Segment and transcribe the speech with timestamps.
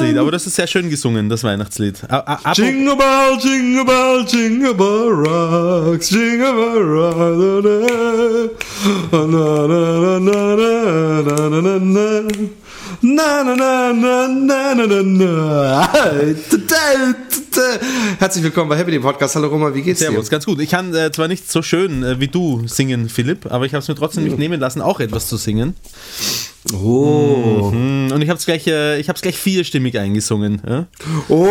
[0.00, 2.02] Weihnachtslied, aber das ist sehr schön gesungen, das Weihnachtslied.
[2.08, 8.52] A- a- apro- Jingle bell, jingle bell, jingle bell rocks, jingle bell rock,
[9.12, 12.22] na na na na na na na na na.
[13.00, 15.88] Na na na na na na na na.
[18.18, 19.36] Herzlich willkommen bei Happy dem Podcast.
[19.36, 20.60] Hallo Roma, wie geht's Servus, ganz gut.
[20.60, 23.82] Ich kann äh, zwar nicht so schön äh, wie du singen, Philipp, aber ich habe
[23.82, 25.74] es mir trotzdem nicht nehmen lassen, auch etwas zu singen.
[26.74, 27.70] Oh.
[27.72, 30.60] Mm, Und ich habe es gleich, äh, ich hab's gleich vierstimmig eingesungen.
[30.68, 30.86] Ja?
[31.28, 31.48] Oh!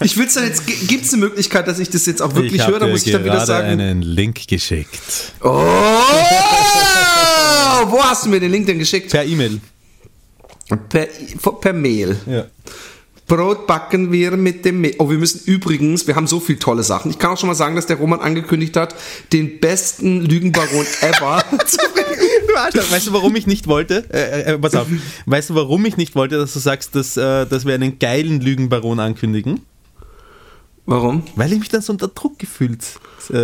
[0.00, 2.74] Ich will's dann jetzt, gibt's eine Möglichkeit, dass ich das jetzt auch wirklich ich höre?
[2.76, 3.68] habe Da muss ich dann wieder sagen.
[3.80, 5.32] einen Link geschickt.
[5.42, 5.50] Oh!
[7.88, 9.10] Wo hast du mir den Link denn geschickt?
[9.10, 9.60] Per E-Mail.
[10.88, 11.06] Per,
[11.60, 12.16] per Mail.
[12.26, 12.46] Ja.
[13.28, 14.94] Brot backen wir mit dem Mehl.
[14.98, 17.10] Oh, wir müssen übrigens, wir haben so viele tolle Sachen.
[17.10, 18.94] Ich kann auch schon mal sagen, dass der Roman angekündigt hat,
[19.32, 22.05] den besten Lügenbaron ever zu bringen.
[22.64, 24.04] Arschloch, weißt du, warum ich nicht wollte?
[24.12, 24.86] Äh, äh, pass auf.
[25.26, 28.40] Weißt du, warum ich nicht wollte, dass du sagst, dass, äh, dass wir einen geilen
[28.40, 29.60] Lügenbaron ankündigen?
[30.86, 31.24] Warum?
[31.34, 32.84] Weil ich mich dann so unter Druck gefühlt,
[33.30, 33.34] äh,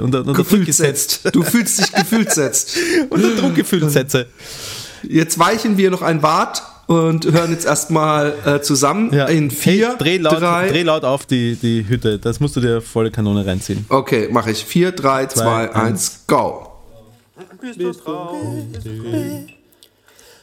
[0.00, 1.34] unter, unter Druck Gefühlt gesetzt, setzt.
[1.34, 2.76] Du fühlst dich gefühlt setzt.
[3.10, 4.26] unter Druck gefühlt setze.
[5.02, 9.96] Jetzt weichen wir noch ein Bad und hören jetzt erstmal äh, zusammen in vier, hey,
[9.98, 10.68] dreh, laut, drei.
[10.68, 12.18] dreh laut auf die, die Hütte.
[12.18, 13.86] Das musst du dir volle Kanone reinziehen.
[13.88, 14.62] Okay, mache ich.
[14.62, 16.69] Vier, drei, zwei, eins, go.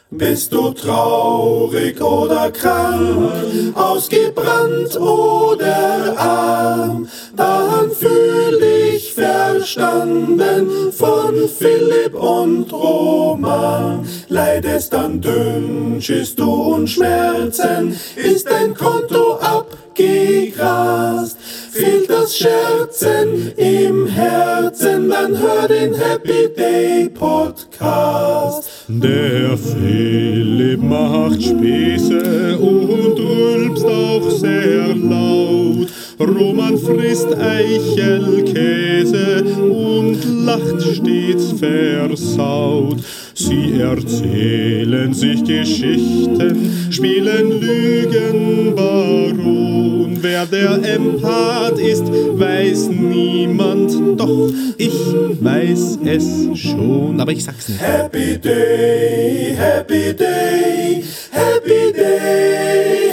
[0.10, 12.72] Bist du traurig oder krank, ausgebrannt oder arm, dann fühl dich verstanden von Philipp und
[12.72, 14.08] Roman.
[14.30, 21.38] Leidest an Dünnschiss du und Schmerzen, ist dein Konto abgegrast.
[21.78, 28.68] Fehlt das Scherzen im Herzen, dann hör den Happy Day Podcast.
[28.88, 35.90] Der Philipp macht Späße und rülpst auch sehr laut.
[36.20, 42.98] Roman frisst Eichelkäse und lacht stets versaut.
[43.36, 49.87] Sie erzählen sich Geschichten, spielen Lügenbaron.
[50.20, 54.94] Wer der Empath ist, weiß niemand, doch ich
[55.42, 57.20] weiß es schon.
[57.20, 57.82] Aber ich sag's nicht.
[57.82, 63.07] Happy Day, Happy Day, Happy Day,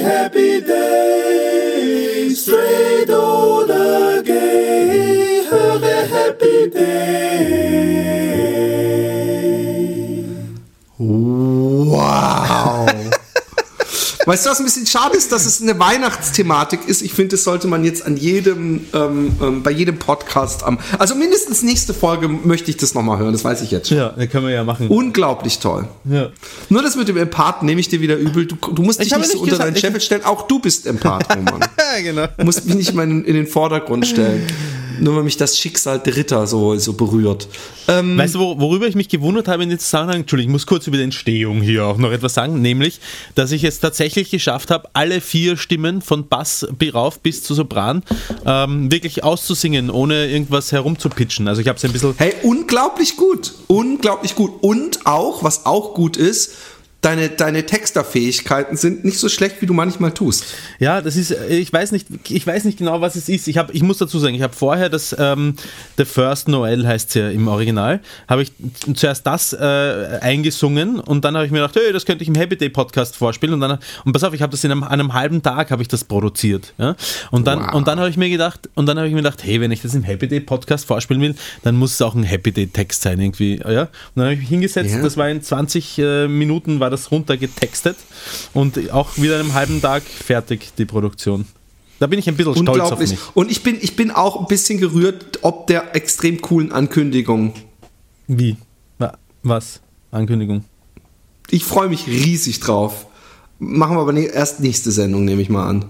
[14.27, 17.03] Weißt du, was ein bisschen schade ist, dass es eine Weihnachtsthematik ist?
[17.03, 21.15] Ich finde, das sollte man jetzt an jedem, ähm, ähm, bei jedem Podcast am, also
[21.15, 23.99] mindestens nächste Folge möchte ich das nochmal hören, das weiß ich jetzt schon.
[23.99, 24.89] Ja, das können wir ja machen.
[24.89, 25.89] Unglaublich toll.
[26.05, 26.31] Ja.
[26.69, 28.47] Nur das mit dem Empath nehme ich dir wieder übel.
[28.47, 30.25] Du, du musst dich Ich habe nicht so nicht unter deinen Scheffel stellen.
[30.25, 31.61] Auch du bist Empath, Roman.
[31.61, 32.27] ja, genau.
[32.39, 34.47] Du musst mich nicht mal in, in den Vordergrund stellen.
[35.01, 37.49] Nur weil mich das Schicksal Dritter so, so berührt.
[37.89, 40.21] Ähm, Weißt du, wo- worüber ich mich gewundert habe in dem Zusammenhang?
[40.21, 43.01] Entschuldigung, ich muss kurz über die Entstehung hier auch noch etwas sagen, nämlich,
[43.35, 48.03] dass ich es tatsächlich geschafft habe, alle vier Stimmen von Bass rauf bis zu Sopran
[48.47, 51.47] ähm, wirklich auszusingen, ohne irgendwas herumzupitchen.
[51.49, 52.15] Also ich habe es ein bisschen.
[52.17, 53.53] Hey, unglaublich gut.
[53.67, 54.53] Unglaublich gut.
[54.63, 56.53] Und auch, was auch gut ist,
[57.05, 60.45] deine, deine Texterfähigkeiten sind nicht so schlecht, wie du manchmal tust.
[60.79, 63.49] Ja, das ist, ich weiß nicht, ich weiß nicht genau, was es ist.
[63.49, 65.55] Ich, hab, ich muss dazu sagen, ich habe vorher das ähm,
[65.97, 68.53] The First Noel heißt es ja im Original, habe ich
[68.95, 72.35] zuerst das äh, eingesungen und dann habe ich mir gedacht, hey, das könnte ich im
[72.35, 75.13] Happy Day Podcast vorspielen und dann und pass auf, ich habe das in einem, einem
[75.15, 76.97] halben Tag habe ich das produziert, ja?
[77.31, 77.75] Und dann Wow.
[77.75, 79.81] und dann habe ich mir gedacht und dann habe ich mir gedacht, hey, wenn ich
[79.83, 83.03] das im Happy Day Podcast vorspielen will, dann muss es auch ein Happy Day Text
[83.03, 83.83] sein irgendwie, ja?
[83.83, 85.03] Und dann habe ich mich hingesetzt, Ja.
[85.03, 87.97] das war in 20 äh, Minuten war das runtergetextet
[88.53, 91.47] und auch wieder einem halben Tag fertig die Produktion.
[92.01, 93.17] Da bin ich ein bisschen stolz auf mich.
[93.35, 97.55] Und ich bin, ich bin auch ein bisschen gerührt, ob der extrem coolen Ankündigung.
[98.27, 98.57] Wie?
[98.99, 99.81] Wa- Was?
[100.11, 100.65] Ankündigung.
[101.51, 103.07] Ich freue mich riesig drauf.
[103.59, 105.85] Machen wir aber erst nächste Sendung, nehme ich mal an.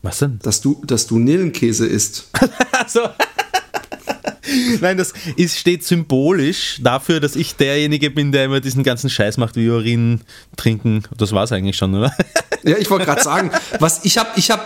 [0.00, 0.38] Was denn?
[0.42, 2.28] Dass du, dass du Nillenkäse isst.
[2.72, 3.00] Also.
[4.80, 9.36] Nein, das ist, steht symbolisch dafür, dass ich derjenige bin, der immer diesen ganzen Scheiß
[9.36, 10.22] macht, wie Urin
[10.56, 11.04] trinken.
[11.16, 12.12] Das war es eigentlich schon, oder?
[12.64, 13.50] Ja, ich wollte gerade sagen,
[13.80, 14.62] was ich habe, ich habe,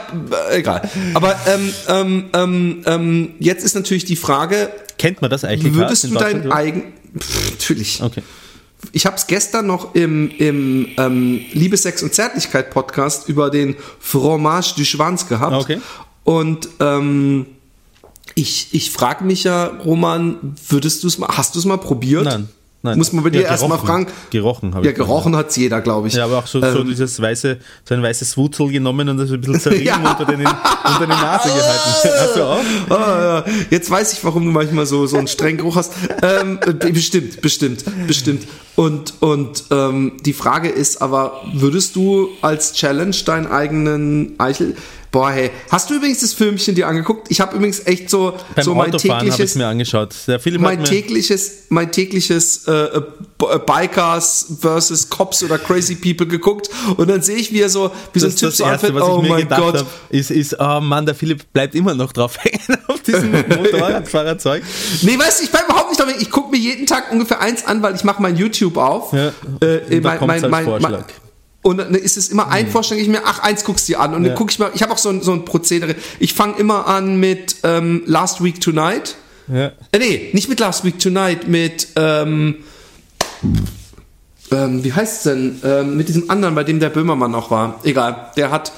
[0.50, 0.86] äh, egal.
[1.14, 4.68] Aber ähm, ähm, ähm, ähm, jetzt ist natürlich die Frage,
[4.98, 5.72] Kennt man das eigentlich?
[5.72, 8.02] würdest du dein eigen, Pff, natürlich.
[8.02, 8.22] Okay.
[8.92, 13.76] Ich habe es gestern noch im, im ähm, Liebe, Sex und Zärtlichkeit Podcast über den
[13.98, 15.54] Fromage du Schwanz gehabt.
[15.54, 15.80] Okay.
[16.24, 17.46] Und ähm,
[18.36, 22.24] ich, ich frage mich ja, Roman, würdest du es mal, hast du es mal probiert?
[22.24, 22.48] Nein.
[22.82, 22.98] Nein.
[22.98, 24.06] Muss man bei dir Ja, erstmal fragen.
[24.30, 24.96] Gerochen habe Ja, ich.
[24.96, 26.14] gerochen hat's jeder, glaube ich.
[26.14, 29.32] Ja, aber auch so, so Ähm, dieses weiße, so ein weißes Wurzel genommen und das
[29.32, 29.96] ein bisschen zerrieben Ja.
[30.12, 32.20] unter, den, unter die Nase gehalten.
[32.20, 32.60] Hast du auch?
[32.96, 33.52] Ah, ja.
[33.70, 35.94] Jetzt weiß ich, warum du manchmal so, so einen strengen Geruch hast.
[36.22, 38.46] Ähm, äh, bestimmt, bestimmt, bestimmt.
[38.76, 44.76] Und, und ähm, die Frage ist aber, würdest du als Challenge deinen eigenen Eichel...
[45.16, 47.30] Boah, hey, hast du übrigens das Filmchen dir angeguckt?
[47.30, 49.54] Ich habe übrigens echt so, Beim so mein tägliches...
[49.54, 50.14] mir angeschaut.
[50.26, 56.26] Der Film Mein tägliches, mein tägliches äh, äh, äh, Bikers versus Cops oder Crazy People
[56.26, 56.68] geguckt
[56.98, 59.16] und dann sehe ich, wie er so, wie so ein Typ so anfängt, was oh
[59.16, 62.12] ich mir mein gedacht Gott, habe, ist, ist, oh Mann, der Philipp bleibt immer noch
[62.12, 64.64] drauf hängen auf diesem Motorradfahrerzeug.
[65.00, 66.20] Nee, weißt du, ich bleib überhaupt nicht damit.
[66.20, 69.14] Ich gucke mir jeden Tag ungefähr eins an, weil ich mache mein YouTube auf.
[69.14, 69.32] Ja.
[69.62, 71.06] Äh, da kommt's als Vorschlag.
[71.66, 74.14] Und dann ist es immer ein Vorschlag, ich mir, ach, eins guckst du dir an.
[74.14, 74.28] Und Ja.
[74.28, 75.96] dann gucke ich mal, ich habe auch so ein, so ein Prozedere.
[76.20, 79.16] Ich fange immer an mit ähm, Last Week Tonight.
[79.48, 79.72] Ja.
[79.90, 82.58] Äh, nee, nicht mit Last Week Tonight, mit, ähm,
[84.52, 85.60] ähm, wie heißt's denn?
[85.64, 87.80] Ähm, mit diesem anderen, bei dem der Böhmermann auch war.
[87.82, 88.70] Egal, der hat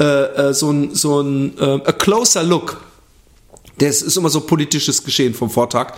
[0.00, 2.80] äh, äh, so ein, so ein äh, A Closer Look.
[3.78, 5.92] Das ist immer so politisches Geschehen vom Vortag.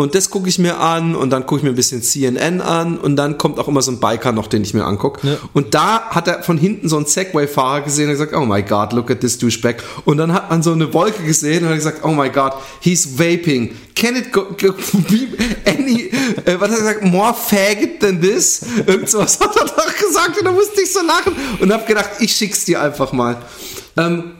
[0.00, 2.96] Und das gucke ich mir an und dann gucke ich mir ein bisschen CNN an
[2.96, 5.26] und dann kommt auch immer so ein Biker noch, den ich mir angucke.
[5.26, 5.36] Ja.
[5.52, 8.94] Und da hat er von hinten so einen Segway-Fahrer gesehen und gesagt, oh my God,
[8.94, 9.82] look at this douchebag.
[10.06, 13.18] Und dann hat man so eine Wolke gesehen und hat gesagt, oh my God, he's
[13.18, 13.76] vaping.
[13.94, 14.72] Can it go, go
[15.10, 15.28] be
[15.66, 16.10] any,
[16.46, 18.62] äh, was hat er gesagt, more faggot than this?
[18.86, 22.08] Irgend sowas hat er doch gesagt und da musste ich so lachen und habe gedacht,
[22.20, 23.36] ich schick's dir einfach mal.
[23.98, 24.32] Ähm,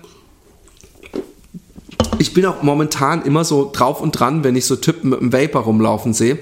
[2.20, 5.32] ich bin auch momentan immer so drauf und dran, wenn ich so Typen mit einem
[5.32, 6.38] Vapor rumlaufen sehe,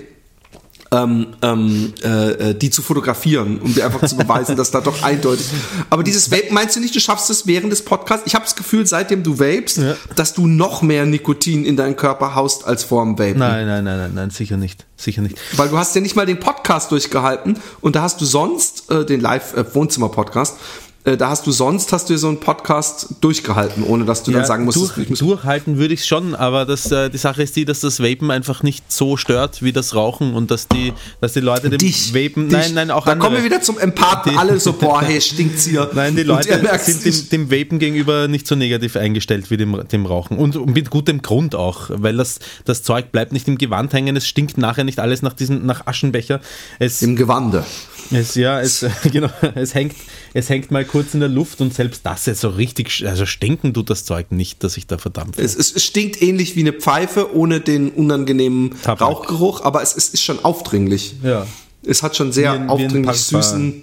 [0.90, 5.02] ähm, ähm, äh, äh, die zu fotografieren, um dir einfach zu beweisen, dass da doch
[5.02, 5.46] eindeutig.
[5.90, 8.26] Aber dieses Vape, meinst du nicht, du schaffst es während des Podcasts?
[8.26, 9.96] Ich habe das Gefühl, seitdem du vapest, Ja.
[10.16, 13.38] dass du noch mehr Nikotin in deinen Körper haust als vor dem Vapen.
[13.38, 14.86] Nein, nein, nein, nein, nein, sicher nicht.
[14.96, 15.36] Sicher nicht.
[15.56, 19.04] Weil du hast ja nicht mal den Podcast durchgehalten und da hast du sonst äh,
[19.04, 20.56] den Live-Wohnzimmer-Podcast.
[20.56, 24.32] Äh, da hast du sonst hast du ja so einen Podcast durchgehalten, ohne dass du
[24.32, 27.42] dann sagen musstest, durch, ich muss durchhalten würde ich schon, aber das, äh, die Sache
[27.42, 30.92] ist die, dass das Vapen einfach nicht so stört wie das Rauchen und dass die,
[31.20, 32.58] dass die Leute dem dich, Vapen, dich.
[32.58, 33.28] nein, nein, auch Da andere.
[33.28, 34.36] kommen wir wieder zum Empathen.
[34.36, 35.90] Alle so, boah, hey, stinkt's hier.
[35.94, 40.06] Nein, die Leute sind dem, dem Vapen gegenüber nicht so negativ eingestellt wie dem, dem
[40.06, 40.38] Rauchen.
[40.38, 44.16] Und, und mit gutem Grund auch, weil das, das Zeug bleibt nicht im Gewand hängen,
[44.16, 46.40] es stinkt nachher nicht alles nach, diesen, nach Aschenbecher.
[46.78, 47.64] Es, Im Gewande.
[48.10, 49.94] Es, ja, es, genau, es, hängt,
[50.34, 53.74] es hängt mal kurz in der Luft und selbst das jetzt so richtig, also stinken
[53.74, 55.42] tut das Zeug nicht, dass ich da verdampfe.
[55.42, 59.08] Es, es, es stinkt ähnlich wie eine Pfeife, ohne den unangenehmen Tabak.
[59.08, 61.14] Rauchgeruch, aber es, es ist schon aufdringlich.
[61.22, 61.46] ja.
[61.86, 63.82] Es hat schon sehr ein- aufdringlich süßen,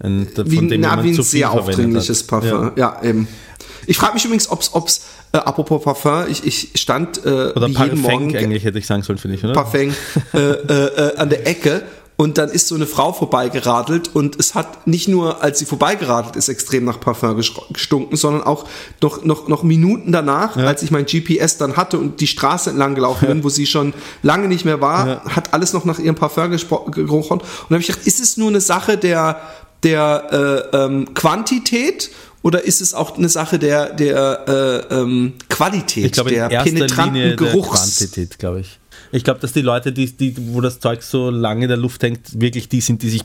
[0.00, 2.22] Ein, wie, von dem na, wie ein sehr aufdringliches.
[2.26, 2.72] Parfum.
[2.76, 3.28] Ja, eben.
[3.86, 7.72] Ich frage mich übrigens, ob's, ob's äh, apropos Parfum, ich, ich stand äh, Oder wie
[7.72, 9.52] jeden Morgen eigentlich hätte ich sagen sollen, finde ich, oder?
[9.52, 9.94] Parfum
[10.34, 10.72] äh, äh,
[11.08, 11.82] äh, an der Ecke
[12.20, 16.36] und dann ist so eine Frau vorbeigeradelt und es hat nicht nur, als sie vorbeigeradelt
[16.36, 18.66] ist, extrem nach Parfum gestunken, sondern auch
[19.00, 22.94] noch, noch, noch Minuten danach, als ich mein GPS dann hatte und die Straße entlang
[22.94, 26.50] gelaufen bin, wo sie schon lange nicht mehr war, hat alles noch nach ihrem Parfum
[26.50, 27.38] gerochen.
[27.38, 29.40] Und dann habe ich gedacht, ist es nur eine Sache der,
[29.82, 32.10] der äh, ähm, Quantität
[32.42, 36.48] oder ist es auch eine Sache der, der äh, ähm, Qualität, Ich glaube, in der
[36.64, 37.96] penetranten Linie der Geruchs?
[37.96, 38.79] Quantität, glaube ich.
[39.12, 42.02] Ich glaube, dass die Leute, die, die, wo das Zeug so lange in der Luft
[42.02, 43.22] hängt, wirklich die sind, die sich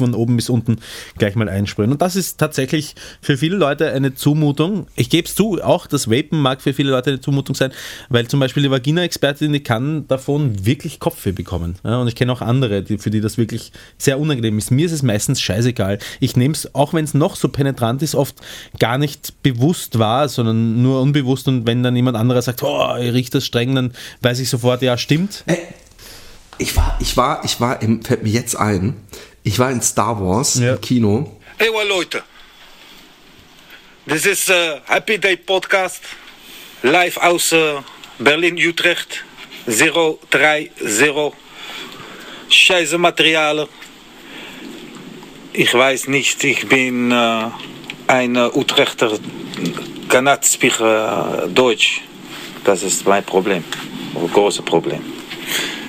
[0.00, 0.78] von oben bis unten
[1.16, 1.92] gleich mal einsprühen.
[1.92, 4.86] Und das ist tatsächlich für viele Leute eine Zumutung.
[4.96, 7.70] Ich gebe es zu, auch das Vapen mag für viele Leute eine Zumutung sein,
[8.08, 11.76] weil zum Beispiel die Vagina-Expertin, die kann davon wirklich Kopfweh bekommen.
[11.84, 14.70] Ja, und ich kenne auch andere, die, für die das wirklich sehr unangenehm ist.
[14.70, 15.98] Mir ist es meistens scheißegal.
[16.18, 18.36] Ich nehme es, auch wenn es noch so penetrant ist, oft
[18.78, 21.48] gar nicht bewusst wahr, sondern nur unbewusst.
[21.48, 23.92] Und wenn dann jemand anderer sagt, oh, ich riecht das streng, dann
[24.22, 25.44] weiß ich sofort, ja, stimmt.
[26.58, 28.96] ich war, ich war, ich war, im, fällt mir jetzt ein,
[29.42, 30.74] ich war in Star Wars Ja.
[30.74, 31.36] im Kino.
[31.58, 32.22] Ewa Leute,
[34.06, 36.00] this is uh, Happy Day Podcast,
[36.82, 37.80] live aus uh,
[38.18, 39.24] Berlin-Utrecht,
[39.66, 40.70] 030,
[42.48, 43.68] scheiße Materialien.
[45.52, 47.44] Ich weiß nicht, ich bin äh,
[48.06, 49.18] ein äh, Utrechter,
[50.08, 52.02] cannot speak äh, Deutsch.
[52.64, 53.64] Das ist mein Problem,
[54.14, 55.02] ein großes Problem.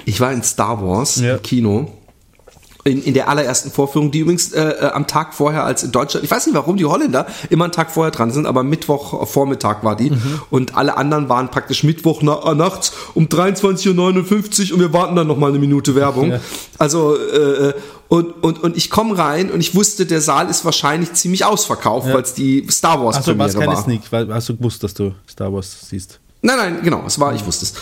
[0.06, 1.36] Ich war in Star Wars Ja.
[1.36, 1.98] im Kino.
[2.84, 6.26] In, in der allerersten Vorführung, die übrigens äh, äh, am Tag vorher als in Deutschland,
[6.26, 9.84] ich weiß nicht warum die Holländer immer einen Tag vorher dran sind, aber Mittwoch Vormittag
[9.84, 10.42] war die Mhm.
[10.50, 15.16] und alle anderen waren praktisch Mittwoch na, äh, nachts um 23.59 Uhr und wir warten
[15.16, 16.32] dann noch mal eine Minute Werbung.
[16.32, 16.40] Ja.
[16.80, 17.74] Also äh,
[18.08, 22.12] und, und, und ich komme rein und ich wusste, der Saal ist wahrscheinlich ziemlich ausverkauft,
[22.12, 23.84] weil es die Star Wars Achso, war es Premiere keine war.
[23.84, 26.20] Sneak, weil hast du gewusst, dass du Star Wars siehst.
[26.42, 27.74] Nein, nein, genau, es war, ich wusste es.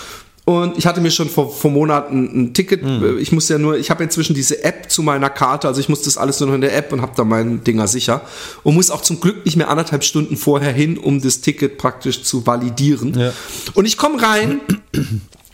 [0.49, 2.81] Und ich hatte mir schon vor, vor Monaten ein Ticket,
[3.19, 6.01] ich muss ja nur, ich habe inzwischen diese App zu meiner Karte, also ich muss
[6.01, 8.21] das alles nur noch in der App und habe da meinen Dinger sicher
[8.63, 12.23] und muss auch zum Glück nicht mehr anderthalb Stunden vorher hin, um das Ticket praktisch
[12.23, 13.13] zu validieren.
[13.13, 13.31] Ja.
[13.75, 14.61] Und ich komme rein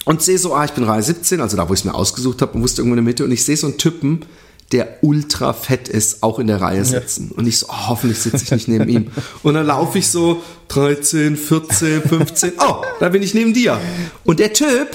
[0.06, 2.42] und sehe so, ah, ich bin Reihe 17, also da, wo ich es mir ausgesucht
[2.42, 4.22] habe und wusste irgendwo in der Mitte und ich sehe so einen Typen,
[4.72, 7.32] der ultra fett ist, auch in der Reihe sitzen.
[7.32, 9.12] Und ich so, oh, hoffentlich sitze ich nicht neben ihm.
[9.44, 13.80] Und dann laufe ich so 13, 14, 15, oh, da bin ich neben dir.
[14.24, 14.88] Und der Typ,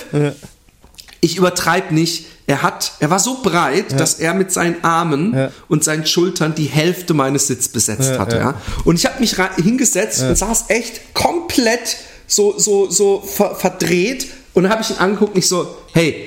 [1.21, 5.51] ich übertreibe nicht, er hat, er war so breit, dass er mit seinen Armen Ja.
[5.69, 8.37] und seinen Schultern die Hälfte meines Sitz besetzt Ja, hatte.
[8.37, 8.43] ja.
[8.43, 8.63] Ja.
[8.85, 11.97] Und ich habe mich hingesetzt und saß echt komplett
[12.27, 14.27] so, so, so ver verdreht.
[14.53, 16.27] Und dann habe ich ihn angeguckt und ich so, hey,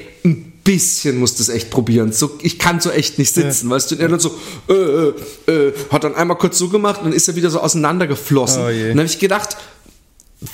[0.63, 2.11] bisschen musst du es echt probieren.
[2.11, 3.95] So, ich kann so echt nicht sitzen, weißt du?
[3.95, 4.35] Und er dann so,
[4.69, 5.13] äh, äh,
[5.47, 8.63] äh, hat dann einmal kurz so gemacht und dann ist er wieder so auseinandergeflossen.
[8.63, 8.83] Oh je.
[8.83, 9.57] und dann habe ich gedacht,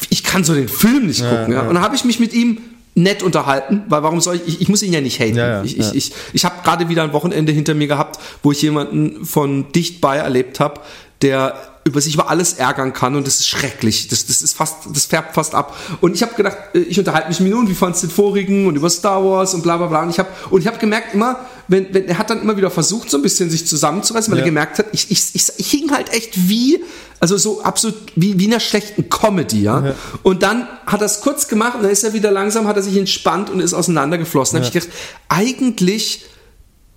[0.09, 1.53] ich kann so den Film nicht gucken.
[1.53, 2.59] Ja, Und dann habe ich mich mit ihm
[2.95, 5.37] nett unterhalten, weil warum soll ich, ich, ich muss ihn ja nicht haten.
[5.37, 5.89] Ja, ja, ich ja.
[5.89, 9.71] ich, ich, ich habe gerade wieder ein Wochenende hinter mir gehabt, wo ich jemanden von
[9.71, 10.81] dicht bei erlebt habe,
[11.21, 14.07] der über sich über alles ärgern kann und das ist schrecklich.
[14.09, 15.75] Das, das ist fast, das färbt fast ab.
[16.01, 18.13] Und ich habe gedacht, äh, ich unterhalte mich mit ihm und wie fandst du den
[18.13, 20.03] vorigen und über Star Wars und bla bla bla.
[20.03, 22.69] Und ich habe und ich habe gemerkt immer, wenn, wenn er hat dann immer wieder
[22.71, 24.43] versucht, so ein bisschen sich zusammenzureißen, weil Ja.
[24.43, 26.83] er gemerkt hat, ich, ich, ich, ich hing halt echt wie,
[27.19, 29.95] also so absolut wie, wie in einer schlechten Comedy, ja.
[30.23, 32.83] Und dann hat er es kurz gemacht und dann ist er wieder langsam, hat er
[32.83, 34.59] sich entspannt und ist auseinandergeflossen.
[34.59, 34.97] Da habe ich gedacht,
[35.29, 36.25] eigentlich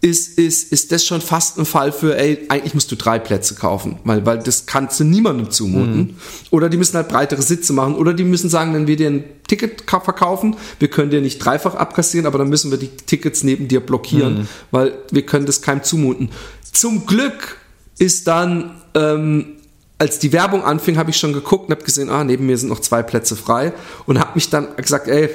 [0.04, 3.54] ist, ist, ist das schon fast ein Fall für, ey, eigentlich musst du drei Plätze
[3.54, 6.16] kaufen, weil, weil das kannst du niemandem zumuten.
[6.50, 7.94] Oder die müssen halt breitere Sitze machen.
[7.94, 11.38] Oder die müssen sagen, wenn wir dir ein Ticket ka- verkaufen, wir können dir nicht
[11.38, 15.62] dreifach abkassieren, aber dann müssen wir die Tickets neben dir blockieren, weil wir können das
[15.62, 16.30] keinem zumuten.
[16.72, 17.58] Zum Glück
[17.96, 19.56] ist dann, ähm,
[19.98, 22.70] als die Werbung anfing, habe ich schon geguckt und habe gesehen, ah, neben mir sind
[22.70, 23.72] noch zwei Plätze frei
[24.06, 25.30] und habe mich dann gesagt, ey,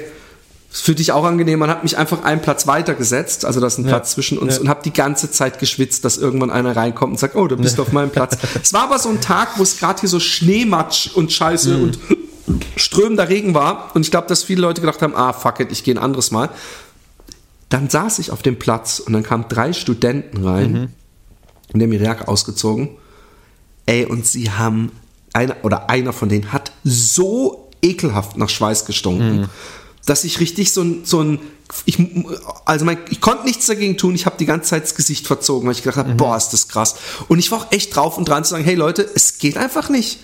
[0.70, 1.58] für dich auch angenehm.
[1.58, 4.60] Man hat mich einfach einen Platz weitergesetzt, also da ist ein Platz zwischen uns ja.
[4.60, 7.80] und habe die ganze Zeit geschwitzt, dass irgendwann einer reinkommt und sagt, oh, du bist
[7.80, 8.36] auf meinem Platz.
[8.62, 11.82] es war aber so ein Tag, wo es gerade hier so Schneematsch und Scheiße Mhm.
[11.84, 11.98] und
[12.76, 15.84] strömender Regen war und ich glaube, dass viele Leute gedacht haben, ah, fuck it, ich
[15.84, 16.50] gehe ein anderes Mal.
[17.70, 20.88] Dann saß ich auf dem Platz und dann kamen drei Studenten rein Mhm.
[21.72, 22.90] und die haben Jacke ausgezogen.
[23.86, 24.92] Ey, und sie haben,
[25.32, 29.48] einer oder einer von denen hat so ekelhaft nach Schweiß gestunken,
[30.08, 31.38] dass ich richtig so ein, so ein
[31.84, 31.98] ich,
[32.64, 35.66] also mein, ich konnte nichts dagegen tun, ich habe die ganze Zeit das Gesicht verzogen,
[35.66, 36.96] weil ich gedacht habe, boah, ist das krass.
[37.28, 39.90] Und ich war auch echt drauf und dran zu sagen, hey Leute, es geht einfach
[39.90, 40.20] nicht.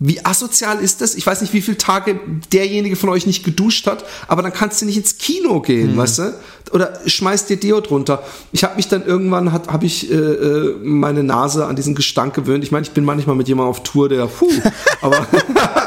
[0.00, 1.16] Wie asozial ist das?
[1.16, 2.20] Ich weiß nicht, wie viele Tage
[2.52, 6.18] derjenige von euch nicht geduscht hat, aber dann kannst du nicht ins Kino gehen, weißt
[6.18, 6.34] du?
[6.70, 8.22] Oder schmeißt dir Deo drunter.
[8.52, 12.62] Ich habe mich dann irgendwann, habe ich äh, äh, meine Nase an diesen Gestank gewöhnt.
[12.62, 14.48] Ich meine, ich bin manchmal mit jemandem auf Tour, der, puh,
[15.00, 15.26] aber,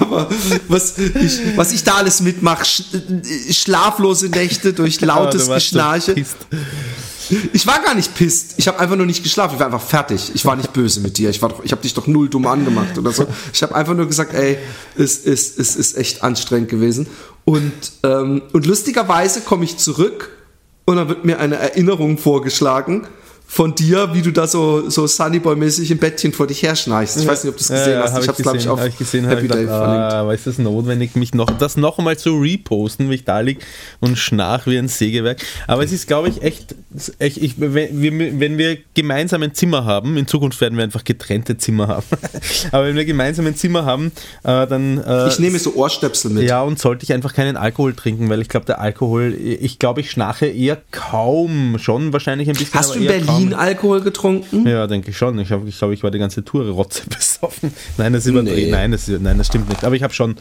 [0.00, 0.28] aber
[0.68, 6.14] was, ich, was ich da alles mitmache, äh, schlaflose Nächte durch lautes so Geschnarche.
[6.14, 6.36] pisst.
[7.52, 8.54] Ich war gar nicht pisst.
[8.56, 9.54] Ich habe einfach nur nicht geschlafen.
[9.54, 10.30] Ich war einfach fertig.
[10.34, 11.30] Ich war nicht böse mit dir.
[11.30, 13.26] Ich, war doch, ich habe dich doch null dumm angemacht oder so.
[13.52, 14.58] Ich habe einfach nur gesagt, ey,
[14.96, 17.08] es ist, es ist echt anstrengend gewesen.
[17.44, 17.72] Und,
[18.04, 20.30] ähm, und lustigerweise komme ich zurück
[20.84, 23.08] und dann wird mir eine Erinnerung vorgeschlagen
[23.48, 27.16] von dir, wie du da so, so Sunnyboy-mäßig im Bettchen vor dich herschnarchst.
[27.16, 28.12] Ich weiß nicht, ob du es gesehen hast.
[28.12, 30.12] hab Ich habe es, glaube ich, auf hab ich gesehen, Happy ich Day verlinkt.
[30.12, 33.40] ah, aber ist das notwendig, mich noch, das noch einmal zu reposten, wie ich da
[33.40, 33.60] liege
[34.00, 35.38] und schnarch wie ein Sägewerk.
[35.68, 36.74] Aber es ist, glaube ich, echt,
[37.18, 41.04] echt ich, wenn, wir, wenn wir gemeinsam ein Zimmer haben, in Zukunft werden wir einfach
[41.04, 42.06] getrennte Zimmer haben,
[42.72, 44.12] aber wenn wir gemeinsam ein Zimmer haben,
[44.42, 45.02] äh, dann...
[45.02, 46.42] Äh, Ich nehme so Ohrstöpsel mit.
[46.48, 50.00] ja, und sollte ich einfach keinen Alkohol trinken, weil ich glaube, der Alkohol, ich glaube,
[50.00, 52.74] ich schnarche eher kaum, schon wahrscheinlich ein bisschen.
[52.74, 53.54] Hast du in eher Berlin.
[53.54, 54.66] Alkohol getrunken?
[54.66, 55.38] Ja, denke ich schon.
[55.38, 57.72] Ich glaube, ich, glaub, ich war die ganze Tour rotze besoffen.
[57.96, 58.26] Nein, das.
[58.26, 58.70] Nee.
[58.70, 59.84] Nein, das, nein, das stimmt nicht.
[59.84, 60.36] Aber ich habe schon,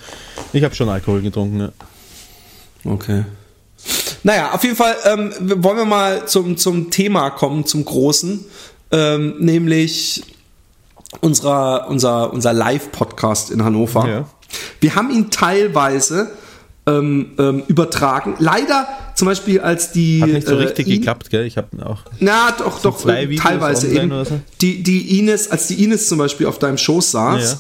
[0.54, 1.60] ich habe schon Alkohol getrunken.
[1.60, 1.72] Ja.
[2.86, 3.26] Okay.
[4.24, 8.44] Naja, auf jeden Fall ähm, wollen wir mal zum, zum Thema kommen, zum Großen,
[8.92, 10.24] ähm, nämlich
[11.22, 14.08] unserer, unser, unser Live-Podcast in Hannover.
[14.08, 14.26] Ja.
[14.80, 16.32] Wir haben ihn teilweise
[16.88, 18.36] ähm, ähm, übertragen.
[18.40, 20.22] Leider zum Beispiel als die.
[20.22, 21.46] Hat nicht so äh, richtig ihn- geklappt, gell?
[21.46, 22.00] Ich habe auch.
[22.20, 24.10] Na, doch, doch, äh, teilweise eben.
[24.26, 24.40] so?
[24.62, 27.58] Die, die Ines, als die Ines zum Beispiel auf deinem Schoß saß,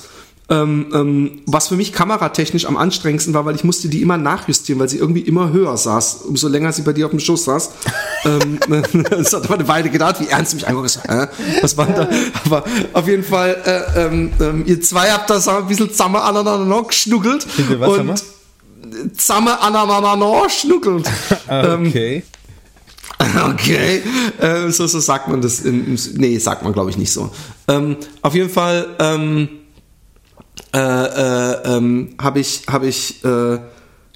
[0.47, 4.79] ähm, ähm, was für mich kameratechnisch am anstrengendsten war, weil ich musste die immer nachjustieren,
[4.79, 7.71] weil sie irgendwie immer höher saß, umso länger sie bei dir auf dem Schoß saß.
[8.25, 8.59] ähm,
[9.09, 11.00] das hat aber eine Weile gedauert, wie ernst du mich anguckst.
[11.07, 11.27] Äh,
[11.62, 12.07] was war da?
[12.45, 13.57] Aber auf jeden Fall,
[13.95, 17.47] äh, ähm, ähm, ihr zwei habt da so ein bisschen zusammen aneinander geschnuggelt.
[17.79, 18.34] Und
[19.15, 21.09] zusammen aneinander schnuckelt.
[21.49, 22.23] Ähm, Okay.
[23.49, 24.01] Okay,
[24.39, 25.61] äh, so, so sagt man das.
[25.61, 27.29] Im- nee, sagt man glaube ich nicht so.
[27.67, 29.47] Ähm, auf jeden Fall ähm,
[30.73, 33.59] äh, äh, ähm, habe ich, habe ich, äh,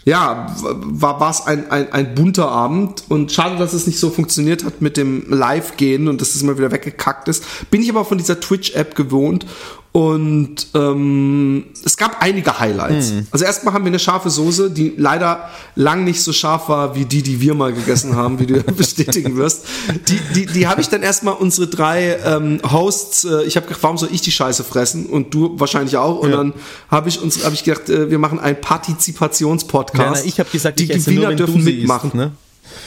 [0.06, 4.10] ja, war war es ein, ein, ein bunter Abend und schade, dass es nicht so
[4.10, 7.44] funktioniert hat mit dem Live-Gehen und dass es mal wieder weggekackt ist.
[7.72, 9.46] Bin ich aber von dieser Twitch-App gewohnt
[9.92, 13.12] und ähm, es gab einige Highlights.
[13.32, 17.06] Also erstmal haben wir eine scharfe Soße, die leider lang nicht so scharf war wie
[17.06, 19.66] die, die wir mal gegessen haben, wie du bestätigen wirst.
[20.08, 23.82] Die, die, die habe ich dann erstmal unsere drei ähm, Hosts, äh, ich habe gedacht,
[23.82, 25.08] warum soll ich die Scheiße fressen?
[25.08, 26.20] Und du wahrscheinlich auch.
[26.20, 26.38] Und Ja.
[26.38, 26.54] dann
[26.92, 30.04] habe ich uns, habe ich gedacht, äh, wir machen einen Partizipationspodcast.
[30.04, 32.10] Ja, na, ich habe gesagt, die Gewinner dürfen mitmachen.
[32.10, 32.32] isst, ne?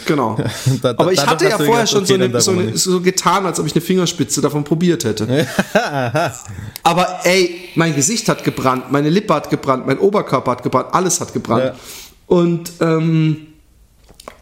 [0.06, 0.36] Genau.
[0.82, 3.46] Da- da- Aber ich hatte ja vorher schon okay, so, eine, so, eine, so getan,
[3.46, 5.46] als ob ich eine Fingerspitze davon probiert hätte.
[6.82, 11.20] Aber ey, mein Gesicht hat gebrannt, meine Lippe hat gebrannt, mein Oberkörper hat gebrannt, alles
[11.20, 11.64] hat gebrannt.
[11.64, 11.74] Ja.
[12.26, 13.46] Und ähm,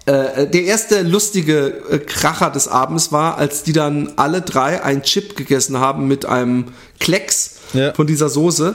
[0.06, 5.02] äh, der erste lustige äh, Kracher des Abends war, als die dann alle drei einen
[5.02, 6.66] Chip gegessen haben mit einem
[6.98, 7.92] Klecks Ja.
[7.94, 8.74] von dieser Soße.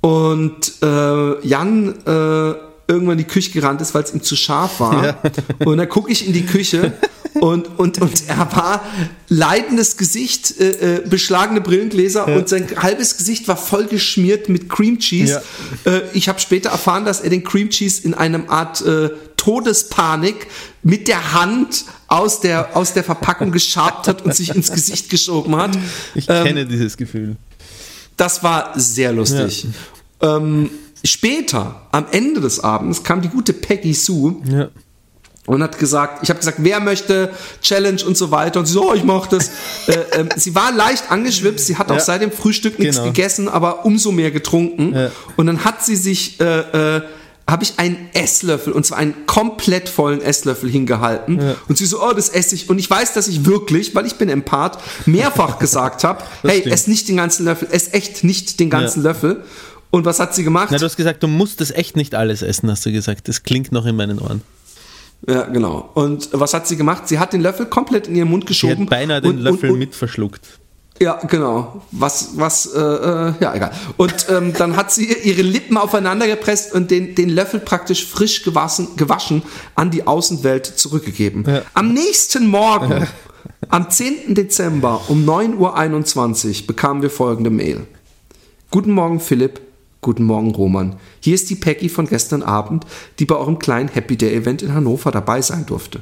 [0.00, 2.54] Und äh, Jan äh,
[2.88, 5.04] irgendwann in die Küche gerannt ist, weil es ihm zu scharf war.
[5.04, 5.18] Ja.
[5.64, 6.92] Und dann gucke ich in die Küche
[7.34, 8.82] und, und, und er war
[9.28, 14.98] leidendes Gesicht, äh, äh, beschlagene Brillengläser und sein halbes Gesicht war voll geschmiert mit Cream
[14.98, 15.42] Cheese.
[15.84, 20.46] Äh, ich habe später erfahren, dass er den Cream Cheese in einem Art äh, Todespanik
[20.82, 25.56] mit der Hand aus der, aus der Verpackung geschabt hat und sich ins Gesicht geschoben
[25.56, 25.76] hat.
[26.14, 27.36] Ich Ähm, kenne dieses Gefühl.
[28.16, 29.66] das war sehr lustig.
[30.20, 30.70] Ähm,
[31.04, 34.68] später, am Ende des Abends, kam die gute Peggy Sue Ja.
[35.46, 37.30] und hat gesagt, ich habe gesagt, wer möchte
[37.62, 39.50] Challenge und so weiter und sie so, oh, ich mach das.
[39.86, 42.00] äh, ähm, sie war leicht angeschwipst, sie hat auch Ja.
[42.00, 43.08] seit dem Frühstück nichts Genau.
[43.08, 44.94] gegessen, aber umso mehr getrunken.
[44.94, 45.10] Ja.
[45.36, 47.02] Und dann hat sie sich, äh, äh,
[47.48, 51.54] habe ich einen Esslöffel, und zwar einen komplett vollen Esslöffel hingehalten.
[51.68, 52.68] Und sie so, oh, das esse ich.
[52.68, 56.74] Und ich weiß, dass ich wirklich, weil ich bin Empath, mehrfach gesagt habe, hey, stimmt.
[56.74, 59.10] ess nicht den ganzen Löffel, ess echt nicht den ganzen Ja.
[59.10, 59.44] Löffel.
[59.90, 60.68] Und was hat sie gemacht?
[60.70, 63.28] Na, du hast gesagt, du musst das echt nicht alles essen, hast du gesagt.
[63.28, 64.42] Das klingt noch in meinen Ohren.
[65.26, 65.90] Ja, genau.
[65.94, 67.08] Und was hat sie gemacht?
[67.08, 68.82] Sie hat den Löffel komplett in ihren Mund Sie geschoben.
[68.82, 70.58] hat beinahe den und, Löffel und, und, mit verschluckt.
[71.00, 71.82] Ja, genau.
[71.90, 73.70] Was, was, äh, äh, ja, egal.
[73.96, 78.42] Und ähm, dann hat sie ihre Lippen aufeinander gepresst und den, den Löffel praktisch frisch
[78.42, 79.42] gewaschen, gewaschen
[79.74, 81.44] an die Außenwelt zurückgegeben.
[81.46, 81.62] Ja.
[81.74, 83.06] Am nächsten Morgen,
[83.68, 84.34] am 10.
[84.34, 87.86] Dezember um 9.21 Uhr bekamen wir folgende Mail.
[88.70, 89.60] Guten Morgen, Philipp.
[90.06, 90.94] Guten Morgen, Roman.
[91.18, 92.86] Hier ist die Peggy von gestern Abend,
[93.18, 96.00] die bei eurem kleinen Happy Day Event in Hannover dabei sein durfte.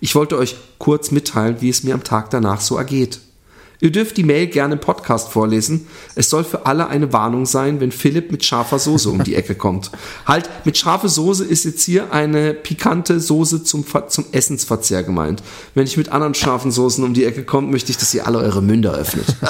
[0.00, 3.20] Ich wollte euch kurz mitteilen, wie es mir am Tag danach so ergeht.
[3.84, 5.86] Ihr dürft die Mail gerne im Podcast vorlesen.
[6.14, 9.54] Es soll für alle eine Warnung sein, wenn Philipp mit scharfer Soße um die Ecke
[9.54, 9.90] kommt.
[10.24, 15.42] Halt, mit scharfe Soße ist jetzt hier eine pikante Soße zum, zum Essensverzehr gemeint.
[15.74, 18.38] Wenn ich mit anderen scharfen Soßen um die Ecke komme, möchte ich, dass ihr alle
[18.38, 19.26] eure Münder öffnet.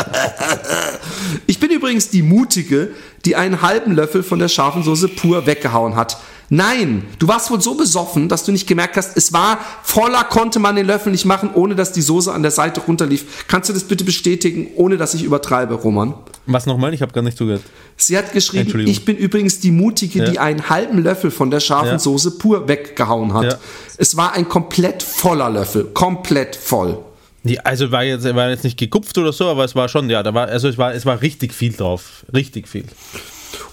[1.47, 2.91] Ich bin übrigens die Mutige,
[3.25, 6.19] die einen halben Löffel von der scharfen Soße pur weggehauen hat.
[6.51, 10.59] Nein, du warst wohl so besoffen, dass du nicht gemerkt hast, es war voller, konnte
[10.59, 13.47] man den Löffel nicht machen, ohne dass die Soße an der Seite runterlief.
[13.49, 16.15] Kannst du das bitte bestätigen, ohne dass ich übertreibe, Roman?
[16.47, 16.93] Was nochmal?
[16.93, 17.63] Ich habe gar nicht zugehört.
[17.97, 20.31] Sie hat geschrieben, ich bin übrigens die Mutige, Ja.
[20.31, 21.99] die einen halben Löffel von der scharfen Ja.
[21.99, 23.45] Soße pur weggehauen hat.
[23.45, 23.59] Ja.
[23.97, 26.99] Es war ein komplett voller Löffel, komplett voll.
[27.45, 30.23] Ja, also war jetzt, war jetzt nicht gekupft oder so, aber es war schon, ja,
[30.23, 32.25] da war, also es war, es war richtig viel drauf.
[32.35, 32.85] Richtig viel.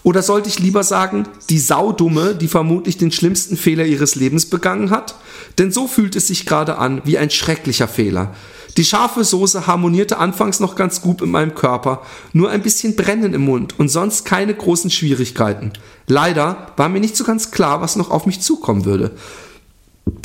[0.03, 4.89] Oder sollte ich lieber sagen, die Saudumme, die vermutlich den schlimmsten Fehler ihres Lebens begangen
[4.89, 5.15] hat?
[5.57, 8.33] Denn so fühlt es sich gerade an, wie ein schrecklicher Fehler.
[8.77, 13.33] Die scharfe Soße harmonierte anfangs noch ganz gut in meinem Körper, nur ein bisschen Brennen
[13.33, 15.73] im Mund und sonst keine großen Schwierigkeiten.
[16.07, 19.11] Leider war mir nicht so ganz klar, was noch auf mich zukommen würde.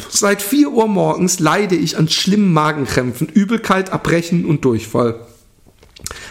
[0.09, 5.27] Seit 4 Uhr morgens leide ich an schlimmen Magenkrämpfen, Übelkeit, Erbrechen und Durchfall.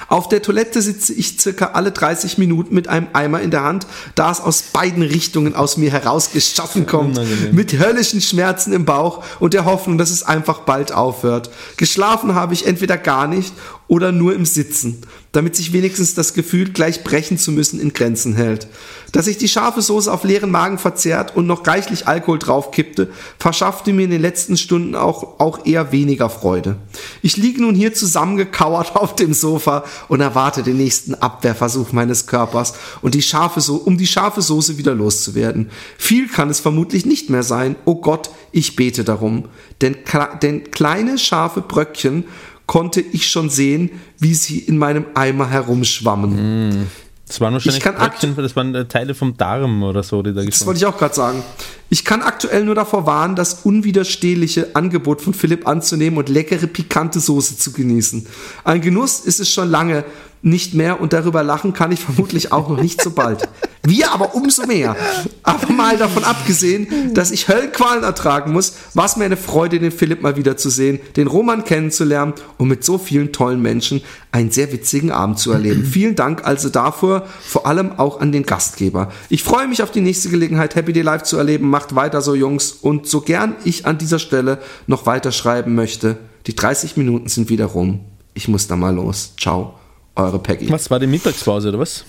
[0.08, 3.88] Auf der Toilette sitze ich circa alle 30 Minuten mit einem Eimer in der Hand,
[4.14, 7.18] da es aus beiden Richtungen aus mir herausgeschossen kommt.
[7.18, 7.56] Unangenehm.
[7.56, 11.50] Mit höllischen Schmerzen im Bauch und der Hoffnung, dass es einfach bald aufhört.
[11.78, 13.54] Geschlafen habe ich entweder gar nicht
[13.88, 15.02] oder nur im Sitzen,
[15.36, 18.68] damit sich wenigstens das Gefühl, gleich brechen zu müssen, in Grenzen hält.
[19.12, 23.92] Dass ich die scharfe Soße auf leeren Magen verzehrt und noch reichlich Alkohol draufkippte, verschaffte
[23.92, 26.78] mir in den letzten Stunden auch, auch eher weniger Freude.
[27.22, 32.74] Ich liege nun hier zusammengekauert auf dem Sofa und erwarte den nächsten Abwehrversuch meines Körpers
[33.02, 35.70] und die scharfe so um die scharfe Soße wieder loszuwerden.
[35.98, 37.76] Viel kann es vermutlich nicht mehr sein.
[37.84, 39.50] Oh Gott, ich bete darum.
[39.82, 39.98] Denn,
[40.42, 42.24] denn kleine scharfe Bröckchen
[42.66, 46.88] konnte ich schon sehen, wie sie in meinem Eimer herumschwammen.
[47.28, 50.66] Das waren wahrscheinlich Bröckchen, das waren äh, Teile vom Darm oder so, die da Das
[50.66, 51.44] wollte ich auch gerade sagen.
[51.90, 57.20] Ich kann aktuell nur davor warnen, das unwiderstehliche Angebot von Philipp anzunehmen und leckere pikante
[57.20, 58.28] Soße zu genießen.
[58.64, 60.06] Ein Genuss ist es schon lange
[60.46, 63.50] nicht mehr und darüber lachen kann ich vermutlich auch noch nicht so bald.
[63.82, 64.96] Wir aber umso mehr.
[65.42, 69.92] Aber mal davon abgesehen, dass ich Höllenqualen ertragen muss, war es mir eine Freude, den
[69.92, 74.52] Philipp mal wieder zu sehen, den Roman kennenzulernen und mit so vielen tollen Menschen einen
[74.52, 75.84] sehr witzigen Abend zu erleben.
[75.96, 79.12] Vielen Dank also dafür, vor allem auch an den Gastgeber.
[79.30, 81.70] Ich freue mich auf die nächste Gelegenheit, Happy Day Live zu erleben.
[81.70, 82.72] Macht weiter so, Jungs.
[82.72, 87.50] Und so gern ich an dieser Stelle noch weiter schreiben möchte, die 30 Minuten sind
[87.50, 88.02] wieder rum.
[88.34, 89.34] Ich muss da mal los.
[89.40, 89.76] Ciao,
[90.16, 90.70] eure Peggy.
[90.70, 92.06] Was war die Mittagspause oder was?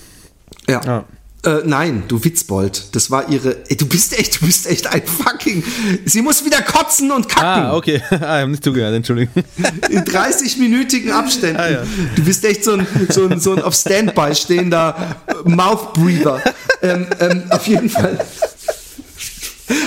[0.67, 0.81] Ja.
[0.85, 1.05] Ah.
[1.43, 2.95] Äh, nein, du Witzbold.
[2.95, 3.57] Das war ihre.
[3.69, 5.63] Ey, du bist echt, du bist echt ein fucking.
[6.03, 7.63] Sie muss wieder kotzen und kacken.
[7.63, 8.01] Ah, okay.
[8.09, 9.43] Ah, ich habe nicht zugehört, Entschuldigung.
[9.89, 11.57] In 30-minütigen Abständen.
[11.57, 11.83] Ah, ja.
[12.15, 15.15] Du bist echt so ein, so ein, so ein auf Standby stehender
[15.45, 16.41] Mouth Breather.
[16.81, 18.17] Ähm, ähm, auf jeden Fall.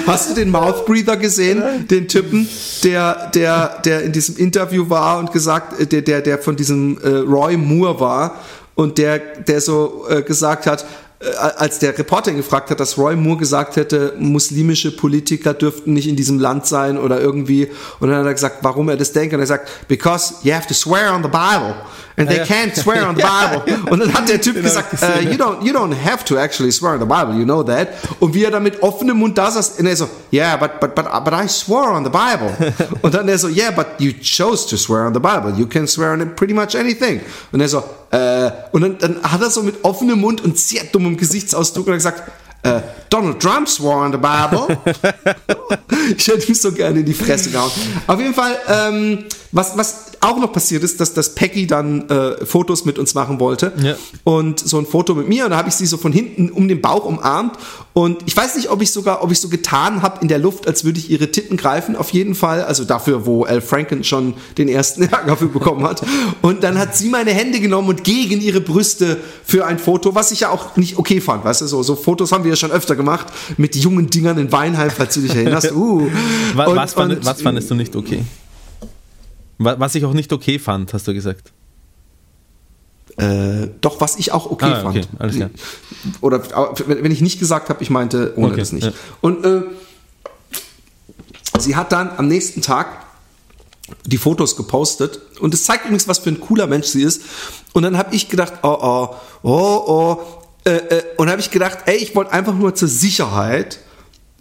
[0.07, 1.87] Hast du den Mouth Breather gesehen?
[1.89, 2.49] Den Typen,
[2.85, 6.99] der, der, der in diesem Interview war und gesagt, äh, der, der, der von diesem
[7.03, 8.37] äh, Roy Moore war
[8.75, 10.85] und der, der so äh, gesagt hat,
[11.21, 15.95] äh, als der Reporter ihn gefragt hat, dass Roy Moore gesagt hätte, muslimische Politiker dürften
[15.95, 17.69] nicht in diesem Land sein oder irgendwie.
[18.01, 19.33] Und dann hat er gesagt, warum er das denkt.
[19.35, 21.75] Und er sagt, because you have to swear on the Bible.
[22.21, 23.63] And they can't swear on the Bible.
[23.91, 26.71] Und dann hat der Typ Den gesagt, äh, you, don't, you don't have to actually
[26.71, 27.89] swear on the Bible, you know that.
[28.21, 30.95] Und wie er dann mit offenem Mund da saß, und er so, yeah, but, but,
[30.95, 32.55] but, but I swore on the Bible.
[33.03, 35.55] Und dann er so, yeah, but you chose to swear on the Bible.
[35.57, 37.21] You can swear on pretty much anything.
[37.53, 40.85] Und er so, äh, und dann, dann hat er so mit offenem Mund und sehr
[40.85, 42.23] dummem Gesichtsausdruck und gesagt,
[42.63, 44.77] äh, Donald Trump swore on the Bible.
[46.17, 47.71] ich hätte mich so gerne in die Fresse gehauen.
[48.07, 52.45] Auf jeden Fall, ähm, was, was auch noch passiert ist, dass, dass Peggy dann äh,
[52.45, 53.73] Fotos mit uns machen wollte.
[53.83, 53.97] Ja.
[54.25, 55.45] Und so ein Foto mit mir.
[55.45, 57.57] Und da habe ich sie so von hinten um den Bauch umarmt.
[57.95, 60.67] Und ich weiß nicht, ob ich sogar, ob ich so getan habe in der Luft,
[60.67, 61.97] als würde ich ihre Titten greifen.
[61.97, 66.03] Auf jeden Fall, also dafür, wo Al Franken schon den ersten Ärger für bekommen hat.
[66.43, 70.33] Und dann hat sie meine Hände genommen und gegen ihre Brüste für ein Foto, was
[70.33, 71.45] ich ja auch nicht okay fand.
[71.45, 74.53] Weißt du, so, so Fotos haben wir ja schon öfter gemacht mit jungen Dingern in
[74.53, 75.71] Weinheim, falls du dich erinnerst.
[75.81, 76.11] Uh.
[76.55, 78.25] Was, Und- was, fand, was fandest du nicht okay?
[79.63, 81.53] Wa- Was ich auch nicht okay fand, hast du gesagt.
[83.19, 84.97] Äh, doch, was ich auch okay Ah, fand.
[84.97, 85.51] okay, alles klar.
[86.21, 86.43] Oder
[86.87, 88.85] wenn ich nicht gesagt habe, ich meinte ohne Okay, das nicht.
[88.87, 88.93] ja.
[89.21, 89.63] Und äh,
[91.59, 92.87] sie hat dann am nächsten Tag
[94.07, 97.23] die Fotos gepostet und es zeigt übrigens, was für ein cooler Mensch sie ist.
[97.73, 99.09] Und dann habe ich gedacht, oh oh,
[99.43, 100.19] oh oh,
[100.65, 103.81] äh, äh, und habe ich gedacht, ey, ich wollte einfach nur zur Sicherheit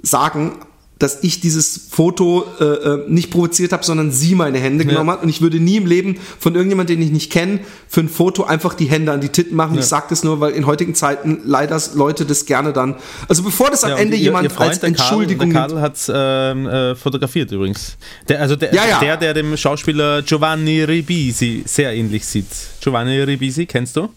[0.02, 0.60] sagen,
[1.00, 5.24] dass ich dieses Foto äh, äh, nicht provoziert habe, sondern sie meine Hände genommen hat.
[5.24, 8.44] Und ich würde nie im Leben von irgendjemandem, den ich nicht kenne, für ein Foto
[8.44, 9.80] einfach die Hände an die Titten machen.
[9.80, 12.96] Ich sage das nur, weil in heutigen Zeiten leider Leute das gerne dann.
[13.30, 15.68] Also bevor das am Ja, Ende ihr- jemand ihr Freund, als der Karl- Entschuldigung Der.
[15.68, 17.96] Karl hat es ähm, äh, fotografiert übrigens.
[18.28, 19.00] Der, also der, Ja, ja.
[19.00, 22.48] der, der dem Schauspieler Giovanni Ribisi sehr ähnlich sieht.
[22.82, 24.10] Giovanni Ribisi, kennst du?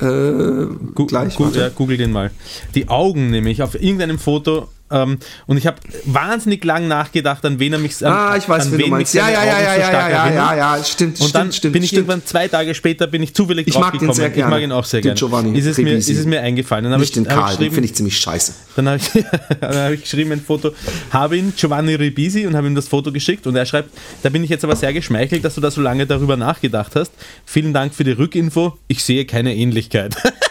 [0.00, 1.34] Äh, Gu gleich.
[1.36, 2.30] gu ja, google den mal.
[2.74, 4.68] Die Augen nämlich auf irgendeinem Foto.
[4.90, 8.66] Ähm, und ich habe wahnsinnig lang nachgedacht, an wen er mich an, Ah, ich weiß,
[8.66, 11.34] an wen mich Ja, ja, ja, ja, so ja, ja, ja, ja, ja, stimmt, Und
[11.34, 12.08] dann stimmt, bin ich stimmt.
[12.08, 14.14] irgendwann zwei Tage später bin ich zufällig Ich mag den draufgekommen.
[14.14, 15.18] sehr Ich mag gerne, ihn auch sehr den gerne.
[15.18, 16.84] Giovanni Ist es, mir, ist es mir eingefallen.
[16.90, 18.52] Dann Nicht ich, den Karl, den finde ich ziemlich scheiße.
[18.76, 19.10] dann habe ich,
[19.60, 20.72] dann hab ich geschrieben ein Foto,
[21.10, 23.90] habe ihn Giovanni Ribisi und habe ihm das Foto geschickt und er schreibt,
[24.22, 27.10] da bin ich jetzt aber sehr geschmeichelt, dass du da so lange darüber nachgedacht hast.
[27.44, 28.78] Vielen Dank für die Rückinfo.
[28.88, 30.14] Ich sehe keine Ähnlichkeit.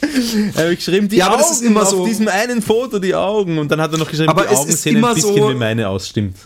[0.56, 2.98] Habe ich geschrieben, die Ja, aber Augen das ist immer auf so- diesem einen Foto,
[2.98, 3.58] die Augen.
[3.58, 5.36] Und dann hat er noch geschrieben, Aber die es Augen ist sehen immer ein bisschen
[5.36, 6.08] so- wie meine aus.
[6.08, 6.36] Stimmt.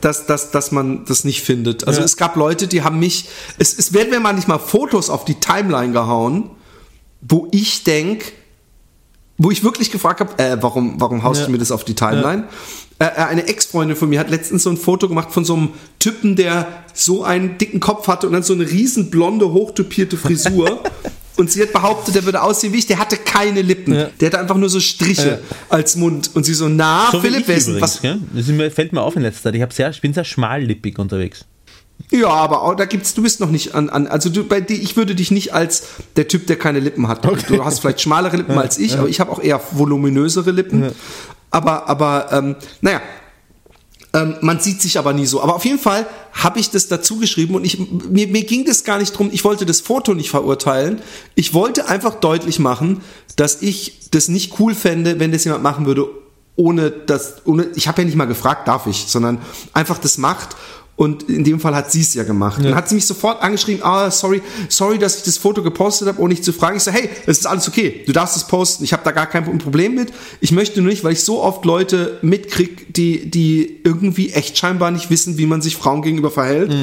[0.00, 1.86] dass, dass, dass man das nicht findet.
[1.86, 2.04] Also Ja.
[2.04, 5.92] es gab Leute, die haben mich, es, es werden mir manchmal Fotos auf die Timeline
[5.92, 6.50] gehauen,
[7.20, 8.32] wo ich denk,
[9.38, 11.46] wo ich wirklich gefragt habe, äh, warum, warum haust Ja.
[11.46, 12.44] du mir das auf die Timeline?
[13.00, 15.70] Äh, äh, eine Ex-Freundin von mir hat letztens so ein Foto gemacht von so einem
[15.98, 20.80] Typen, der so einen dicken Kopf hatte und dann so eine riesen blonde, hochtopierte Frisur.
[21.38, 22.86] Und sie hat behauptet, der würde aussehen wie ich.
[22.86, 23.94] Der hatte keine Lippen.
[23.94, 24.10] Ja.
[24.20, 26.32] Der hatte einfach nur so Striche als Mund.
[26.34, 28.02] Und sie so, na, So Philipp, übrigens, was?
[28.02, 28.18] gell?
[28.34, 29.54] Das fällt mir auf in letzter Zeit.
[29.54, 31.44] Ich, sehr, ich bin sehr schmallippig unterwegs.
[32.10, 34.74] Ja, aber auch, da gibt's, du bist noch nicht an, an also du, bei dir,
[34.74, 35.84] ich würde dich nicht als
[36.16, 37.24] der Typ, der keine Lippen hat.
[37.24, 40.90] Du hast vielleicht schmalere Lippen als ich, aber ich habe auch eher voluminösere Lippen.
[41.50, 43.00] Aber, aber, ähm, naja,
[44.14, 45.42] ähm, man sieht sich aber nie so.
[45.42, 48.84] Aber auf jeden Fall habe ich das dazu geschrieben und ich, mir, mir ging das
[48.84, 51.02] gar nicht drum, ich wollte das Foto nicht verurteilen.
[51.34, 53.02] Ich wollte einfach deutlich machen,
[53.36, 56.08] dass ich das nicht cool fände, wenn das jemand machen würde,
[56.56, 59.38] ohne das, ohne, ich habe ja nicht mal gefragt, darf ich, sondern
[59.74, 60.56] einfach das macht.
[60.98, 62.60] Und in dem Fall hat sie es ja gemacht.
[62.60, 66.20] Dann hat sie mich sofort angeschrieben, ah, sorry, sorry, dass ich das Foto gepostet habe,
[66.20, 66.78] ohne nicht zu fragen.
[66.78, 68.02] Ich so, hey, das ist alles okay.
[68.04, 68.82] Du darfst es posten.
[68.82, 70.12] Ich habe da gar kein Problem mit.
[70.40, 74.90] Ich möchte nur nicht, weil ich so oft Leute mitkrieg, die, die irgendwie echt scheinbar
[74.90, 76.74] nicht wissen, wie man sich Frauen gegenüber verhält.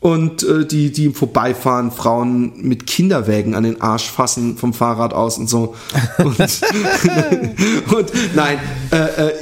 [0.00, 5.14] Und äh, die, die im Vorbeifahren Frauen mit Kinderwägen an den Arsch fassen vom Fahrrad
[5.14, 5.74] aus und so.
[6.18, 8.58] Und, und nein,
[8.92, 9.32] äh, äh,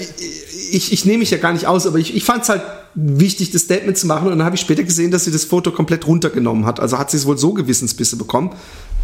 [0.71, 2.63] ich, ich nehme mich ja gar nicht aus, aber ich, ich fand es halt
[2.95, 4.27] wichtig, das Statement zu machen.
[4.31, 6.81] Und dann habe ich später gesehen, dass sie das Foto komplett runtergenommen hat.
[6.81, 8.51] Also hat sie es wohl so Gewissensbisse bekommen.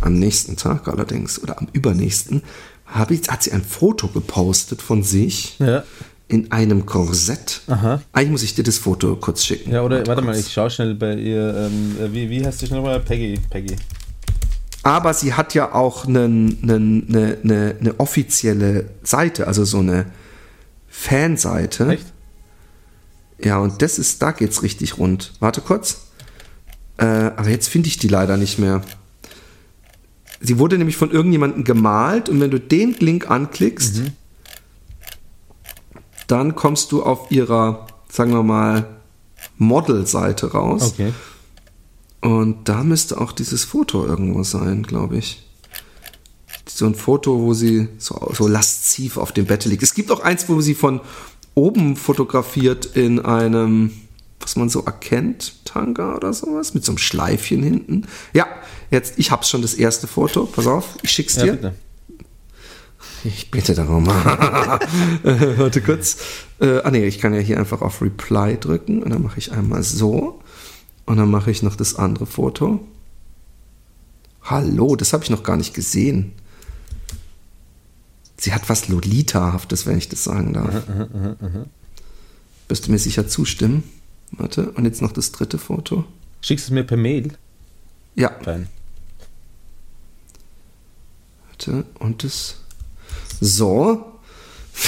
[0.01, 2.43] Am nächsten Tag allerdings oder am übernächsten
[2.87, 5.85] habe ich, hat sie ein Foto gepostet von sich Ja.
[6.29, 7.61] in einem Korsett.
[7.67, 8.01] Aha.
[8.13, 9.73] Eigentlich muss ich dir das Foto kurz schicken.
[9.73, 10.47] Ja, oder warte mal, kurz.
[10.47, 11.55] ich schaue schnell bei ihr.
[11.71, 13.01] Ähm, äh, wie, wie heißt sie nochmal?
[13.01, 13.39] Peggy.
[13.51, 13.77] Peggy.
[14.83, 20.07] Aber sie hat ja auch eine, eine, eine offizielle Seite, also so eine
[20.89, 21.89] Fanseite.
[21.89, 22.07] Echt?
[23.43, 25.33] Ja, und das ist, da geht's richtig rund.
[25.41, 26.03] Warte kurz.
[26.99, 28.83] Äh, aber jetzt finde ich die leider nicht mehr.
[30.41, 34.13] Sie wurde nämlich von irgendjemandem gemalt und wenn du den Link anklickst, Mhm.
[36.27, 38.87] dann kommst du auf ihrer, sagen wir mal,
[39.59, 40.93] Model-Seite raus.
[40.93, 41.13] Okay.
[42.21, 45.47] Und da müsste auch dieses Foto irgendwo sein, glaube ich.
[46.67, 49.83] So ein Foto, wo sie so, so lasziv auf dem Bett liegt.
[49.83, 51.01] Es gibt auch eins, wo sie von
[51.55, 53.93] oben fotografiert in einem,
[54.41, 58.07] was man so erkennt, Tanga oder sowas, mit so einem Schleifchen hinten.
[58.33, 58.47] Ja,
[58.91, 60.47] jetzt, ich hab's schon, das erste Foto.
[60.47, 61.53] Pass auf, ich schick's Ja, dir.
[61.53, 61.75] bitte.
[63.25, 64.09] Ich bitte darum.
[65.25, 66.19] äh, warte kurz.
[66.59, 69.53] Äh, ah nee, ich kann ja hier einfach auf Reply drücken und dann mache ich
[69.53, 70.41] einmal so
[71.05, 72.81] und dann mache ich noch das andere Foto.
[74.43, 76.33] Hallo, das habe ich noch gar nicht gesehen.
[78.41, 80.75] Sie hat was Lolita-haftes, wenn ich das sagen darf.
[82.69, 83.83] Wirst du mir sicher zustimmen?
[84.33, 86.07] Warte, und jetzt noch das dritte Foto.
[86.41, 87.35] Schickst du es mir per Mail?
[88.15, 88.69] Ja, Fein.
[91.49, 92.57] Warte, und das.
[93.43, 94.07] So.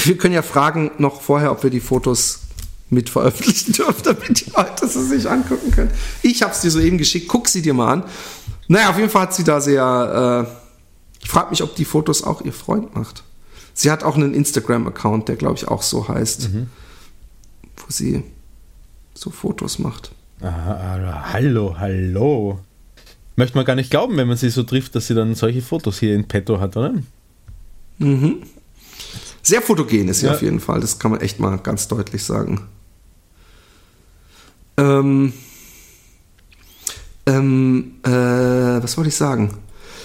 [0.04, 2.40] Wir können ja fragen noch vorher, ob wir die Fotos
[2.88, 5.90] mit veröffentlichen dürfen, damit die Leute sie sich angucken können.
[6.22, 8.04] Ich habe es dir soeben geschickt, guck sie dir mal an.
[8.66, 10.48] Naja, auf jeden Fall hat sie da sehr.
[10.48, 13.24] Äh, ich frage mich, ob die Fotos auch ihr Freund macht.
[13.74, 16.50] Sie hat auch einen Instagram-Account, der glaube ich auch so heißt,
[17.76, 18.22] wo sie
[19.14, 20.12] so Fotos macht.
[20.40, 22.58] Ah, hallo, hallo.
[23.36, 25.98] Möchte man gar nicht glauben, wenn man sie so trifft, dass sie dann solche Fotos
[26.00, 26.94] hier in petto hat, oder?
[29.42, 30.32] Sehr fotogen ist sie Ja.
[30.32, 30.80] auf jeden Fall.
[30.80, 32.66] Das kann man echt mal ganz deutlich sagen.
[34.76, 35.32] Ähm,
[37.26, 39.58] ähm, äh, was wollte ich sagen?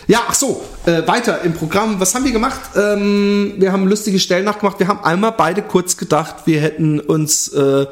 [0.07, 1.99] Ja, ach so, äh, weiter im Programm.
[1.99, 2.61] Was haben wir gemacht?
[2.77, 4.79] Ähm, wir haben lustige Stellen nachgemacht.
[4.79, 7.87] Wir haben einmal beide kurz gedacht, wir hätten uns äh,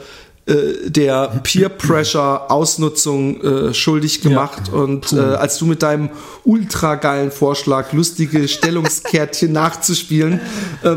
[0.46, 4.72] äh, der Peer Pressure Ausnutzung äh, schuldig gemacht.
[4.72, 6.10] Und äh, als du mit deinem
[6.46, 10.40] ultra geilen Vorschlag, lustige Stellungskärtchen nachzuspielen,
[10.84, 10.96] äh,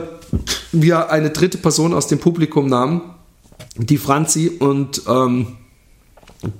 [0.71, 3.01] wir eine dritte Person aus dem Publikum nahmen,
[3.77, 5.57] die Franzi, und ähm,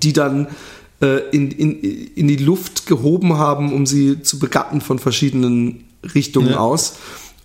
[0.01, 0.47] die dann
[1.31, 1.81] in, in,
[2.15, 5.85] in die Luft gehoben haben, um sie zu begatten von verschiedenen
[6.15, 6.57] Richtungen Ja.
[6.59, 6.93] aus.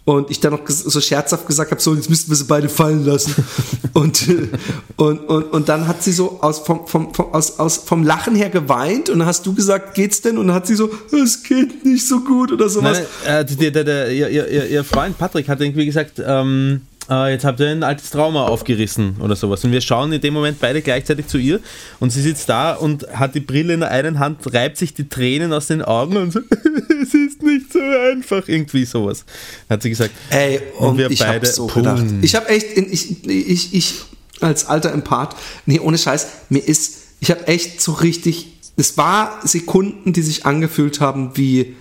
[0.06, 3.06] Und ich dann noch so scherzhaft gesagt habe, so, jetzt müssten wir sie beide fallen
[3.06, 3.34] lassen.
[3.94, 4.48] und, äh,
[4.96, 8.34] und, und, und dann hat sie so aus, vom, vom, vom, aus, aus, vom Lachen
[8.34, 10.36] her geweint und dann hast du gesagt, geht's denn?
[10.36, 13.00] Und dann hat sie so, es geht nicht so gut oder sowas.
[13.24, 16.82] Nein, äh, der, der, der, ihr, ihr, ihr- ihr Freund Patrick hat irgendwie gesagt, ähm,
[17.10, 19.64] äh, jetzt habt ihr ein altes Trauma aufgerissen oder sowas.
[19.64, 21.60] Und wir schauen in dem Moment beide gleichzeitig zu ihr
[22.00, 25.08] und sie sitzt da und hat die Brille in der einen Hand, reibt sich die
[25.08, 26.40] Tränen aus den Augen und so,
[27.02, 29.24] es ist nicht so einfach, irgendwie sowas.
[29.68, 30.12] Hat sie gesagt.
[30.30, 32.04] Ey, und, wir ich beide, habe so gedacht.
[32.22, 33.94] Ich habe echt, ich, ich, ich
[34.40, 35.36] als alter Empath,
[35.66, 40.46] nee, ohne Scheiß, mir ist, ich habe echt so richtig, es war Sekunden, die sich
[40.46, 41.76] angefühlt haben wie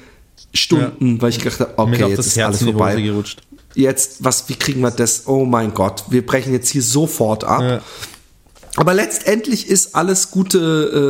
[0.53, 3.01] Stunden, weil ich gedacht habe, okay, jetzt das ist Herz alles vorbei.
[3.01, 3.41] gerutscht.
[3.75, 5.23] Jetzt, was, wie kriegen wir das?
[5.27, 7.62] Oh mein Gott, wir brechen jetzt hier sofort ab.
[7.62, 7.81] Ja.
[8.75, 10.57] Aber letztendlich ist alles Gute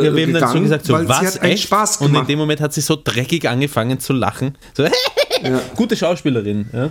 [0.02, 1.64] äh, Ja, wir haben dann gegangen, gesagt, so, weil was, sie hat echt?
[1.64, 2.30] Spaß Und in gemacht.
[2.30, 4.58] dem Moment hat sie so dreckig angefangen zu lachen.
[4.76, 4.86] So,
[5.76, 6.90] Gute Schauspielerin, ja.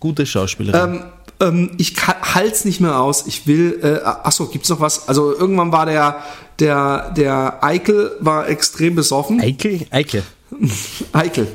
[0.00, 0.94] Gute Schauspielerin.
[0.94, 1.04] ähm,
[1.40, 3.26] ähm, ich ka- halt's nicht mehr aus.
[3.26, 3.78] Ich will.
[3.82, 5.08] Äh, achso, gibt's noch was?
[5.08, 6.22] Also irgendwann war der
[6.58, 9.40] der der Eikel war extrem besoffen.
[9.40, 9.80] Eikel?
[9.90, 10.22] Eike.
[11.12, 11.46] Eikel.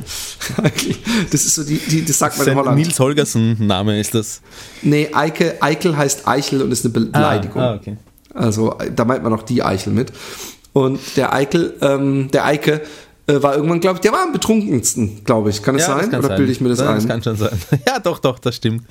[1.31, 2.77] Das ist so die, die das sagt man in Holland.
[2.77, 4.41] Nils Holgersen-Name ist das.
[4.81, 7.61] Nee, Eike, Eikel heißt Eichel und ist eine Be Beleidigung.
[7.61, 7.97] Ah, okay.
[8.33, 10.11] Also da meint man auch die Eichel mit.
[10.73, 12.81] Und der Eikel, ähm, der Eike
[13.27, 15.63] äh, war irgendwann, glaube ich, der war am betrunkensten, glaube ich.
[15.63, 16.11] Kann es Ja, das sein?
[16.11, 16.37] kann Oder sein.
[16.37, 16.95] bilde ich mir das ja, ein?
[16.95, 17.57] Das kann schon sein.
[17.87, 18.83] Ja, doch, doch, das stimmt.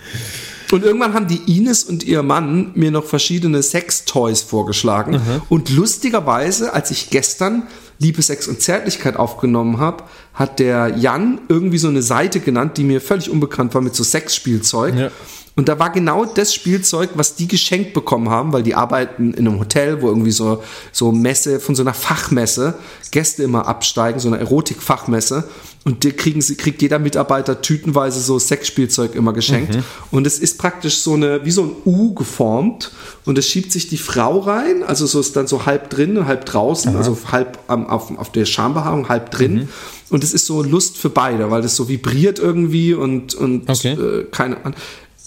[0.73, 5.13] Und irgendwann haben die Ines und ihr Mann mir noch verschiedene Sextoys vorgeschlagen.
[5.13, 5.43] Mhm.
[5.49, 7.65] Und lustigerweise, als ich gestern
[7.99, 10.05] Liebe, Sex und Zärtlichkeit aufgenommen habe,
[10.35, 14.05] hat der Jan irgendwie so eine Seite genannt, die mir völlig unbekannt war mit so
[14.05, 14.95] Sexspielzeug.
[14.95, 15.11] Ja.
[15.57, 19.49] Und da war genau das Spielzeug, was die geschenkt bekommen haben, weil die arbeiten in
[19.49, 22.75] einem Hotel, wo irgendwie so, so Messe, von so einer Fachmesse
[23.11, 25.45] Gäste immer absteigen, so einer Erotikfachmesse.
[25.85, 29.79] Und die kriegen sie, kriegt jeder Mitarbeiter tütenweise so Sexspielzeug immer geschenkt.
[30.11, 32.91] Und es ist praktisch so eine, wie so ein U geformt.
[33.25, 36.27] Und es schiebt sich die Frau rein, also so ist dann so halb drin und
[36.27, 39.69] halb draußen, also halb am, auf, auf der Schambehaarung, halb drin.
[40.11, 43.93] Und es ist so Lust für beide, weil das so vibriert irgendwie und, und Okay.
[43.95, 44.75] äh, keine Ahnung.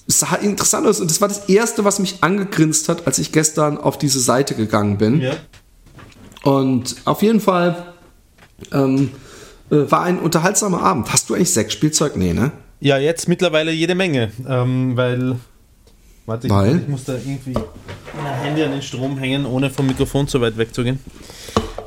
[0.10, 3.32] Es sah interessant aus und das war das Erste, was mich angegrinst hat, als ich
[3.32, 5.22] gestern auf diese Seite gegangen bin.
[5.22, 5.34] Ja.
[6.43, 7.93] Und auf jeden Fall
[8.72, 9.12] ähm,
[9.69, 11.13] äh, war ein unterhaltsamer Abend.
[11.13, 12.15] Hast du eigentlich Sexspielzeug?
[12.15, 12.52] Nee, ne?
[12.80, 15.36] Ja, jetzt mittlerweile jede Menge, ähm, weil.
[16.26, 16.80] Warte, ich, Weil?
[16.80, 20.58] ich muss da irgendwie mein Handy an den Strom hängen, ohne vom Mikrofon zu weit
[20.58, 21.00] wegzugehen.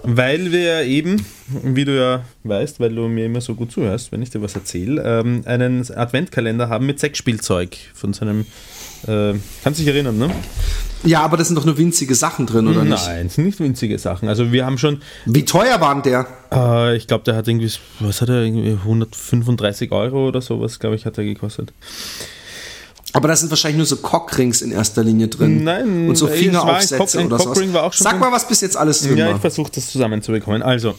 [0.03, 4.23] Weil wir eben, wie du ja weißt, weil du mir immer so gut zuhörst, wenn
[4.23, 8.47] ich dir was erzähle, ähm, einen Adventkalender haben mit Sexspielzeug von seinem.
[9.07, 10.31] Äh, kannst dich erinnern, ne?
[11.05, 13.05] Ja, aber das sind doch nur winzige Sachen drin, oder nicht?
[13.07, 14.29] Nein, sind nicht winzige Sachen.
[14.29, 16.27] Also wir haben schon, Wie teuer war denn der?
[16.53, 20.95] äh, ich glaube, der hat irgendwie, was hat er, irgendwie 135 Euro oder sowas, glaube
[20.95, 21.73] ich, hat er gekostet.
[23.14, 25.64] Aber da sind wahrscheinlich nur so Cockrings in erster Linie drin.
[25.64, 27.44] Nein, Und so war Fingeraufsätze ein oder so.
[27.46, 29.40] Cockring war auch schon Sag mal, was bis jetzt alles drin Ja, ich war.
[29.40, 30.62] versuche das zusammenzubekommen.
[30.62, 30.94] Also,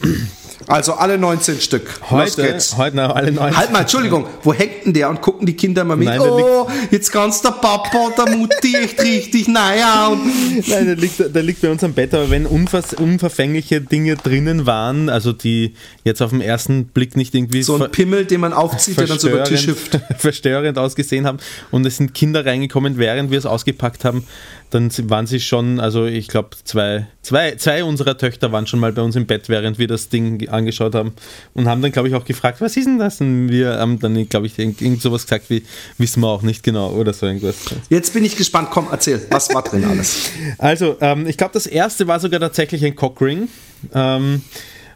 [0.67, 1.99] Also alle 19 Stück.
[2.10, 3.56] Heute, heute na, alle neun.
[3.56, 5.10] Halt mal, Entschuldigung, wo hängt denn der?
[5.10, 8.76] Und gucken die Kinder mal mit, Nein, oh, jetzt kannst der Papa und der Mutti
[8.76, 12.93] echt richtig naja Nein, der liegt, der liegt bei uns am Bett, aber wenn unvers,
[12.93, 15.73] unverfängliche Dinge drinnen waren, also die
[16.04, 19.19] jetzt auf den ersten Blick nicht irgendwie so ein Pimmel, den man aufzieht, der dann
[19.19, 19.99] so über den Tisch hüpft.
[20.17, 21.39] verstörend ausgesehen haben
[21.71, 24.26] und es sind Kinder reingekommen, während wir es ausgepackt haben,
[24.70, 28.92] dann waren sie schon, also ich glaube, zwei, zwei, zwei unserer Töchter waren schon mal
[28.92, 31.13] bei uns im Bett, während wir das Ding angeschaut haben
[31.54, 33.22] und haben dann, glaube ich, auch gefragt, was ist denn das?
[33.22, 35.63] Und wir haben dann, glaube ich, irgend, irgend sowas gesagt wie,
[35.98, 37.56] wissen wir auch nicht genau oder so irgendwas.
[37.89, 40.32] Jetzt bin ich gespannt, komm, erzähl, was war drin alles?
[40.58, 43.48] Also, ähm, ich glaube, das erste war sogar tatsächlich ein Cockring.
[43.94, 44.42] Ähm,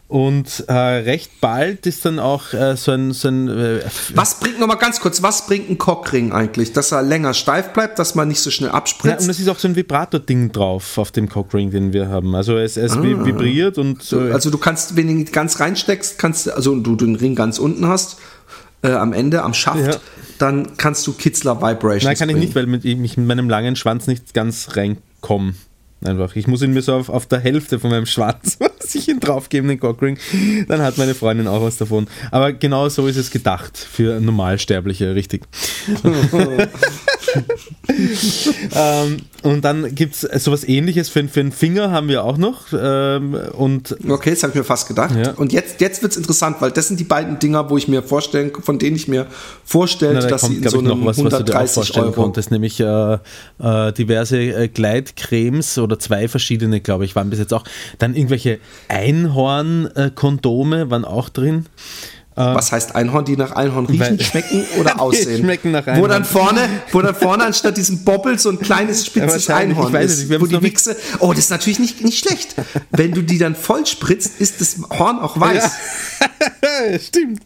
[0.08, 3.80] und äh, recht bald ist dann auch äh, so ein, so ein äh,
[4.14, 6.72] Was bringt, nochmal ganz kurz, was bringt ein Cockring eigentlich?
[6.72, 9.28] Dass er länger steif bleibt, dass man nicht so schnell ja, und abspritzt?
[9.28, 12.34] es ist auch so ein Vibrator-Ding drauf auf dem Cockring, den wir haben.
[12.34, 16.18] Also es, es vi- vibriert und äh, also du kannst, wenn du ihn ganz reinsteckst,
[16.18, 18.18] kannst du, also du den Ring ganz unten hast,
[18.82, 19.96] äh, am Ende, am Schaft, Ja.
[20.38, 22.44] dann kannst du Kitzler Vibrations nein, kann ich bringen.
[22.46, 25.52] nicht, weil mit, ich mit meinem langen Schwanz nicht ganz reinkomme.
[26.04, 26.36] Einfach.
[26.36, 29.68] Ich muss ihn mir so auf, auf der Hälfte von meinem Schwanz sich ihn draufgeben,
[29.68, 30.16] den Cockring.
[30.68, 32.06] Dann hat meine Freundin auch was davon.
[32.30, 35.42] Aber genau so ist es gedacht für Normalsterbliche, richtig.
[38.74, 42.66] ähm, und dann gibt es sowas ähnliches für, für den Finger haben wir auch noch.
[42.72, 45.14] Ähm, und Okay, das habe ich mir fast gedacht.
[45.14, 45.32] Ja.
[45.32, 48.02] Und jetzt, jetzt wird es interessant, weil das sind die beiden Dinger, wo ich mir
[48.02, 49.26] vorstellen, von denen ich mir
[49.64, 51.54] vorstelle, da dass sie kommt, in glaube so ich, noch einem was, was du dir
[51.54, 52.12] 130 Euro.
[52.12, 53.18] konntest, nämlich äh,
[53.58, 57.64] äh, diverse äh, Gleitcremes oder zwei verschiedene, glaube ich, waren bis jetzt auch.
[57.98, 61.66] Dann irgendwelche Einhorn-Kondome waren auch drin.
[62.44, 65.42] Was heißt Einhorn, die nach Einhorn riechen, schmecken oder aussehen?
[65.42, 66.10] schmecken nach Wo Einhorn.
[66.10, 66.60] dann vorne,
[66.92, 70.40] wo dann vorne anstatt diesem Bobbel so ein kleines spitzes Einhorn ich weiß ist, nicht,
[70.40, 70.96] wo die Wichse.
[71.18, 72.54] Oh, das ist natürlich nicht, nicht schlecht.
[72.90, 75.70] Wenn du die dann voll spritzt, ist das Horn auch weiß.
[77.08, 77.42] Stimmt.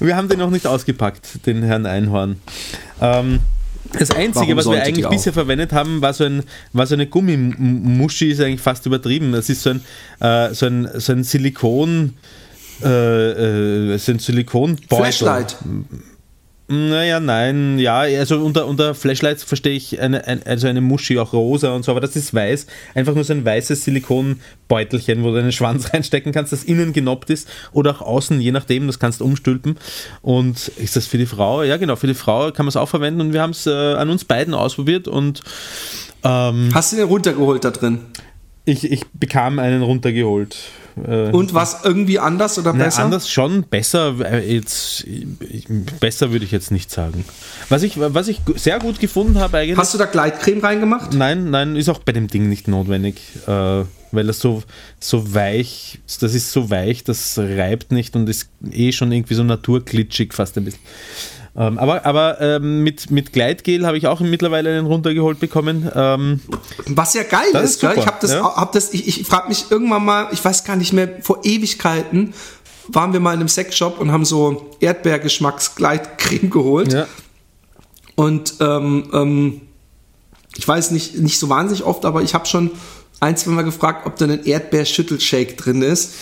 [0.00, 2.40] Wir haben den noch nicht ausgepackt, den Herrn Einhorn.
[3.00, 3.40] Ähm,
[3.98, 7.06] das Einzige, Warum was wir eigentlich bisher verwendet haben, war so, ein, war so eine
[7.06, 9.32] Gummimuschi, ist eigentlich fast übertrieben.
[9.32, 9.80] Das ist so ein,
[10.20, 12.14] äh, so ein, so ein Silikon,
[12.82, 14.96] äh, äh, so ein Silikonbeutel.
[14.96, 15.56] Flashlight.
[16.70, 21.32] Naja, nein, ja, also unter, unter Flashlights verstehe ich eine, ein, also eine Muschi, auch
[21.32, 22.66] rosa und so, aber das ist weiß.
[22.94, 27.30] Einfach nur so ein weißes Silikonbeutelchen, wo du deinen Schwanz reinstecken kannst, das innen genoppt
[27.30, 29.78] ist oder auch außen, je nachdem, das kannst du umstülpen.
[30.20, 31.62] Und ist das für die Frau?
[31.62, 33.70] Ja, genau, für die Frau kann man es auch verwenden und wir haben es äh,
[33.70, 35.40] an uns beiden ausprobiert und
[36.22, 38.00] ähm, Hast du den runtergeholt da drin?
[38.68, 40.56] ich, ich bekam einen runtergeholt.
[41.06, 43.04] Äh, Und was irgendwie anders oder Na, besser?
[43.04, 45.04] anders schon, besser äh, jetzt
[46.00, 47.24] besser würde ich jetzt nicht sagen.
[47.68, 49.78] Was ich, was ich sehr gut gefunden habe eigentlich.
[49.78, 51.14] Hast du da Gleitcreme reingemacht?
[51.14, 53.50] Nein, nein, ist auch bei dem Ding nicht notwendig, äh,
[54.10, 54.62] weil das so,
[55.00, 59.44] so weich, das ist so weich, das reibt nicht und ist eh schon irgendwie so
[59.44, 60.80] naturglitschig fast ein bisschen.
[61.58, 65.90] Ähm, aber aber ähm, mit, mit Gleitgel habe ich auch mittlerweile einen runtergeholt bekommen.
[65.92, 66.40] Ähm,
[66.86, 68.54] Was ja geil ist, ist Ich habe das, ja.
[68.54, 72.32] hab das, ich, ich frage mich irgendwann mal, ich weiß gar nicht mehr, vor Ewigkeiten
[72.86, 76.92] waren wir mal in einem Sexshop und haben so Erdbeergeschmacksgleitcreme geholt.
[76.92, 77.06] ja.
[78.14, 79.60] Und ähm, ähm,
[80.56, 82.72] ich weiß nicht, nicht so wahnsinnig oft, aber ich habe schon
[83.20, 86.14] ein, zwei Mal gefragt, ob da ein Erdbeerschüttelshake drin ist.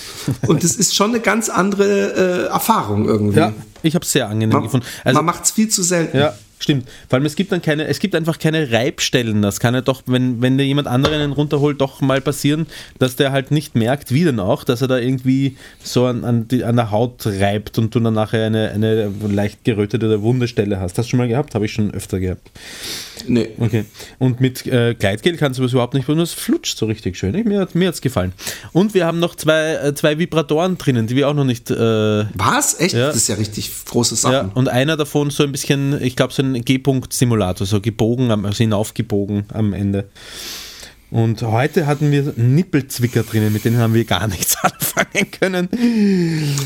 [0.46, 3.38] Und das ist schon eine ganz andere äh, Erfahrung irgendwie.
[3.38, 3.52] ja,
[3.86, 4.86] ich habe es sehr angenehm Man, gefunden.
[5.04, 6.16] Also, man macht es viel zu selten.
[6.18, 6.88] Ja, stimmt.
[7.08, 9.42] Vor allem es gibt dann keine, es gibt einfach keine Reibstellen.
[9.42, 12.66] Das kann ja doch, wenn, wenn dir jemand anderen einen runterholt, doch mal passieren,
[12.98, 16.48] dass der halt nicht merkt, wie denn auch, dass er da irgendwie so an, an,
[16.48, 20.48] die, an der Haut reibt und du dann nachher eine, eine leicht gerötete oder wunde
[20.48, 20.98] Stelle hast.
[20.98, 21.54] Hast du schon mal gehabt?
[21.54, 22.50] Habe ich schon öfter gehabt.
[23.26, 23.48] Nee.
[23.58, 23.84] Okay.
[24.18, 27.32] Und mit äh, Gleitgel kannst du das überhaupt nicht, nur es flutscht so richtig schön.
[27.46, 28.32] Mir, hat- mir hat es gefallen.
[28.72, 32.24] Und wir haben noch zwei, äh, zwei Vibratoren drinnen, die wir auch noch nicht äh,
[32.34, 32.78] Was?
[32.80, 32.94] Echt?
[32.94, 33.08] Ja.
[33.08, 34.50] Das ist ja richtig große ja, Sachen.
[34.52, 39.44] und einer davon so ein bisschen, ich glaube, so ein G-Punkt-Simulator, so gebogen, also hinaufgebogen
[39.52, 40.08] am Ende.
[41.10, 45.68] Und heute hatten wir Nippelzwicker drinnen, mit denen haben wir gar nichts anfangen können.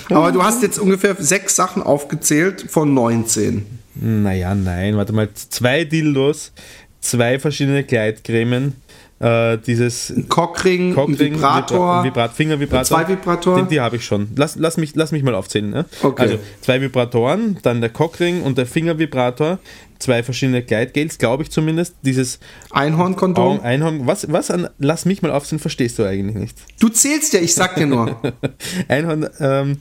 [0.08, 3.66] Aber du hast jetzt ungefähr sechs Sachen aufgezählt von 19.
[3.96, 6.52] Naja, nein, warte mal, zwei Dildos,
[7.00, 8.74] zwei verschiedene Gleitcremen,
[9.20, 12.84] äh, dieses Cockring, Cockring, Vibrator, Vibra Vibrat, Fingervibrator.
[12.84, 13.64] Zwei Vibratoren?
[13.68, 14.28] Die, die habe ich schon.
[14.34, 15.68] Lass, lass, mich, lass mich mal aufzählen.
[15.68, 15.84] Ne?
[16.02, 16.22] Okay.
[16.22, 19.58] Also zwei Vibratoren, dann der Cockring und der Fingervibrator,
[19.98, 21.96] zwei verschiedene Gleitgels, glaube ich zumindest.
[22.02, 22.40] Dieses
[22.70, 23.60] Einhornkondom.
[23.60, 26.58] Einhorn, was, was an, lass mich mal aufzählen, verstehst du eigentlich nicht.
[26.80, 28.16] Du zählst ja, ich sag dir nur.
[28.88, 29.76] Einhorn, ähm,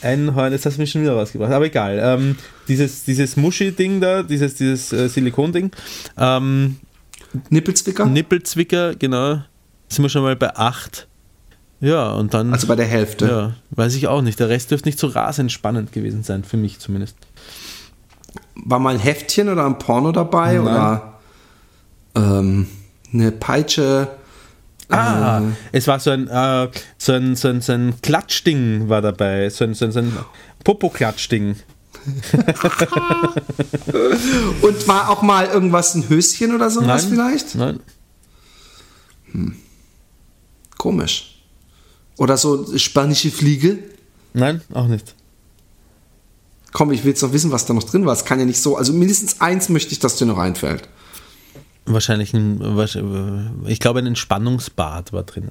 [0.00, 2.00] Einhorn, jetzt hast du mich schon wieder rausgebracht, aber egal.
[2.02, 2.36] Ähm,
[2.68, 5.72] dieses dieses Muschi-Ding da, dieses, dieses äh, Silikon-Ding,
[6.16, 6.76] ähm,
[7.50, 8.06] Nippelzwicker?
[8.06, 9.42] Nippelzwicker, genau,
[9.88, 11.06] sind wir schon mal bei 8.
[11.80, 12.52] Ja, und dann.
[12.52, 13.26] Also bei der Hälfte.
[13.26, 14.40] Ja, weiß ich auch nicht.
[14.40, 17.16] Der Rest dürfte nicht so rasend spannend gewesen sein, für mich zumindest.
[18.56, 20.62] War mal ein Heftchen oder ein Porno dabei Nein.
[20.62, 21.20] oder
[22.16, 22.66] ähm,
[23.12, 24.08] eine Peitsche?
[24.90, 29.50] Ah, es war so ein, äh, so ein, so ein, so ein Klatschding war dabei,
[29.50, 30.16] so ein, so ein, so ein
[30.64, 31.56] Popo-Klatschding.
[34.62, 37.54] Und war auch mal irgendwas ein Höschen oder sowas vielleicht?
[37.54, 37.80] Nein.
[40.76, 41.42] Komisch.
[42.16, 43.78] Oder so spanische Fliege?
[44.32, 45.14] Nein, auch nicht.
[46.72, 48.12] Komm, ich will jetzt noch wissen, was da noch drin war.
[48.12, 48.76] Es kann ja nicht so.
[48.76, 50.88] Also mindestens eins möchte ich, dass dir noch einfällt.
[51.86, 52.60] Wahrscheinlich ein,
[53.66, 55.50] ich glaube, ein Entspannungsbad war drin.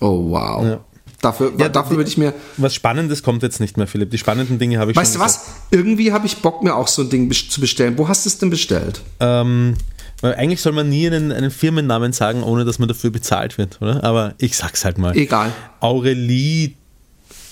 [0.00, 0.64] Oh, wow.
[0.64, 0.84] Ja.
[1.22, 2.32] Dafür, Ja, dafür würde ich mir.
[2.56, 4.10] Was Spannendes kommt jetzt nicht mehr, Philipp.
[4.10, 5.40] Die spannenden Dinge habe ich Weißt du schon was?
[5.70, 7.98] Irgendwie habe ich Bock, mir auch so ein Ding zu bestellen.
[7.98, 9.02] Wo hast du es denn bestellt?
[9.20, 9.74] Ähm,
[10.22, 14.02] eigentlich soll man nie einen, einen Firmennamen sagen, ohne dass man dafür bezahlt wird, oder?
[14.02, 15.14] Aber ich sag's halt mal.
[15.16, 15.52] Egal.
[15.80, 16.72] Aurelie.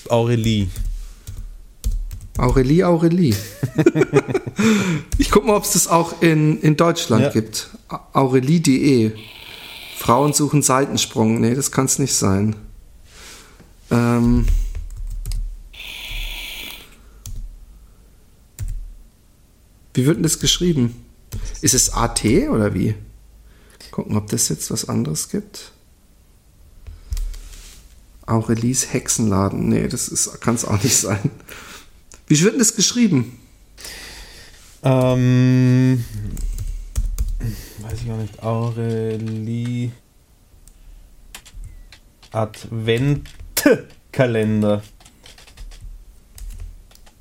[0.09, 0.69] Aurelie.
[2.39, 3.35] Aurelie, Aurelie.
[5.19, 7.31] ich guck mal, ob es das auch in, in Deutschland Ja.
[7.31, 7.69] gibt.
[8.13, 9.13] Aurelie.de.
[9.97, 11.41] Frauen suchen Seitensprung.
[11.41, 12.55] Nee, das kann es nicht sein.
[13.91, 14.47] Ähm.
[19.95, 21.05] Wie wird denn das geschrieben?
[21.61, 22.95] Ist es AT oder wie?
[23.91, 25.73] Gucken, ob das jetzt was anderes gibt.
[28.27, 29.69] Aurelies Hexenladen.
[29.69, 31.31] Nee, das kann es auch nicht sein.
[32.27, 33.39] Wie wird denn das geschrieben?
[34.85, 36.05] Ähm,
[37.81, 38.43] weiß ich auch nicht.
[38.43, 39.91] Aurelie.
[44.19, 44.83] Adventkalender.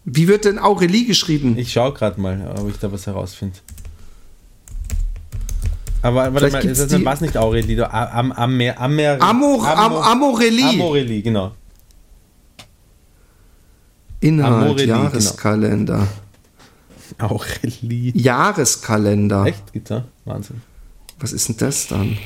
[0.06, 1.58] Wie wird denn Aurelie geschrieben?
[1.58, 3.58] Ich schaue gerade mal, ob ich da was herausfinde.
[6.02, 9.94] Aber warte mal, gibt's das war es nicht Aurelie, doch Am, am, Amer, Amor, Am,
[9.94, 10.70] Amorelie.
[10.70, 11.52] Amorelie, genau.
[14.22, 16.08] Inhalt, Amorelie, Jahreskalender.
[17.18, 18.12] Aurelie.
[18.16, 19.46] Jahreskalender.
[19.46, 19.74] Echt?
[19.74, 20.06] Gibt's da?
[20.26, 20.62] Wahnsinn.
[21.20, 22.18] Was ist denn das dann?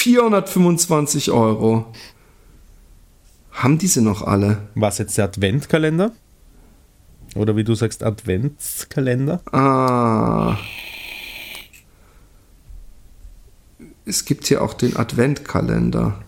[0.00, 1.92] 425 Euro.
[3.52, 4.68] Haben diese noch alle?
[4.74, 6.12] Was jetzt der Adventkalender?
[7.34, 9.42] Oder wie du sagst, Adventskalender.
[9.52, 10.56] Ah.
[14.06, 16.24] Es gibt hier auch den Adventkalender.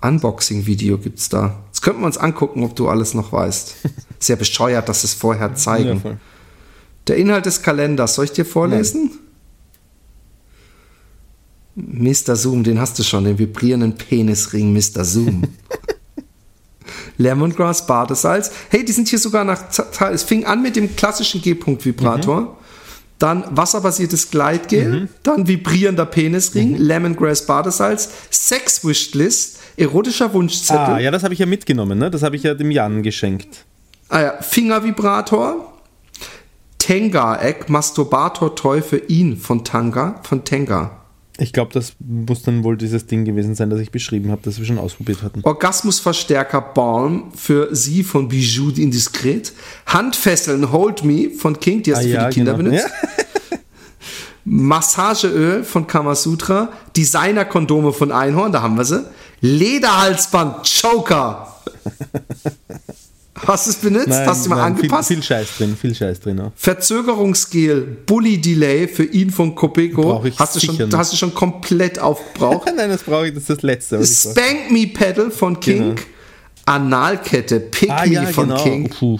[0.00, 1.64] Unboxing-Video gibt's da.
[1.66, 3.74] Jetzt könnten wir uns angucken, ob du alles noch weißt.
[4.20, 6.00] Sehr bescheuert, dass es vorher zeigen.
[6.04, 6.16] Ja.
[7.08, 9.18] Der Inhalt des Kalenders, soll ich dir vorlesen?
[11.76, 12.36] Mr.
[12.36, 15.04] Zoom, den hast du schon, den vibrierenden Penisring Mr.
[15.04, 15.42] Zoom.
[17.18, 18.50] Lemongrass, Badesalz.
[18.70, 19.62] Hey, die sind hier sogar nach.
[20.12, 22.56] Es fing an mit dem klassischen G-Punkt-Vibrator.
[23.20, 31.32] Dann wasserbasiertes Gleitgel, dann vibrierender Penisring, Lemongrass Badesalz, Sex-Wishlist, erotischer Wunschzettel, Ah, ja, das habe
[31.32, 32.10] ich ja mitgenommen, ne?
[32.10, 33.64] Das habe ich ja dem Jan geschenkt.
[34.08, 35.72] Ah ja, Fingervibrator,
[36.78, 41.03] Tenga-Eck, Masturbator-Toy für ihn von Tanga, von Tenga.
[41.38, 44.58] Ich glaube, das muss dann wohl dieses Ding gewesen sein, das ich beschrieben habe, das
[44.58, 45.40] wir schon ausprobiert hatten.
[45.42, 49.52] Orgasmusverstärker Balm für sie von Bijou Indiscret.
[49.86, 52.70] Handfesseln Hold Me von King, die hast du für die Kinder genau.
[52.70, 52.88] benutzt.
[54.44, 56.68] Massageöl von Kamasutra.
[56.96, 59.04] Designer-Kondome von Einhorn, da haben wir sie.
[59.40, 61.56] Lederhalsband Joker.
[63.34, 64.08] Hast du es benutzt?
[64.08, 65.08] Nein, hast du mal nein, angepasst?
[65.08, 66.40] Viel, viel Scheiß drin, viel Scheiß drin.
[66.40, 66.52] Auch.
[66.54, 70.24] Verzögerungsgel Bully Delay für ihn von Copeco.
[70.36, 70.94] Hast du, schon, nicht.
[70.94, 72.70] hast du schon komplett aufgebraucht.
[72.76, 74.06] Nein, das brauche ich, das ist das Letzte.
[74.06, 75.96] Spank Me Pedal von King.
[76.66, 78.62] Analkette Pick Ah Me ja, von genau.
[78.62, 78.88] King.
[78.88, 79.18] Puh.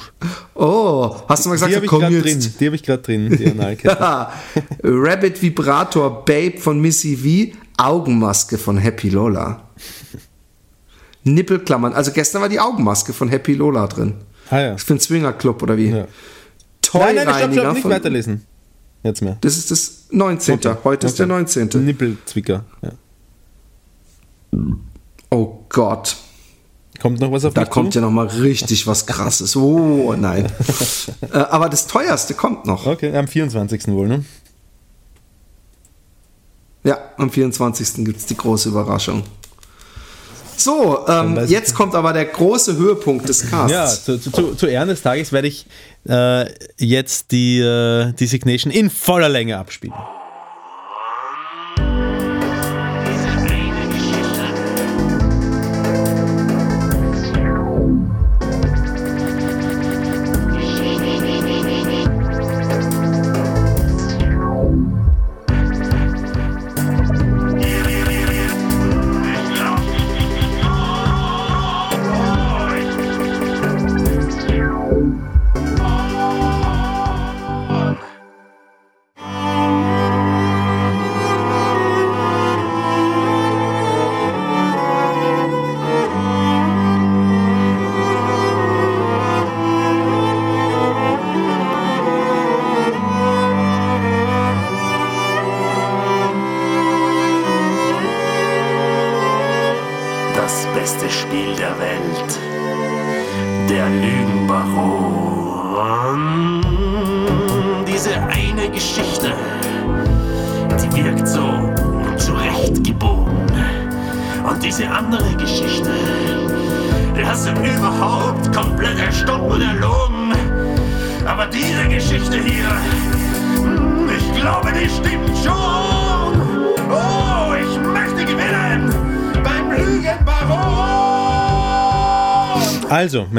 [0.55, 2.53] Oh, hast du mal Die gesagt, habe ich komm gerade drin.
[2.59, 3.99] Die habe ich gerade drin, die Analkette.
[4.83, 7.59] Rabbit Vibrator Babe von Missy V.
[7.77, 9.69] Augenmaske von Happy Lola.
[11.25, 11.93] Nippelklammern.
[11.93, 14.15] Also gestern war die Augenmaske von Happy Lola drin.
[14.51, 14.73] ah ja.
[14.73, 15.89] Das ist für einen Swingerclub oder wie?
[15.89, 16.07] ja.
[16.95, 18.47] Nein, nein, stopp, stopp, nicht weiterlesen.
[19.03, 19.37] Jetzt mehr.
[19.41, 20.55] Das ist das 19.
[20.55, 21.27] Okay, Heute ist okay.
[21.27, 21.85] der 19.
[21.85, 22.65] Nippelzwicker.
[22.83, 22.93] Ja.
[25.31, 26.17] Oh Gott.
[27.01, 27.99] Kommt noch was auf Da kommt zu?
[27.99, 29.57] ja noch mal richtig was krasses.
[29.57, 30.47] Oh nein.
[31.33, 32.87] äh, aber das teuerste kommt noch.
[32.87, 33.89] Okay, am 24.
[33.89, 34.25] wohl, ne?
[36.85, 38.05] Ja, am 24.
[38.05, 39.25] gibt es die große Überraschung.
[40.57, 43.73] So, ähm, jetzt kommt aber der große Höhepunkt des Casts.
[43.73, 45.67] Ja, zu, zu, zu, Ehren des Tages werde ich
[46.09, 46.47] äh,
[46.79, 49.95] jetzt die, äh, die Signation in voller Länge abspielen.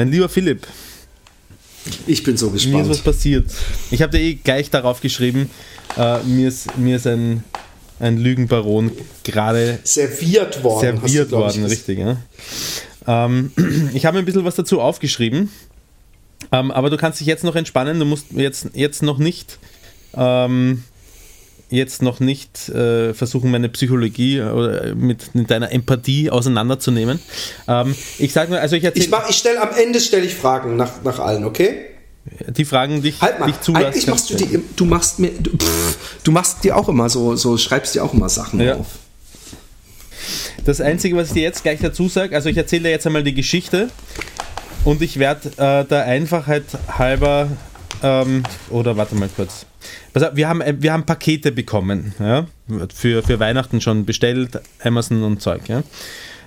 [0.06, 0.66] Mein lieber Philipp,
[2.06, 3.04] Ich bin so mir ist was gespannt.
[3.04, 3.50] passiert.
[3.90, 5.50] Ich habe dir eh gleich darauf geschrieben,
[5.96, 7.42] äh, mir, ist, mir ist ein,
[7.98, 8.92] ein Lügenbaron
[9.24, 11.00] gerade Serviert worden.
[11.00, 11.72] du, serviert ich, worden, gesagt.
[11.72, 12.16] richtig, ja.
[13.06, 13.50] Ähm,
[13.94, 15.50] ich habe mir ein bisschen was dazu aufgeschrieben,
[16.52, 19.58] ähm, aber du kannst dich jetzt noch entspannen, du musst jetzt, jetzt noch nicht
[20.14, 20.84] ähm,
[21.68, 27.18] jetzt noch nicht äh, versuchen, meine Psychologie oder mit, mit deiner Empathie auseinanderzunehmen.
[27.66, 30.34] Ähm, ich sage nur, also ich Ich, erzähle mach, ich stelle am Ende stelle ich
[30.34, 31.86] Fragen nach, nach allen, okay?
[32.48, 33.46] die Fragen, die ich, Halt mal.
[33.46, 33.86] die ich zulasse.
[33.86, 37.36] Eigentlich machst du die, du machst mir, du, pff, du machst dir auch immer so,
[37.36, 38.74] so schreibst dir auch immer Sachen Ja.
[38.76, 38.86] auf.
[40.64, 43.22] Das Einzige, was ich dir jetzt gleich dazu sage, also ich erzähle dir jetzt einmal
[43.22, 43.90] die Geschichte
[44.84, 46.64] und ich werde äh, der Einfachheit
[46.98, 47.48] halber,
[48.02, 49.66] ähm, oder warte mal kurz.
[50.34, 52.46] Wir haben, äh, wir haben Pakete bekommen, ja,
[52.94, 55.82] für, für Weihnachten schon bestellt, Amazon und Zeug, ja.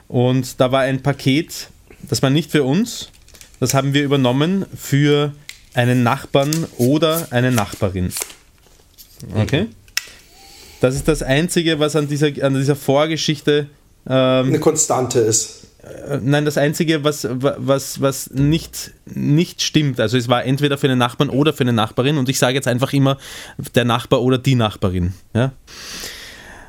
[0.07, 1.69] Und da war ein Paket,
[2.09, 3.09] das war nicht für uns,
[3.59, 5.33] das haben wir übernommen für
[5.73, 8.11] einen Nachbarn oder eine Nachbarin.
[9.35, 9.67] Okay?
[10.81, 13.67] Das ist das Einzige, was an dieser, an dieser Vorgeschichte
[14.07, 15.67] ähm, Eine Konstante ist.
[16.21, 20.99] Nein, das Einzige, was, was, was nicht, nicht stimmt, also es war entweder für einen
[20.99, 23.17] Nachbarn oder für eine Nachbarin und ich sage jetzt einfach immer
[23.75, 25.13] der Nachbar oder die Nachbarin.
[25.33, 25.51] Ja?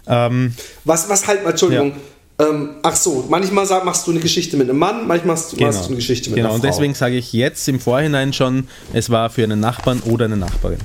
[0.06, 0.54] Ähm,
[0.84, 1.94] Was, was halt Entschuldigung.
[2.40, 5.62] Ähm, ach so, manchmal sag, machst du eine Geschichte mit einem Mann, manchmal machst du,
[5.62, 6.48] machst du eine Geschichte mit genau.
[6.48, 6.68] einer und Frau.
[6.68, 10.78] deswegen sage ich jetzt im Vorhinein schon, es war für einen Nachbarn oder eine Nachbarin.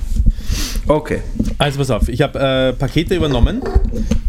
[0.86, 1.22] Okay.
[1.58, 3.62] Also pass auf, ich habe äh, Pakete übernommen,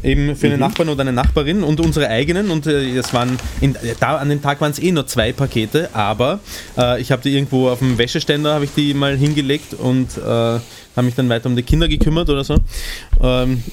[0.03, 3.75] eben für einen Nachbarn oder eine Nachbarin und unsere eigenen und äh, das waren, in,
[3.99, 6.39] da an dem Tag waren es eh nur zwei Pakete, aber
[6.77, 10.21] äh, ich habe die irgendwo auf dem Wäscheständer, habe ich die mal hingelegt und äh,
[10.21, 10.61] habe
[11.03, 12.57] mich dann weiter um die Kinder gekümmert oder so.
[13.21, 13.63] Ähm,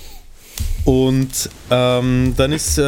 [0.85, 1.31] und
[1.71, 2.83] ähm, dann ist äh,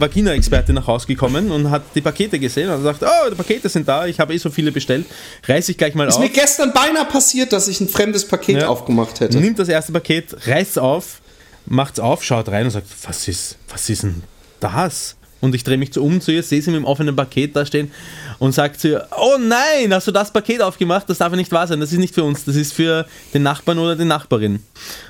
[0.00, 3.86] Vagina-Experte nach Hause gekommen und hat die Pakete gesehen und sagt, oh, die Pakete sind
[3.86, 5.06] da, ich habe eh so viele bestellt,
[5.46, 6.20] reiß ich gleich mal Ist auf.
[6.20, 8.68] mir gestern beinahe passiert, dass ich ein fremdes Paket Ja.
[8.68, 9.38] aufgemacht hätte.
[9.38, 11.20] Nimmt das erste Paket, reißt auf,
[11.66, 14.22] macht's auf, schaut rein und sagt, was ist, was ist denn
[14.60, 15.15] das?
[15.40, 17.66] Und ich drehe mich zu um zu ihr, sehe sie mit dem offenen Paket da
[17.66, 17.90] stehen
[18.38, 21.08] und sagt zu ihr, oh nein, hast du das Paket aufgemacht?
[21.08, 23.42] Das darf ja nicht wahr sein, das ist nicht für uns, das ist für den
[23.42, 24.60] Nachbarn oder die Nachbarin.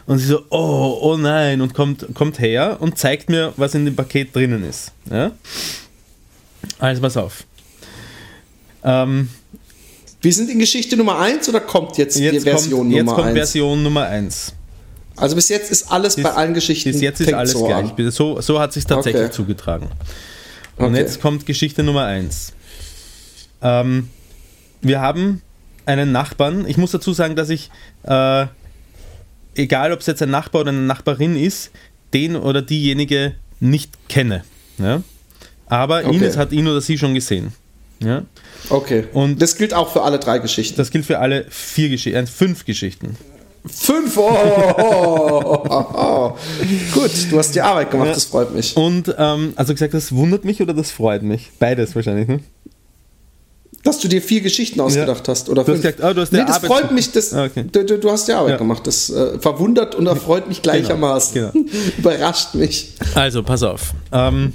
[0.07, 3.85] Und sie so, oh, oh nein, und kommt, kommt her und zeigt mir, was in
[3.85, 4.93] dem Paket drinnen ist.
[5.11, 5.31] Ja?
[6.79, 7.45] Also pass auf.
[8.83, 9.29] Ähm,
[10.21, 13.15] Wir sind in Geschichte Nummer 1 oder kommt jetzt, die jetzt Version kommt, jetzt Nummer
[13.15, 13.37] kommt 1?
[13.37, 14.53] Version Nummer 1.
[15.17, 17.91] Also bis jetzt ist alles bei allen Geschichten Bis jetzt ist alles so gleich.
[17.99, 18.11] an.
[18.11, 19.33] So, so hat sich tatsächlich Okay.
[19.33, 19.89] zugetragen.
[20.77, 20.99] Und Okay.
[20.99, 22.53] jetzt kommt Geschichte Nummer 1.
[23.63, 24.11] Ähm,
[24.83, 25.41] wir haben
[25.87, 26.67] einen Nachbarn.
[26.69, 27.71] Ich muss dazu sagen, dass ich,
[28.03, 28.47] äh,
[29.55, 31.71] egal ob es jetzt ein Nachbar oder eine Nachbarin ist,
[32.13, 34.45] den oder diejenige nicht kenne.
[34.79, 35.03] Ja?
[35.67, 36.17] Aber Okay.
[36.17, 37.53] Ines hat ihn oder sie schon gesehen.
[38.01, 38.23] Ja?
[38.69, 39.05] Okay.
[39.15, 40.77] Und- das gilt auch für alle drei Geschichten.
[40.77, 43.17] Das gilt für alle vier Geschichten, äh, fünf Geschichten.
[43.69, 44.17] Fünf!
[44.17, 46.37] Oh, oh, oh, oh, oh.
[46.95, 48.77] Gut, du hast die Arbeit gemacht, das freut mich.
[48.77, 51.51] Und ähm, also gesagt, das wundert mich oder das freut mich?
[51.59, 52.29] Beides wahrscheinlich.
[52.29, 52.41] Ne?
[53.83, 55.49] Dass du dir vier Geschichten ausgedacht hast.
[55.49, 57.65] Oder Du hast gesagt, du hast nee, das Arbeit- freut mich, das, Ah, okay.
[57.71, 58.57] du, du, du hast die Arbeit Ja.
[58.57, 58.85] gemacht.
[58.87, 61.35] Das äh, verwundert und erfreut mich gleichermaßen.
[61.53, 61.67] Genau.
[61.99, 62.95] Überrascht mich.
[63.15, 63.95] Also, pass auf.
[64.13, 64.55] Ähm,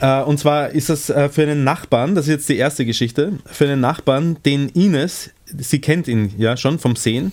[0.00, 3.32] äh, und zwar ist das äh, für einen Nachbarn, das ist jetzt die erste Geschichte,
[3.50, 7.32] für einen Nachbarn, den Ines, sie kennt ihn ja schon vom Sehen,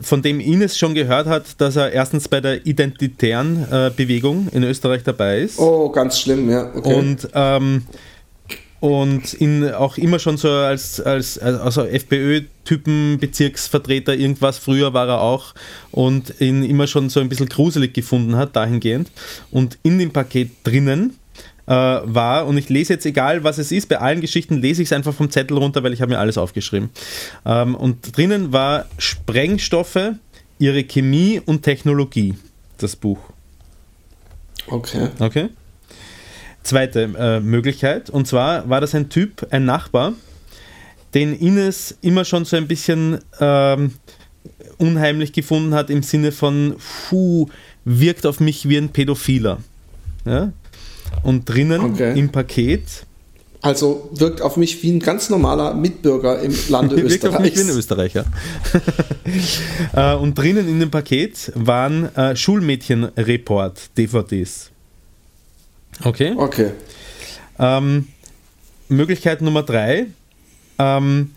[0.00, 4.62] von dem Ines schon gehört hat, dass er erstens bei der identitären äh, Bewegung in
[4.62, 5.58] Österreich dabei ist.
[5.58, 6.70] Oh, ganz schlimm, ja.
[6.74, 6.94] Okay.
[6.94, 7.82] Und, ähm,
[8.80, 15.20] und ihn auch immer schon so als, als also FPÖ-Typen, Bezirksvertreter, irgendwas, früher war er
[15.20, 15.54] auch,
[15.90, 19.10] und ihn immer schon so ein bisschen gruselig gefunden hat, dahingehend.
[19.50, 21.18] Und in dem Paket drinnen
[21.66, 24.88] äh, war, und ich lese jetzt, egal was es ist, bei allen Geschichten lese ich
[24.88, 26.90] es einfach vom Zettel runter, weil ich habe mir alles aufgeschrieben.
[27.44, 30.12] Ähm, und drinnen war Sprengstoffe,
[30.58, 32.34] ihre Chemie und Technologie,
[32.78, 33.18] das Buch.
[34.66, 35.08] okay.
[35.18, 35.48] Okay.
[36.62, 40.14] Zweite äh, Möglichkeit, und zwar war das ein Typ, ein Nachbar,
[41.12, 43.92] den Ines immer schon so ein bisschen ähm,
[44.78, 46.76] unheimlich gefunden hat im Sinne von,
[47.08, 47.48] puh,
[47.84, 49.58] wirkt auf mich wie ein Pädophiler.
[50.24, 50.52] Ja?
[51.22, 52.18] Und drinnen Okay.
[52.18, 53.06] im Paket
[53.62, 57.60] Also wirkt auf mich wie ein ganz normaler Mitbürger im Lande wirkt auf mich wie
[57.60, 57.68] ein.
[57.70, 58.24] Österreicher.
[59.94, 64.70] äh, und drinnen in dem Paket waren äh, Schulmädchen-Report-DVDs.
[66.02, 66.34] Okay.
[66.36, 66.70] Okay.
[67.58, 68.08] Ähm,
[68.88, 70.06] Möglichkeit Nummer drei.
[70.78, 71.30] Ähm,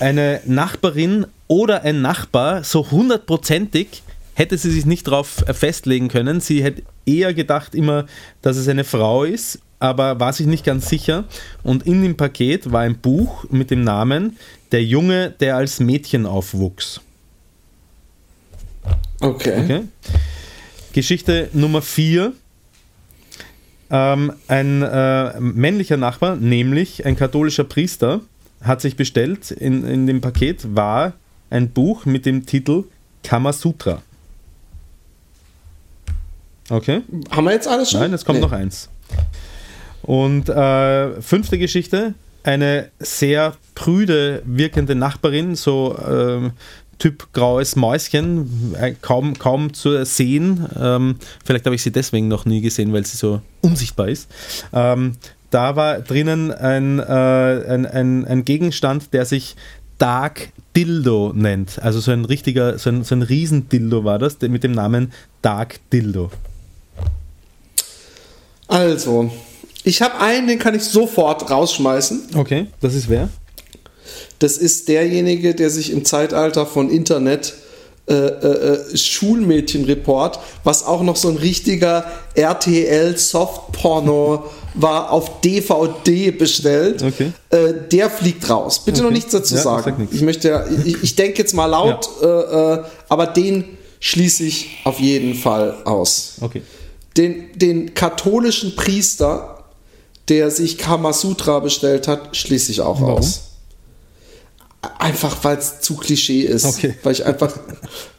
[0.00, 4.02] eine Nachbarin oder ein Nachbar, so hundertprozentig
[4.34, 6.40] hätte sie sich nicht darauf festlegen können.
[6.40, 8.06] Sie hätte eher gedacht immer,
[8.42, 11.24] dass es eine Frau ist, aber war sich nicht ganz sicher.
[11.62, 14.36] Und in dem Paket war ein Buch mit dem Namen
[14.72, 17.00] Der Junge, der als Mädchen aufwuchs.
[19.20, 19.62] Okay.
[19.62, 19.82] Okay.
[20.92, 22.32] Geschichte Nummer 4.
[23.88, 28.20] Ähm, ein äh, männlicher Nachbar, nämlich ein katholischer Priester,
[28.60, 31.12] hat sich bestellt, in, in dem Paket war
[31.50, 32.84] ein Buch mit dem Titel
[33.22, 34.02] Kamasutra.
[36.70, 37.02] Okay?
[37.30, 38.00] Haben wir jetzt alles schon?
[38.00, 38.44] Nein, es kommt Nee.
[38.44, 38.88] noch eins.
[40.02, 46.52] Und äh, fünfte Geschichte, eine sehr prüde wirkende Nachbarin, so ähm,
[46.98, 50.66] Typ graues Mäuschen, äh, kaum, kaum zu sehen.
[50.80, 54.30] Ähm, vielleicht habe ich sie deswegen noch nie gesehen, weil sie so unsichtbar ist.
[54.72, 55.12] Ähm,
[55.50, 59.56] da war drinnen ein, äh, ein, ein, ein Gegenstand, der sich
[59.98, 61.82] Dark Dildo nennt.
[61.82, 65.12] Also so ein richtiger, so ein, so ein Riesendildo war das, mit dem Namen
[65.42, 66.30] Dark Dildo.
[68.68, 69.30] Also,
[69.84, 72.30] ich habe einen, den kann ich sofort rausschmeißen.
[72.36, 73.28] Okay, das ist wer?
[74.38, 77.54] Das ist derjenige, der sich im Zeitalter von Internet
[78.08, 82.04] äh, äh, äh, Schulmädchenreport, was auch noch so ein richtiger
[82.34, 84.44] RTL Softporno
[84.74, 87.02] war auf DVD bestellt.
[87.02, 87.32] Okay.
[87.50, 88.84] Äh, der fliegt raus.
[88.84, 89.14] Bitte noch Okay.
[89.14, 90.08] nichts dazu Ja, sag sagen.
[90.12, 93.64] Ich möchte, ja- ich, ich denke jetzt mal laut, äh, äh, aber den
[93.98, 96.34] schließe ich auf jeden Fall aus.
[96.40, 96.62] Okay.
[97.16, 99.64] Den, den katholischen Priester,
[100.28, 103.18] der sich Kamasutra bestellt hat, schließe ich auch Warum?
[103.18, 103.42] aus.
[104.98, 106.64] Einfach weil es zu Klischee ist.
[106.64, 106.94] Okay.
[107.02, 107.52] Weil ich einfach,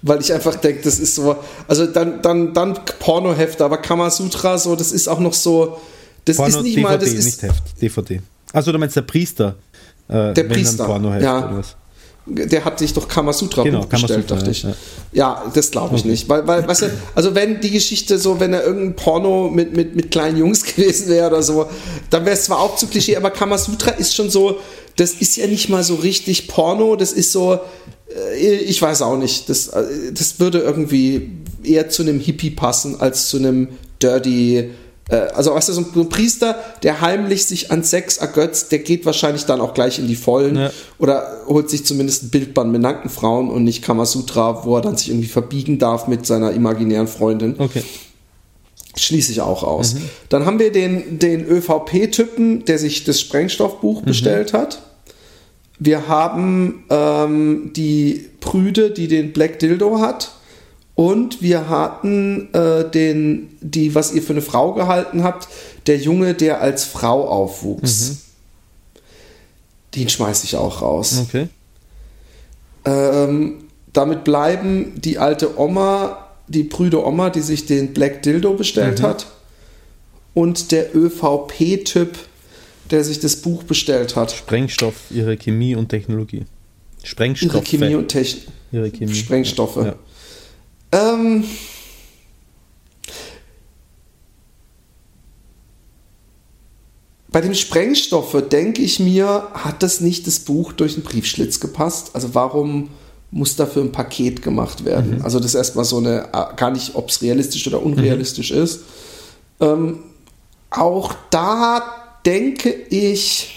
[0.01, 1.35] weil ich einfach denke, das ist so,
[1.67, 5.79] also dann, dann, dann Pornohefte, aber Kamasutra, so, das ist auch noch so,
[6.25, 8.21] das Porno, ist nicht DVD, mal, das nicht ist Heft, DVD.
[8.51, 9.55] Also du meinst der Priester?
[10.07, 10.85] Äh, der Priester.
[10.85, 11.47] Pornoheft ja.
[11.47, 11.75] oder was?
[12.29, 14.63] Der hat sich doch Kamasutra Genau, bestellt, dachte ich.
[14.63, 14.73] ja.
[15.13, 16.27] Ja, das glaube ich nicht.
[16.27, 19.95] Weil, weil, weißt du, also wenn die Geschichte so, wenn er irgendein Porno mit, mit,
[19.95, 21.67] mit kleinen Jungs gewesen wäre oder so,
[22.09, 24.57] dann wäre es zwar auch zu Klischee, aber Kamasutra ist schon so,
[24.97, 27.59] das ist ja nicht mal so richtig Porno, das ist so,
[28.33, 31.31] äh, ich weiß auch nicht, das, äh, das würde irgendwie
[31.63, 33.69] eher zu einem Hippie passen als zu einem
[34.01, 34.71] Dirty,
[35.15, 38.79] also weißt du, so ein, so ein Priester, der heimlich sich an Sex ergötzt, der
[38.79, 40.71] geht wahrscheinlich dann auch gleich in die Vollen Ja.
[40.99, 44.97] oder holt sich zumindest ein Bildband mit nackten Frauen und nicht Kamasutra, wo er dann
[44.97, 47.55] sich irgendwie verbiegen darf mit seiner imaginären Freundin.
[47.57, 47.83] Okay.
[48.97, 49.93] Schließe ich auch aus.
[49.93, 50.09] Mhm.
[50.29, 54.05] Dann haben wir den, den ÖVP-Typen, der sich das Sprengstoffbuch Mhm.
[54.05, 54.81] bestellt hat.
[55.79, 60.31] Wir haben ähm, die Prüde, die den Black Dildo hat.
[60.97, 65.47] Und wir hatten äh, den, die, was ihr für eine Frau gehalten habt,
[65.85, 68.09] der Junge, der als Frau aufwuchs.
[68.09, 68.17] Mhm.
[69.93, 71.23] Den schmeiße ich auch raus.
[71.27, 71.49] Okay.
[72.83, 79.03] Ähm, damit bleiben die alte Oma, die prüde Oma, die sich den Black Dildo bestellt
[79.03, 79.27] hat,
[80.33, 82.17] und der ÖVP-Typ,
[82.89, 84.31] der sich das Buch bestellt hat.
[84.31, 86.45] Sprengstoff, ihre Chemie und Technologie.
[87.03, 87.53] Sprengstoff.
[87.53, 89.13] Ihre Chemie und Chemie.
[89.13, 89.75] Sprengstoffe.
[89.77, 89.95] Ja.
[90.91, 91.43] Ähm,
[97.29, 102.11] bei dem Sprengstoffe denke ich mir, hat das nicht das Buch durch den Briefschlitz gepasst?
[102.13, 102.89] Also warum
[103.31, 105.21] muss dafür ein Paket gemacht werden?
[105.21, 108.81] Also das ist erstmal so eine, äh, gar nicht, ob es realistisch oder unrealistisch ist.
[109.59, 109.99] Ähm,
[110.69, 111.83] auch da
[112.25, 113.53] denke ich,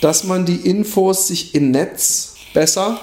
[0.00, 2.98] dass man die Infos sich im Netz besser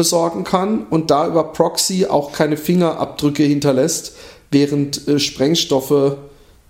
[0.00, 4.12] besorgen kann und da über Proxy auch keine Fingerabdrücke hinterlässt,
[4.50, 6.16] während äh, Sprengstoffe.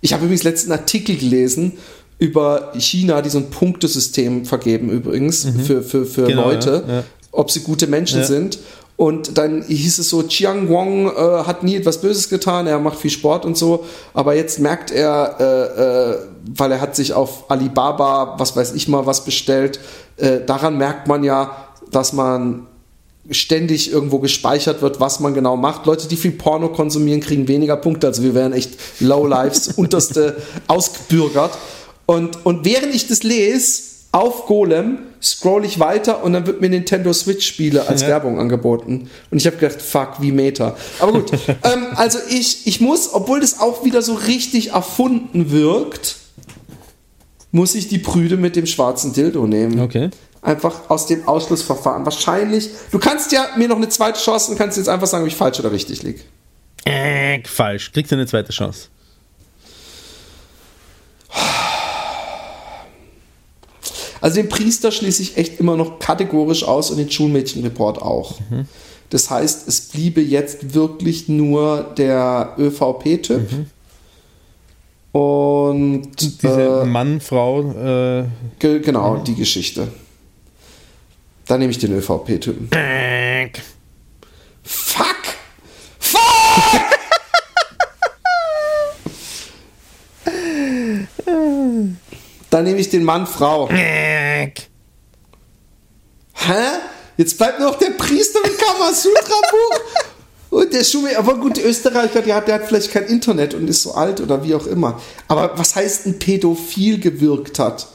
[0.01, 1.77] Ich habe übrigens letzten Artikel gelesen
[2.17, 7.03] über China, die so ein Punktesystem vergeben übrigens für, für, für Genau, Leute, ja, ja.
[7.31, 8.25] ob sie gute Menschen Ja.
[8.25, 8.59] sind.
[8.97, 12.99] Und dann hieß es so, Chiang Wong äh, hat nie etwas Böses getan, er macht
[12.99, 16.17] viel Sport und so, aber jetzt merkt er, äh, äh,
[16.55, 19.79] weil er hat sich auf Alibaba, was weiß ich mal, was bestellt,
[20.17, 21.55] äh, daran merkt man ja,
[21.89, 22.67] dass man
[23.29, 25.85] ständig irgendwo gespeichert wird, was man genau macht.
[25.85, 28.07] Leute, die viel Porno konsumieren, kriegen weniger Punkte.
[28.07, 31.57] Also wir wären echt Lowlives, unterste ausgebürgert.
[32.05, 36.69] Und, und während ich das lese, auf Golem, scroll ich weiter und dann wird mir
[36.69, 38.09] Nintendo Switch-Spiele als Ja.
[38.09, 39.09] Werbung angeboten.
[39.29, 40.75] Und ich habe gedacht, fuck, wie Meta.
[40.99, 46.17] Aber gut, ähm, also ich, ich muss, obwohl das auch wieder so richtig erfunden wirkt,
[47.51, 49.79] muss ich die Prüde mit dem schwarzen Dildo nehmen.
[49.79, 50.09] Okay.
[50.41, 52.03] Einfach aus dem Ausschlussverfahren.
[52.03, 52.69] Wahrscheinlich.
[52.91, 55.35] Du kannst ja mir noch eine zweite Chance und kannst jetzt einfach sagen, ob ich
[55.35, 56.21] falsch oder richtig liege.
[56.85, 57.91] Äh, falsch.
[57.91, 58.87] Kriegst du eine zweite Chance.
[64.21, 68.35] Also den Priester schließe ich echt immer noch kategorisch aus und den Schulmädchenreport auch.
[69.09, 73.49] Das heißt, es bliebe jetzt wirklich nur der ÖVP-Typ.
[75.11, 78.25] Und Diese äh, Mann, Frau, äh,
[78.59, 79.89] ge genau, die Geschichte.
[81.47, 82.69] Dann nehme ich den ÖVP-Typen.
[84.63, 85.17] Fuck!
[85.99, 86.21] Fuck!
[92.49, 93.69] Dann nehme ich den Mann, Frau.
[93.69, 94.51] Hä?
[97.17, 99.79] Jetzt bleibt nur noch der Priester mit Kamasutra-Buch.
[100.49, 103.69] Und der Schuh, aber gut, der Österreicher, der hat, der hat vielleicht kein Internet und
[103.69, 104.99] ist so alt oder wie auch immer.
[105.29, 107.87] Aber was heißt ein Pädophil gewirkt hat?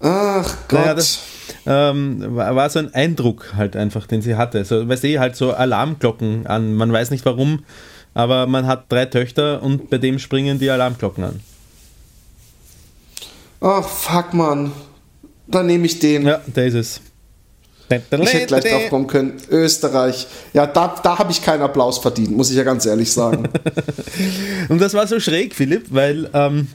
[0.00, 0.80] Ach Gott.
[0.80, 1.18] Naja, das
[1.66, 4.64] ähm, war, so ein Eindruck halt einfach, den sie hatte.
[4.64, 6.74] So, weil sie halt so Alarmglocken an.
[6.74, 7.64] Man weiß nicht warum,
[8.14, 11.40] aber man hat drei Töchter und bei dem springen die Alarmglocken an.
[13.60, 14.72] Ach, fuck, Mann.
[15.46, 16.26] Dann nehme ich den.
[16.26, 17.00] Ja, da ist es.
[17.88, 19.34] Ich hätte gleich drauf kommen können.
[19.48, 20.26] Österreich.
[20.52, 23.48] Ja, da, da habe ich keinen Applaus verdient, muss ich ja ganz ehrlich sagen.
[24.68, 26.66] Und das war so schräg, Philipp, weil ähm,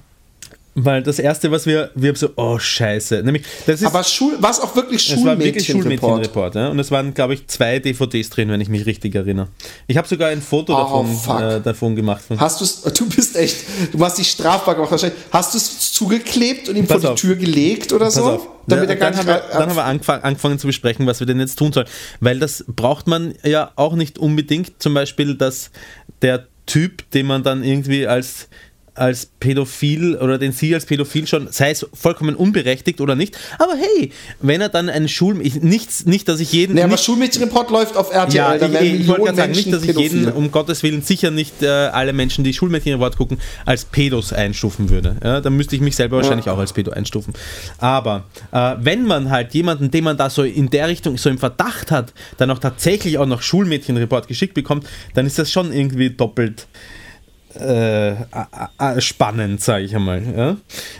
[0.73, 3.23] Weil das erste, was wir, wir haben so, oh Scheiße.
[3.23, 5.65] Nämlich, das ist, Aber Schul, war es auch wirklich Schulmädchenreport?
[5.65, 6.55] Schulmädchenreport.
[6.55, 6.69] Ja?
[6.69, 9.49] Und es waren, glaube ich, zwei DVDs drin, wenn ich mich richtig erinnere.
[9.87, 12.23] Ich habe sogar ein Foto Oh, davon, äh, davon gemacht.
[12.37, 13.57] Hast du es, du bist echt,
[13.91, 15.19] du hast dich strafbar gemacht wahrscheinlich.
[15.31, 17.19] Hast du es zugeklebt und ihm Pass vor auf.
[17.19, 18.23] die Tür gelegt oder Pass so?
[18.23, 18.47] auf.
[18.67, 21.27] Damit Ja, er dann, haben wir, dann haben wir angefang, angefangen zu besprechen, was wir
[21.27, 21.87] denn jetzt tun sollen.
[22.21, 24.81] Weil das braucht man ja auch nicht unbedingt.
[24.81, 25.69] Zum Beispiel, dass
[26.21, 28.47] der Typ, den man dann irgendwie als
[29.01, 33.73] als Pädophil oder den sie als Pädophil schon, sei es vollkommen unberechtigt oder nicht, aber
[33.73, 35.41] hey, wenn er dann einen Schul...
[35.41, 36.75] Ich, nichts, nicht, dass ich jeden...
[36.75, 39.83] Nee, aber Schulmädchenreport läuft auf RTL, ja, da ich, ich, wollte gerade sagen, nicht, dass
[39.83, 44.33] ich jeden, um Gottes Willen, sicher nicht äh, alle Menschen, die Schulmädchenreport gucken, als Pedos
[44.33, 45.15] einstufen würde.
[45.23, 47.33] Ja, dann müsste ich mich selber wahrscheinlich auch als Pedo einstufen.
[47.79, 51.39] Aber äh, wenn man halt jemanden, den man da so in der Richtung so im
[51.39, 54.85] Verdacht hat, dann auch tatsächlich auch noch Schulmädchenreport geschickt bekommt,
[55.15, 56.67] dann ist das schon irgendwie doppelt
[57.55, 60.23] äh, spannend, sage ich einmal.
[60.35, 60.57] Ja?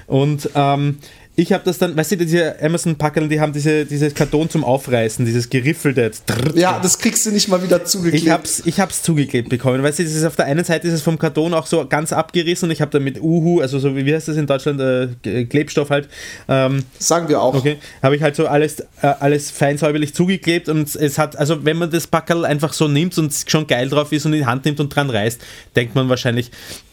[0.07, 0.99] Und ähm,
[1.41, 5.25] ich habe das dann, weißt du, diese Amazon-Packeln, die haben diese, dieses Karton zum Aufreißen,
[5.25, 6.11] dieses geriffelte.
[6.53, 8.23] Ja, das kriegst du nicht mal wieder zugeklebt.
[8.23, 9.81] Ich hab's, ich hab's zugeklebt bekommen.
[9.81, 12.13] Weißt du, das ist auf der einen Seite ist es vom Karton auch so ganz
[12.13, 15.45] abgerissen und ich habe da mit Uhu, also so wie heißt das in Deutschland, äh,
[15.45, 16.07] Klebstoff halt,
[16.47, 17.55] ähm, Sagen wir auch.
[17.55, 21.65] okay, habe ich halt so alles, äh, alles fein säuberlich zugeklebt und es hat, also
[21.65, 24.45] wenn man das Packerl einfach so nimmt und schon geil drauf ist und in die
[24.45, 25.41] Hand nimmt und dran reißt,
[25.75, 26.51] denkt man wahrscheinlich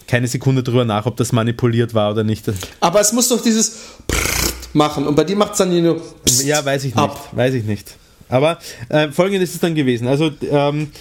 [0.09, 2.45] keine Sekunde drüber nach, ob das manipuliert war oder nicht.
[2.79, 3.77] Aber es muss doch dieses
[4.73, 6.01] machen und bei dir macht es dann nur
[6.43, 7.03] Ja, weiß ich nicht.
[7.03, 7.29] ab.
[7.31, 7.95] Weiß ich nicht.
[8.29, 8.59] Aber
[8.89, 10.07] äh, folgendes ist es dann gewesen.
[10.07, 10.91] Also, ähm,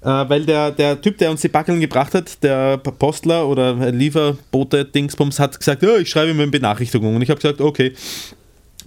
[0.00, 4.84] äh, weil der, der Typ, der uns die Backeln gebracht hat, der Postler oder Lieferbote
[4.84, 7.14] Dingsbums, hat gesagt, ja, ich schreibe ihm eine Benachrichtigung.
[7.16, 7.92] Und ich habe gesagt, okay.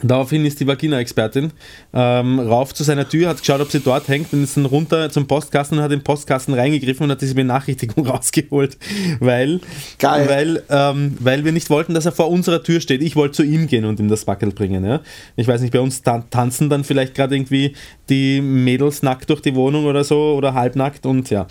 [0.04, 1.52] Daraufhin ist die Vagina-Expertin
[1.93, 5.10] ähm, rauf zu seiner Tür, hat geschaut, ob sie dort hängt und ist dann runter
[5.10, 8.78] zum Postkasten und hat den Postkasten reingegriffen und hat diese Benachrichtigung rausgeholt,
[9.20, 9.60] weil,
[9.99, 10.28] Geil.
[10.28, 13.02] weil, ähm, weil wir nicht wollten, dass er vor unserer Tür steht.
[13.02, 14.84] Ich wollte zu ihm gehen und ihm das Backel bringen.
[14.86, 15.02] Ja?
[15.36, 17.76] Ich weiß nicht, bei uns tan tanzen dann vielleicht gerade irgendwie
[18.10, 21.47] die Mädels nackt durch die Wohnung oder so oder halbnackt und ja.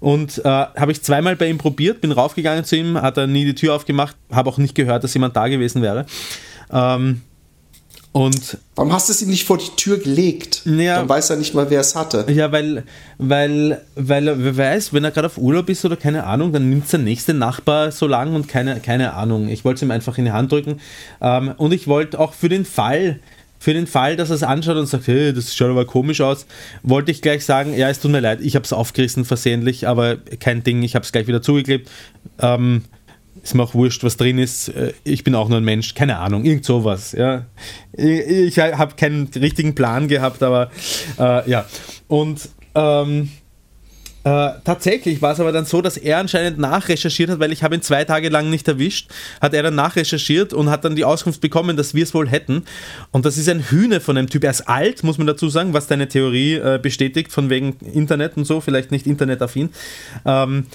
[0.00, 3.44] Und äh, habe ich zweimal bei ihm probiert, bin raufgegangen zu ihm, hat er nie
[3.44, 6.06] die Tür aufgemacht, habe auch nicht gehört, dass jemand da gewesen wäre.
[6.70, 7.22] Ähm,
[8.14, 10.62] und Warum hast du es ihm nicht vor die Tür gelegt?
[10.66, 10.98] Ja.
[10.98, 12.24] Dann weiß er nicht mal, wer es hatte.
[12.30, 12.84] ja, weil,
[13.18, 16.70] weil, weil er wer weiß, wenn er gerade auf Urlaub ist oder keine Ahnung, dann
[16.70, 19.48] nimmt der nächste Nachbar so lang und keine, keine Ahnung.
[19.48, 20.80] Ich wollte es ihm einfach in die Hand drücken.
[21.20, 23.18] Ähm, und ich wollte auch für den Fall,
[23.58, 26.46] für den Fall, dass er es anschaut und sagt, hey, das schaut aber komisch aus,
[26.84, 30.18] wollte ich gleich sagen, ja, es tut mir leid, ich habe es aufgerissen versehentlich, aber
[30.38, 31.90] kein Ding, ich habe es gleich wieder zugeklebt.
[32.38, 32.84] Ähm,
[33.44, 34.68] ist mir auch wurscht, was drin ist.
[34.68, 37.12] Äh, Ich bin auch nur ein Mensch, keine Ahnung, irgend sowas.
[37.12, 37.44] Ja.
[37.92, 40.70] Ich, habe keinen richtigen Plan gehabt, aber
[41.18, 41.66] äh, ja.
[42.08, 43.28] Und ähm,
[44.24, 47.74] äh, tatsächlich war es aber dann so, dass er anscheinend nachrecherchiert hat, weil ich habe
[47.74, 49.10] ihn zwei Tage lang nicht erwischt,
[49.42, 52.64] hat er dann nachrecherchiert und hat dann die Auskunft bekommen, dass wir es wohl hätten.
[53.12, 54.44] Und das ist ein Hühne von einem Typ.
[54.44, 58.38] Er ist alt, muss man dazu sagen, was deine Theorie äh, bestätigt, von wegen Internet
[58.38, 59.68] und so, vielleicht nicht internetaffin.
[60.24, 60.66] Ähm,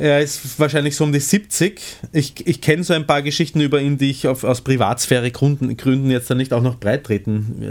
[0.00, 1.80] er ist wahrscheinlich so um die 70.
[2.12, 6.10] Ich, ich kenne so ein paar Geschichten über ihn, die ich auf, aus Privatsphäre-Gründen Gründen
[6.10, 7.68] jetzt dann nicht auch noch breit treten äh,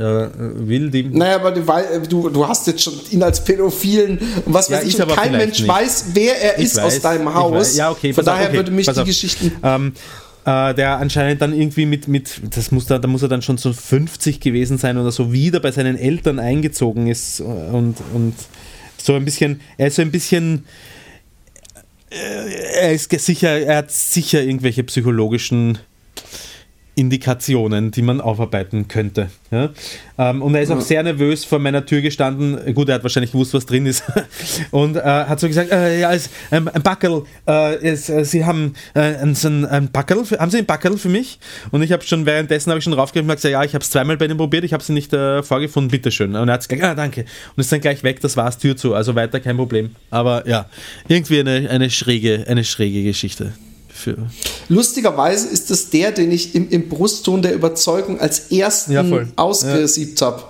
[0.68, 0.92] will.
[0.92, 1.64] Die, Naja, aber du,
[2.08, 5.02] du, du hast jetzt schon ihn als Pädophilen und was Ja, weiß ich, ist und
[5.12, 5.68] aber kein Mensch nicht.
[5.68, 7.76] weiß, wer er Ich ist weiß, aus deinem ich Haus.
[7.76, 9.06] Ja, okay, Von pass auf, daher okay, würde mich die auf.
[9.06, 9.52] Geschichten.
[9.64, 9.94] Ähm,
[10.46, 13.58] äh, der anscheinend dann irgendwie mit, mit das muss da, da muss er dann schon
[13.58, 18.36] so 50 gewesen sein oder so, wieder bei seinen Eltern eingezogen ist und, und
[19.02, 20.66] so ein bisschen, er ist so ein bisschen,
[22.10, 25.78] er ist sicher, er hat sicher irgendwelche psychologischen
[27.00, 29.30] Indikationen, die man aufarbeiten könnte.
[29.52, 29.70] Ja?
[30.18, 32.74] Ähm, und er ist auch sehr nervös vor meiner Tür gestanden.
[32.76, 34.04] Gut, er hat wahrscheinlich gewusst, was drin ist.
[34.72, 38.44] Und äh, hat so gesagt, äh, ja, es, ähm, ein Backel, äh, es, äh, Sie
[38.44, 41.40] haben äh, ein, ein, Backel, für, haben Sie ein Backel für mich?
[41.72, 43.90] Und ich habe schon währenddessen habe ich schon raufgegriffen und gesagt, ja, ich habe es
[43.90, 46.36] zweimal bei Ihnen probiert, ich habe sie nicht äh, vorgefunden, bitteschön.
[46.36, 47.22] Und er hat gesagt, ah, danke.
[47.56, 49.96] Und ist dann gleich weg, das war's, Tür zu, also weiter kein Problem.
[50.10, 50.66] Aber ja,
[51.08, 53.54] irgendwie eine, eine schräge, eine schräge Geschichte.
[54.00, 54.16] Für,
[54.70, 59.04] Lustigerweise ist es der, den ich im, im Brustton der Überzeugung als ersten Ja,
[59.36, 60.44] ausgesiebt habe.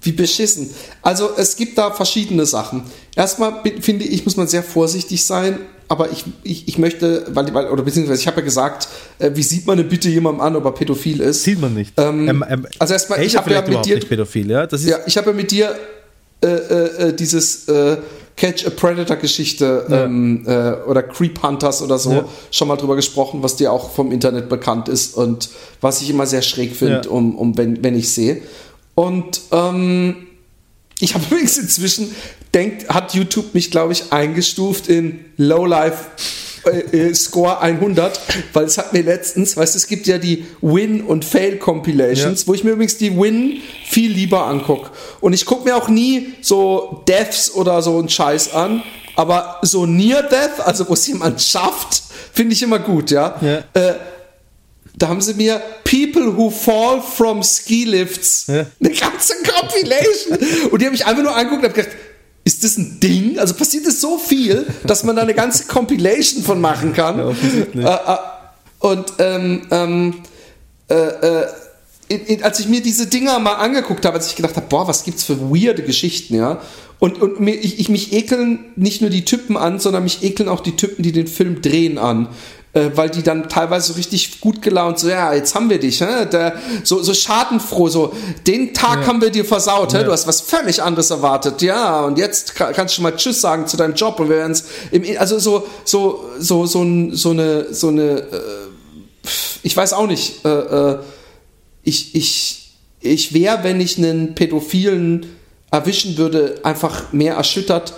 [0.00, 0.70] Wie beschissen.
[1.02, 2.84] Also es gibt da verschiedene Sachen.
[3.14, 7.68] Erstmal finde ich, muss man sehr vorsichtig sein, aber ich, ich, ich möchte, weil, weil,
[7.68, 10.64] oder beziehungsweise ich habe ja gesagt, äh, wie sieht man denn bitte jemandem an, ob
[10.64, 11.42] er pädophil ist?
[11.44, 11.92] sieht man nicht.
[11.98, 12.42] Ähm,
[12.78, 14.66] also erstmal, ich habe ja mit dir nicht pädophil, ja?
[14.66, 15.76] Das ist, Ja, ich habe ja mit dir
[16.42, 17.98] äh, äh, äh, dieses äh,
[18.36, 22.24] Catch a Predator Geschichte ähm, äh, oder Creep Hunters oder so Ja.
[22.50, 26.26] schon mal drüber gesprochen, was dir auch vom Internet bekannt ist und was ich immer
[26.26, 27.10] sehr schräg finde, Ja.
[27.10, 28.42] um, um wenn, wenn ich sehe.
[28.94, 30.26] Und ähm,
[31.00, 32.14] ich habe übrigens inzwischen
[32.54, 38.20] denkt, hat YouTube mich, glaube ich, eingestuft in Lowlife äh, äh, Score 100,
[38.52, 42.46] weil es hat mir letztens, weißt du, es gibt ja die Win- und Fail-Compilations, Ja.
[42.46, 44.90] wo ich mir übrigens die Win viel lieber angucke.
[45.20, 48.82] Und ich gucke mir auch nie so Deaths oder so einen Scheiß an,
[49.16, 52.02] aber so Near Death, also wo es jemand schafft,
[52.32, 53.36] finde ich immer gut, ja.
[53.40, 53.58] Ja.
[53.80, 53.94] Äh,
[54.94, 58.66] da haben sie mir People Who Fall from Ski Lifts, Ja.
[58.80, 60.38] eine ganze Compilation.
[60.70, 61.96] Und die habe ich einfach nur angeguckt und habe gedacht,
[62.44, 63.38] ist das ein Ding?
[63.38, 67.18] Also passiert es so viel, dass man da eine ganze Compilation von machen kann.
[67.74, 67.94] Ja.
[67.94, 68.18] Äh, äh,
[68.80, 70.14] und ähm, ähm,
[70.88, 71.46] äh, äh,
[72.08, 74.88] in, in, als ich mir diese Dinger mal angeguckt habe, als ich gedacht habe, boah,
[74.88, 76.60] was gibt's für weirde Geschichten, ja.
[76.98, 80.48] Und, und mir, ich, ich mich ekeln nicht nur die Typen an, sondern mich ekeln
[80.48, 82.28] auch die Typen, die den Film drehen an.
[82.74, 86.00] Äh, weil die dann teilweise so richtig gut gelaunt, so, ja, jetzt haben wir dich,
[86.00, 86.24] hä?
[86.32, 88.14] Der, so, so schadenfroh, so,
[88.46, 90.04] den Tag haben wir dir versaut, hä?
[90.04, 93.42] du hast was völlig anderes erwartet, ja, und jetzt ka- kannst du schon mal Tschüss
[93.42, 94.64] sagen zu deinem Job und wir werden es,
[95.18, 99.26] also so, so, so, so, so eine, so eine, äh,
[99.62, 100.48] ich weiß auch nicht, äh,
[100.92, 100.98] äh,
[101.82, 102.70] ich, ich,
[103.00, 105.26] ich wäre, wenn ich einen Pädophilen
[105.70, 107.92] erwischen würde, einfach mehr erschüttert.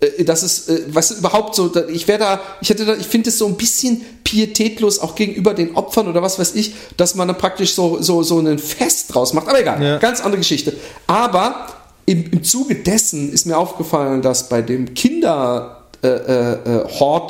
[0.00, 3.30] Äh, Das ist, äh, was überhaupt so, ich wäre da, ich hätte da, ich finde
[3.30, 7.28] es so ein bisschen pietätlos auch gegenüber den Opfern oder was weiß ich, dass man
[7.28, 9.48] dann praktisch so, so, so ein Fest draus macht.
[9.48, 9.98] Aber egal, Ja.
[9.98, 10.74] ganz andere Geschichte.
[11.06, 11.66] Aber
[12.06, 17.20] im, im Zuge dessen ist mir aufgefallen, dass bei dem Kinderhort äh, äh, äh,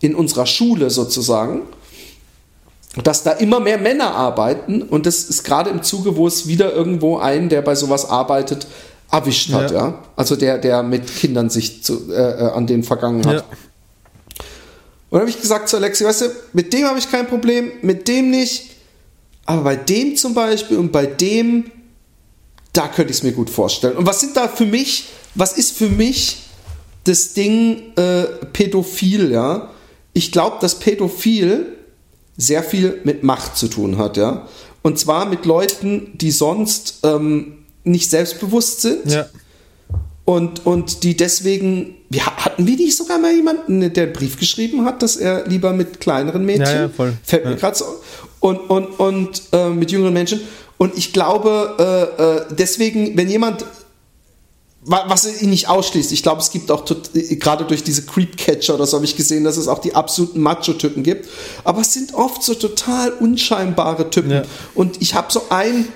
[0.00, 1.62] in unserer Schule sozusagen,
[3.02, 6.72] dass da immer mehr Männer arbeiten und das ist gerade im Zuge, wo es wieder
[6.72, 8.66] irgendwo einen, der bei sowas arbeitet,
[9.10, 9.88] erwischt hat, ja.
[9.88, 10.02] Ja.
[10.16, 13.36] Also der, der mit Kindern sich zu, äh, äh, an den vergangen hat.
[13.36, 13.44] Ja.
[15.10, 18.08] Und habe ich gesagt zu Alexi, weißt du, mit dem habe ich kein Problem, mit
[18.08, 18.70] dem nicht,
[19.44, 21.70] aber bei dem zum Beispiel und bei dem,
[22.72, 23.96] da könnte ich es mir gut vorstellen.
[23.96, 26.38] Und was sind da für mich, was ist für mich
[27.04, 29.70] das Ding äh, Pädophil, ja?
[30.12, 31.76] Ich glaube, dass Pädophil
[32.36, 34.48] sehr viel mit Macht zu tun hat, ja.
[34.82, 39.26] Und zwar mit Leuten, die sonst ähm, nicht selbstbewusst sind Ja.
[40.24, 44.84] und, und die deswegen, wir, hatten wir nicht sogar mal jemanden, der einen Brief geschrieben
[44.84, 47.14] hat, dass er lieber mit kleineren Mädchen, Ja, ja, voll.
[47.22, 47.56] fällt mir Ja.
[47.56, 47.84] gerade so,
[48.40, 50.40] und, und, und äh, mit jüngeren Menschen.
[50.78, 51.74] Und ich glaube,
[52.18, 52.22] äh,
[52.52, 53.64] äh, deswegen, wenn jemand,
[54.82, 56.84] wa- was ihn nicht ausschließt, ich glaube, es gibt auch
[57.14, 60.40] äh, gerade durch diese Creepcatcher oder so habe ich gesehen, dass es auch die absoluten
[60.40, 61.28] Macho-Typen gibt.
[61.64, 64.30] Aber es sind oft so total unscheinbare Typen.
[64.30, 64.42] Ja.
[64.74, 65.88] Und ich habe so einen,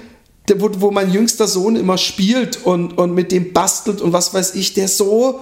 [0.57, 4.55] wo, wo mein jüngster Sohn immer spielt und, und mit dem bastelt und was weiß
[4.55, 5.41] ich, der so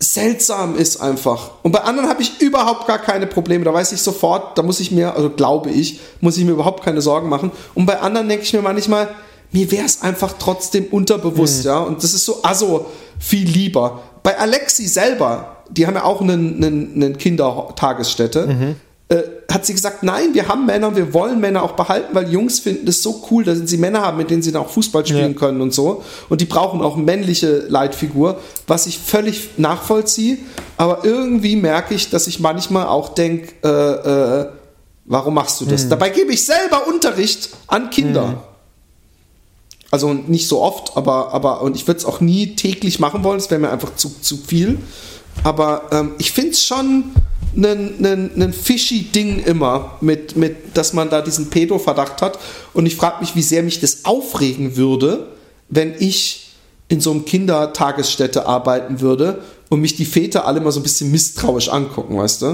[0.00, 1.50] seltsam ist einfach.
[1.62, 3.64] Und bei anderen habe ich überhaupt gar keine Probleme.
[3.64, 6.84] Da weiß ich sofort, da muss ich mir, also glaube ich, muss ich mir überhaupt
[6.84, 7.50] keine Sorgen machen.
[7.74, 9.08] Und bei anderen denke ich mir manchmal,
[9.50, 11.78] mir wäre es einfach trotzdem unterbewusst, ja.
[11.78, 12.86] Und das ist so, also
[13.18, 14.02] viel lieber.
[14.22, 18.76] Bei Alexi selber, die haben ja auch einen, einen, einen Kindertagesstätte,
[19.10, 22.60] äh, hat sie gesagt, nein, wir haben Männer, wir wollen Männer auch behalten, weil Jungs
[22.60, 25.32] finden es so cool, dass sie Männer haben, mit denen sie dann auch Fußball spielen
[25.32, 25.38] Ja.
[25.38, 26.02] können und so.
[26.28, 30.36] Und die brauchen auch männliche Leitfigur, was ich völlig nachvollziehe.
[30.76, 34.46] Aber irgendwie merke ich, dass ich manchmal auch denke, äh, äh,
[35.06, 35.88] warum machst du das?
[35.88, 38.44] Dabei gebe ich selber Unterricht an Kinder.
[39.90, 43.38] Also nicht so oft, aber, aber und ich würde es auch nie täglich machen wollen,
[43.38, 44.78] es wäre mir einfach zu, zu viel.
[45.44, 47.04] Aber ähm, ich finde es schon
[47.64, 52.38] ein fishy Ding immer, mit, mit, dass man da diesen Pedo-Verdacht hat.
[52.72, 55.26] Und ich frage mich, wie sehr mich das aufregen würde,
[55.68, 56.52] wenn ich
[56.88, 61.10] in so einem Kindertagesstätte arbeiten würde und mich die Väter alle mal so ein bisschen
[61.10, 62.46] misstrauisch angucken, weißt du?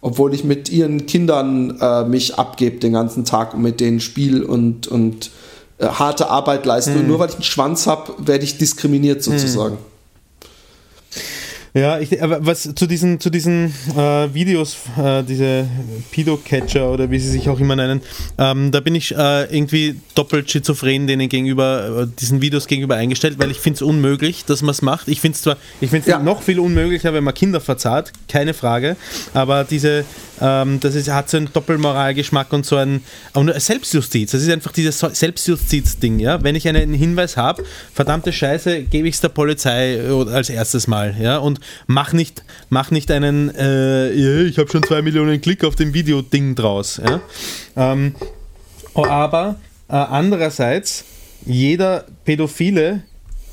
[0.00, 4.42] Obwohl ich mit ihren Kindern äh, mich abgebe den ganzen Tag und mit denen spiel
[4.42, 5.30] und, und
[5.78, 6.92] äh, harte Arbeit leiste.
[6.92, 9.76] Und nur weil ich einen Schwanz habe, werde ich diskriminiert sozusagen.
[11.76, 15.66] Ja, ich, aber was zu diesen, zu diesen äh, Videos, äh, diese
[16.12, 18.00] Pedo-Catcher oder wie sie sich auch immer nennen,
[18.38, 23.40] ähm, da bin ich äh, irgendwie doppelt schizophren denen gegenüber, äh, diesen Videos gegenüber eingestellt,
[23.40, 25.08] weil ich finde es unmöglich, dass man es macht.
[25.08, 26.20] Ich finde es zwar, ich finde es Ja.
[26.20, 28.96] noch viel unmöglicher, wenn man Kinder verzahrt, keine Frage,
[29.32, 30.04] aber diese,
[30.40, 33.02] ähm, das ist, hat so einen Doppelmoralgeschmack und so ein,
[33.56, 36.42] Selbstjustiz, das ist einfach dieses Selbstjustiz-Ding, ja.
[36.42, 40.00] Wenn ich einen Hinweis habe, verdammte Scheiße, gebe ich es der Polizei
[40.32, 45.02] als erstes Mal, ja, und mach nicht, mach nicht einen, äh, ich habe schon zwei
[45.02, 47.20] Millionen Klick auf dem Video-Ding draus, ja.
[47.76, 48.14] Ähm,
[48.94, 49.56] aber
[49.88, 51.04] äh, andererseits,
[51.44, 53.02] jeder Pädophile,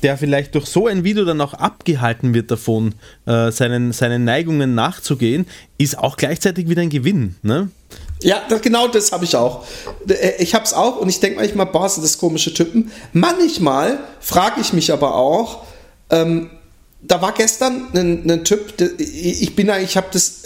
[0.02, 2.94] der vielleicht durch so ein Video dann auch abgehalten wird davon,
[3.26, 5.46] äh, seinen, seinen Neigungen nachzugehen,
[5.78, 7.36] ist auch gleichzeitig wieder ein Gewinn.
[7.42, 7.70] Ne?
[8.22, 9.64] Ja, das, genau das habe ich auch.
[10.08, 12.90] Äh, Ich habe es auch und ich denke manchmal, boah, sind das komische Typen.
[13.12, 15.64] Manchmal frage ich mich aber auch,
[16.10, 16.50] ähm,
[17.04, 20.42] da war gestern ein, ein Typ, ich bin eigentlich, ich habe das,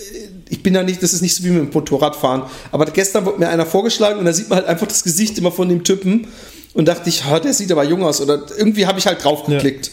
[0.49, 2.45] ich bin da nicht, das ist nicht so wie mit dem Motorradfahren.
[2.73, 5.53] Aber gestern wurde mir einer vorgeschlagen und da sieht man halt einfach das Gesicht immer
[5.53, 6.29] von dem Typen
[6.77, 8.21] und dachte ich, der sieht aber jung aus.
[8.21, 9.91] Oder irgendwie habe ich halt draufgeklickt.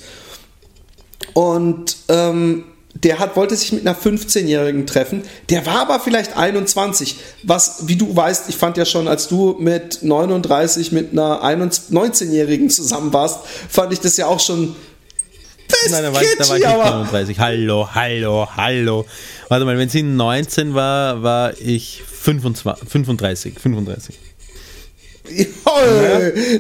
[1.34, 5.24] Und ähm, der hat, wollte sich mit einer 15-Jährigen treffen.
[5.50, 7.16] Der war aber vielleicht 21.
[7.44, 12.70] Was, wie du weißt, ich fand ja schon, als du mit 39 mit einer 19-Jährigen
[12.70, 14.76] zusammen warst, fand ich das ja auch schon.
[15.70, 17.40] Das Nein, da war, ich, da war ich nicht 39.
[17.40, 19.06] Hallo, hallo, hallo.
[19.48, 23.54] Warte mal, wenn sie 19 war, war ich 25, 35.
[23.58, 24.20] 35.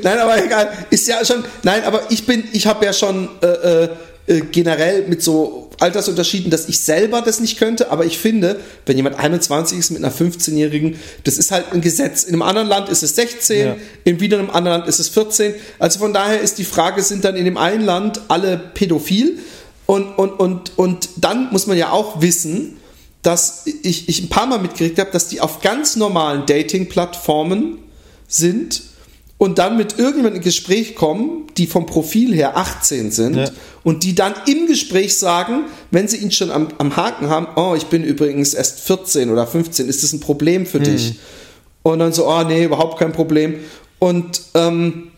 [0.03, 0.69] Nein, aber egal.
[0.89, 1.43] Ist ja schon.
[1.63, 3.89] Nein, aber ich bin, ich habe ja schon äh, äh,
[4.25, 8.95] äh, generell mit so Altersunterschieden, dass ich selber das nicht könnte, aber ich finde, wenn
[8.95, 12.23] jemand 21 ist mit einer 15-Jährigen, das ist halt ein Gesetz.
[12.23, 13.75] In einem anderen Land ist es 16, Ja.
[14.05, 15.55] in wieder einem anderen Land ist es 14.
[15.79, 19.39] Also von daher ist die Frage, sind dann in dem einen Land alle pädophil?
[19.85, 22.77] Und, und, und, und dann muss man ja auch wissen,
[23.21, 27.79] dass ich, ich ein paar Mal mitgekriegt habe, dass die auf ganz normalen Dating-Plattformen
[28.33, 28.81] sind
[29.37, 33.45] und dann mit irgendjemandem in Gespräch kommen, die vom Profil her 18 sind Ja.
[33.83, 37.75] und die dann im Gespräch sagen, wenn sie ihn schon am, am Haken haben, oh,
[37.75, 41.15] ich bin übrigens erst 14 oder 15, ist das ein Problem für dich?
[41.83, 43.55] Und dann so, oh nee, überhaupt kein Problem.
[43.99, 45.09] Und, ähm,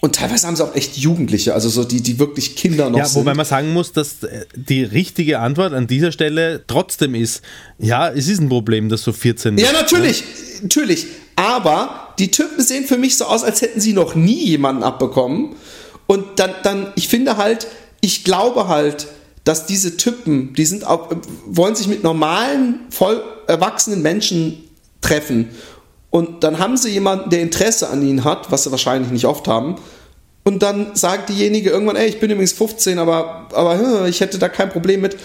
[0.00, 3.04] und teilweise haben sie auch echt Jugendliche, also so die, die wirklich Kinder noch Ja,
[3.06, 3.20] sind.
[3.22, 7.42] wobei man sagen muss, dass äh, die richtige Antwort an dieser Stelle trotzdem ist,
[7.78, 10.24] ja, es ist ein Problem, dass so 14 Ja, natürlich,
[10.62, 11.06] natürlich.
[11.36, 15.56] Aber die Typen sehen für mich so aus, als hätten sie noch nie jemanden abbekommen.
[16.06, 17.66] Und dann, dann, ich finde halt,
[18.00, 19.08] ich glaube halt,
[19.44, 21.10] dass diese Typen, die sind auch,
[21.46, 24.64] wollen sich mit normalen, voll erwachsenen Menschen
[25.00, 25.50] treffen.
[26.10, 29.48] Und dann haben sie jemanden, der Interesse an ihnen hat, was sie wahrscheinlich nicht oft
[29.48, 29.76] haben.
[30.44, 34.48] Und dann sagt diejenige irgendwann, ey, ich bin übrigens 15, aber, aber ich hätte da
[34.48, 35.16] kein Problem mit.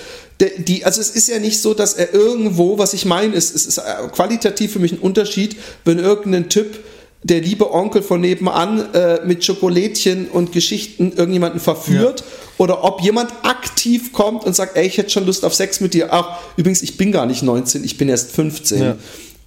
[0.57, 3.65] Die, also es ist ja nicht so, dass er irgendwo, was ich meine, ist, es
[3.65, 3.81] ist äh,
[4.13, 6.79] qualitativ für mich ein Unterschied, wenn irgendein Typ,
[7.23, 12.23] der liebe Onkel von nebenan äh, mit Schokolädchen und Geschichten irgendjemanden verführt
[12.57, 15.93] oder ob jemand aktiv kommt und sagt, ey, ich hätte schon Lust auf Sex mit
[15.93, 16.13] dir.
[16.13, 18.81] Ach, übrigens, ich bin gar nicht 19, ich bin erst 15.
[18.81, 18.95] Ja.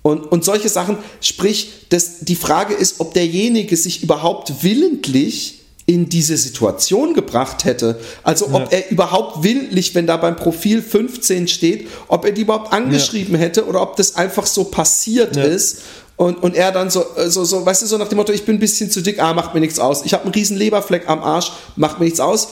[0.03, 6.09] Und, und solche Sachen, sprich, das, die Frage ist, ob derjenige sich überhaupt willentlich in
[6.09, 7.99] diese Situation gebracht hätte.
[8.23, 8.79] Also ob Ja.
[8.79, 13.67] er überhaupt willentlich, wenn da beim Profil 15 steht, ob er die überhaupt angeschrieben hätte
[13.67, 15.43] oder ob das einfach so passiert Ja.
[15.45, 15.79] ist.
[16.17, 18.45] Und, und er dann so, äh, so, so, weißt du, so nach dem Motto, ich
[18.45, 20.03] bin ein bisschen zu dick, ah, macht mir nichts aus.
[20.05, 22.49] Ich habe einen riesen Leberfleck am Arsch, macht mir nichts aus.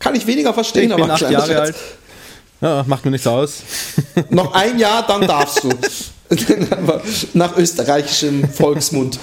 [0.00, 1.74] Kann ich weniger verstehen, Ich bin acht Jahre alt.
[2.60, 3.58] Ja, macht mir nichts aus.
[4.30, 5.68] Noch ein Jahr, dann darfst du.
[6.72, 7.00] Aber
[7.34, 9.20] Nach österreichischem Volksmund.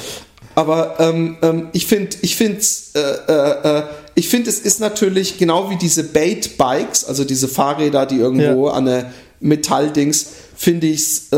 [0.55, 2.61] Aber ähm, ähm, ich finde, ich finde,
[2.95, 3.83] äh, äh, äh,
[4.15, 8.87] ich finde, es ist natürlich genau wie diese Bait-Bikes, also diese Fahrräder, die irgendwo an
[8.87, 11.37] eine Metalldings, finde ich es äh,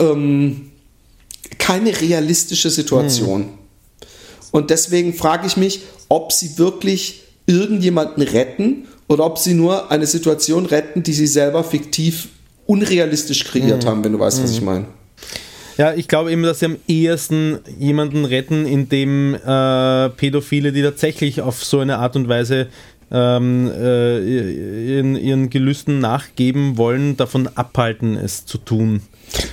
[0.00, 0.70] ähm,
[1.58, 3.48] keine realistische Situation.
[4.50, 10.06] Und deswegen frage ich mich, ob sie wirklich irgendjemanden retten oder ob sie nur eine
[10.06, 12.28] Situation retten, die sie selber fiktiv
[12.66, 14.86] unrealistisch kreiert haben, wenn du weißt, was ich meine.
[15.80, 21.40] Ja, ich glaube eben, dass sie am ehesten jemanden retten, indem äh, Pädophile, die tatsächlich
[21.40, 22.66] auf so eine Art und Weise
[23.10, 29.00] ähm, äh, ihren, ihren Gelüsten nachgeben wollen, davon abhalten, es zu tun.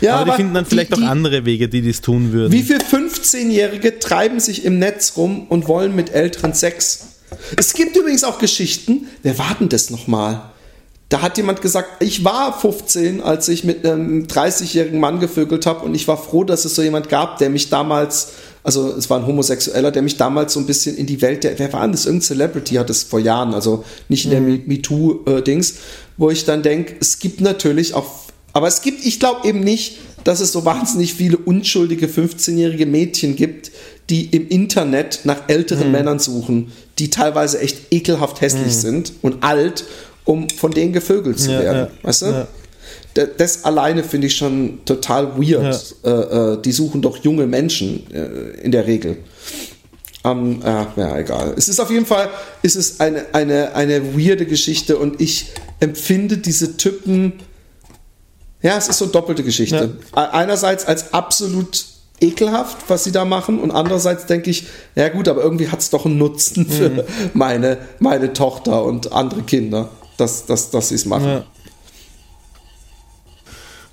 [0.01, 2.34] Ja, aber die aber finden dann die- vielleicht die- auch andere Wege, die dies tun
[2.34, 2.51] würden.
[2.51, 7.19] Wie viele 15-Jährige treiben sich im Netz rum und wollen mit Älteren Sex?
[7.55, 10.41] Es gibt übrigens auch Geschichten, wer war denn das nochmal?
[11.10, 15.86] Da hat jemand gesagt, ich war 15, als ich mit einem 30-jährigen Mann gevögelt habe
[15.86, 18.30] und ich war froh, dass es so jemand gab, der mich damals,
[18.62, 21.58] also es war ein Homosexueller, der mich damals so ein bisschen in die Welt der,
[21.60, 22.05] wer war das?
[22.05, 25.76] Irgendein Celebrity hat es vor Jahren, also nicht in der Me- MeToo-Dings,
[26.18, 28.05] wo ich dann denke, es gibt natürlich auch,
[28.51, 33.38] aber es gibt, ich glaube eben nicht, dass es so wahnsinnig viele unschuldige 15-jährige Mädchen
[33.38, 33.72] gibt,
[34.10, 39.86] die im Internet nach älteren Männern suchen, die teilweise echt ekelhaft hässlich sind und alt,
[40.28, 41.88] um von denen gevögelt zu Ja, werden.
[42.03, 42.25] ja, weißt du?
[42.28, 42.47] ja.
[43.15, 45.95] Da- Das alleine finde ich schon total weird.
[46.03, 49.17] Äh, äh, die suchen doch junge Menschen äh, in der Regel.
[50.23, 51.53] Ähm, ja, ja, egal.
[51.57, 52.30] Es ist auf jeden Fall
[52.61, 55.47] ist es eine, eine, eine weirde Geschichte und ich
[55.80, 57.34] empfinde diese Typen.
[58.61, 59.97] Ja, es ist so eine doppelte Geschichte.
[60.14, 61.85] Einerseits als absolut
[62.19, 64.65] ekelhaft, was sie da machen, und andererseits denke ich,
[64.95, 67.02] ja gut, aber irgendwie hat es doch einen Nutzen für Mhm.
[67.34, 71.26] meine, meine Tochter und andere Kinder, dass, dass, dass sie es machen.
[71.27, 71.45] Ja.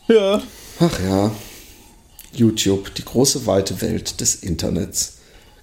[0.09, 0.43] Ja.
[0.81, 1.31] Ach ja.
[2.33, 5.19] YouTube, die große weite Welt des Internets.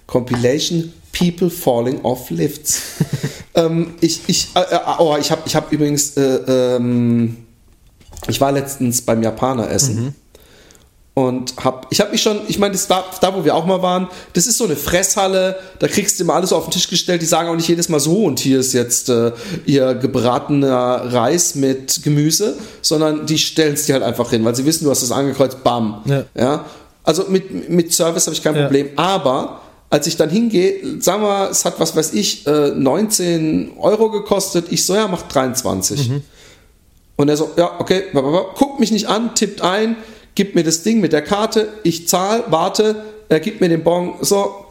[0.06, 2.80] Compilation People Falling Off Lifts.
[3.54, 7.36] ähm, ich ich, äh, äh, oh, ich habe ich hab übrigens äh, ähm,
[8.28, 10.14] ich war letztens beim Japaner essen.
[11.14, 13.82] Und hab, ich habe mich schon, ich meine, das war da, wo wir auch mal
[13.82, 17.20] waren, das ist so eine Fresshalle, da kriegst du immer alles auf den Tisch gestellt,
[17.20, 19.32] die sagen auch nicht jedes Mal so und hier ist jetzt äh,
[19.66, 24.64] ihr gebratener Reis mit Gemüse, sondern die stellen es dir halt einfach hin, weil sie
[24.64, 26.00] wissen, du hast es angekreuzt, bam.
[26.06, 26.24] Ja.
[26.34, 26.64] Ja?
[27.04, 28.62] Also mit, mit Service habe ich kein Ja.
[28.62, 29.60] Problem, aber
[29.90, 34.68] als ich dann hingehe, sagen wir, es hat, was weiß ich, äh, 19 Euro gekostet,
[34.70, 36.10] ich so, ja, mach 23.
[37.16, 38.04] Und er so, ja, okay,
[38.56, 39.96] guckt mich nicht an, tippt ein,
[40.34, 44.14] gibt mir das Ding mit der Karte, ich zahle, warte, er gibt mir den Bon,
[44.20, 44.66] so.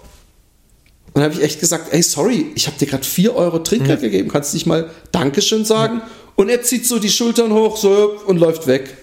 [1.13, 4.01] Und dann habe ich echt gesagt, ey, sorry, ich habe dir gerade 4 Euro Trinkgeld
[4.01, 6.01] gegeben, kannst du nicht mal Dankeschön sagen?
[6.35, 8.95] Und er zieht so die Schultern hoch so und läuft weg.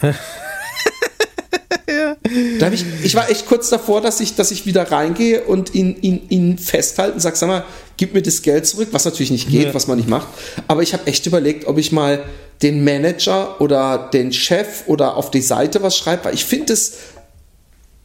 [2.58, 5.74] Da hab ich, ich war echt kurz davor, dass ich, dass ich wieder reingehe und
[5.74, 7.64] ihn, ihn, ihn festhalte und sage, sag mal,
[7.96, 9.74] gib mir das Geld zurück, was natürlich nicht geht, Ja.
[9.74, 10.28] was man nicht macht.
[10.66, 12.22] Aber ich habe echt überlegt, ob ich mal
[12.62, 16.94] den Manager oder den Chef oder auf die Seite was schreibe, weil ich finde es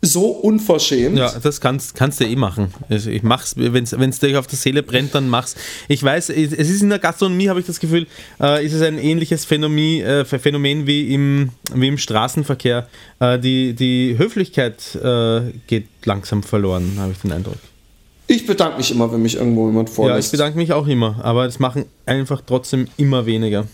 [0.05, 1.17] so unverschämt.
[1.17, 2.73] Ja, das kannst, kannst du eh machen.
[2.89, 5.55] Also ich mach's, wenn es dir auf der Seele brennt, dann mach's.
[5.87, 8.07] Ich weiß, es ist in der Gastronomie, habe ich das Gefühl,
[8.41, 12.87] äh, ist es ein ähnliches Phänomen, äh, Phänomen wie, im, wie im Straßenverkehr.
[13.19, 17.57] Äh, die, die Höflichkeit äh, geht langsam verloren, habe ich den Eindruck.
[18.27, 20.31] Ich bedanke mich immer, wenn mich irgendwo jemand Ja, ich vorlässt.
[20.31, 23.67] bedanke mich auch immer, aber das machen einfach trotzdem immer weniger.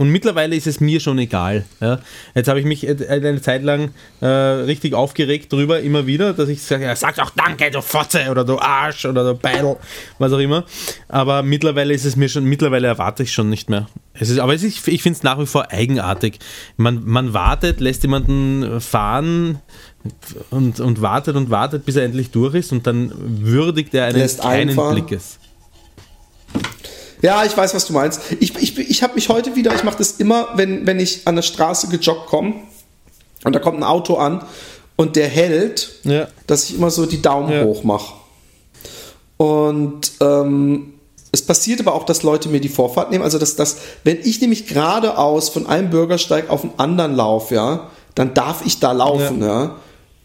[0.00, 1.66] Und mittlerweile ist es mir schon egal.
[1.78, 1.98] Ja.
[2.34, 3.90] Jetzt habe ich mich äh, eine Zeit lang
[4.22, 8.30] äh, richtig aufgeregt drüber, immer wieder, dass ich sage, ja, sag doch Danke, du Fotze
[8.30, 9.76] oder du Arsch oder du Beidel,
[10.18, 10.64] was auch immer.
[11.08, 13.88] Aber mittlerweile ist es mir schon, mittlerweile erwarte ich schon nicht mehr.
[14.14, 16.38] Es ist, aber es ist, ich finde es nach wie vor eigenartig.
[16.78, 19.58] Man, man wartet, lässt jemanden fahren
[20.48, 24.16] und, und wartet und wartet, bis er endlich durch ist und dann würdigt er einen
[24.16, 24.94] Lässt einfahren.
[24.94, 25.39] Blickes.
[27.22, 28.20] Ja, ich weiß, was du meinst.
[28.40, 31.36] Ich, ich, ich habe mich heute wieder, ich mache das immer, wenn, wenn ich an
[31.36, 32.54] der Straße gejoggt komme
[33.44, 34.44] und da kommt ein Auto an
[34.96, 36.28] und der hält, Ja.
[36.46, 37.64] dass ich immer so die Daumen Ja.
[37.64, 38.14] hoch mache.
[39.36, 40.94] Und ähm,
[41.32, 43.24] es passiert aber auch, dass Leute mir die Vorfahrt nehmen.
[43.24, 47.90] Also, dass das, wenn ich nämlich geradeaus von einem Bürgersteig auf den anderen laufe, ja,
[48.14, 49.76] dann darf ich da laufen, ja.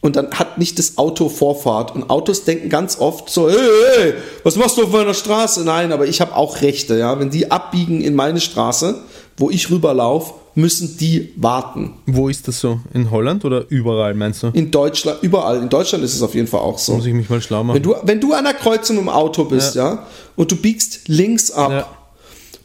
[0.02, 1.96] Und dann hat nicht das Auto Vorfahrt.
[1.96, 3.58] Und Autos denken ganz oft so, hey,
[3.98, 4.14] hey,
[4.44, 5.64] was machst du auf meiner Straße?
[5.64, 7.20] Nein, aber ich habe auch Rechte, ja.
[7.20, 9.00] Wenn die abbiegen in meine Straße,
[9.38, 11.96] wo ich rüberlaufe, müssen die warten.
[12.06, 12.80] Wo ist das so?
[12.94, 14.48] In Holland oder überall, meinst du?
[14.54, 15.58] In Deutschland, überall.
[15.58, 16.94] In Deutschland ist es auf jeden Fall auch so.
[16.94, 17.76] Muss ich mich mal schlau machen.
[17.76, 20.06] Wenn du, wenn du an der Kreuzung im Auto bist, ja,
[20.36, 21.88] und du biegst links ab Ja.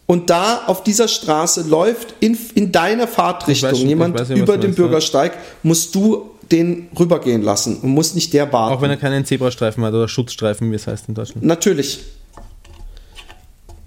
[0.06, 4.56] und da auf dieser Straße läuft in, in deiner Fahrtrichtung schon, jemand weiß ja, über
[4.56, 4.84] den meinst, ja.
[4.84, 5.32] Bürgersteig,
[5.64, 8.74] musst du den rübergehen lassen und musst nicht der warten.
[8.76, 11.44] Auch wenn er keinen Zebrastreifen hat oder Schutzstreifen, wie es heißt in Deutschland.
[11.46, 12.00] Natürlich.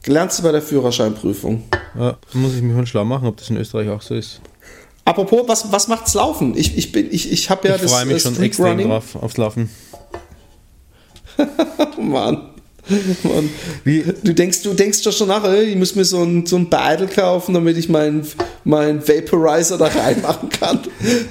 [0.06, 1.64] Lernst du bei der Führerscheinprüfung.
[1.98, 4.42] Ja, muss ich mich mal schlau machen, ob das in Österreich auch so ist.
[5.06, 6.58] Apropos, was, was macht's laufen?
[6.58, 9.16] Ich, ich, bin- ich, ich habe ja ich das freue mich äh, schon extrem drauf,
[9.16, 9.70] aufs Laufen.
[12.00, 12.53] Mann.
[13.24, 13.50] Mann.
[13.84, 16.58] Wie, Du denkst, du denkst doch schon nach, ey, ich muss mir so ein, so
[16.58, 18.28] ein Beidel kaufen, damit ich meinen
[18.64, 20.80] mein Vaporizer da reinmachen kann,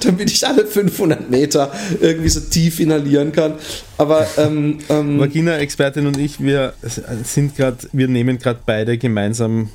[0.03, 1.71] damit ich alle 500 Meter
[2.01, 3.55] irgendwie so tief inhalieren kann.
[3.97, 6.73] Aber ähm, ähm, Vagina-Expertin und ich, wir
[7.23, 9.69] sind gerade, wir nehmen gerade beide gemeinsam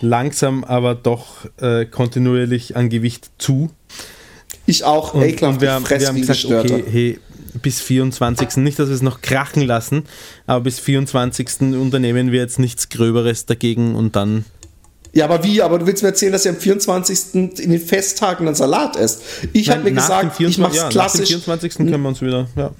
[0.00, 3.70] langsam, aber doch äh, kontinuierlich an Gewicht zu.
[4.66, 7.18] ich auch Und, ekelhaft und wir, haben, wir haben gesagt, okay, hey,
[7.62, 8.56] bis 24.
[8.58, 10.04] Nicht, dass wir es noch krachen lassen,
[10.46, 11.60] aber bis 24.
[11.60, 14.44] unternehmen wir jetzt nichts Gröberes dagegen und dann.
[15.12, 15.62] Ja, aber wie?
[15.62, 17.34] Aber du willst mir erzählen, dass ihr am 24.
[17.34, 19.22] in den Festtagen einen Salat esst.
[19.52, 21.28] Ich habe mir gesagt, dem ich mache es ja, klassisch.
[21.28, 21.74] 24.
[21.76, 22.72] können wir uns wieder, ja.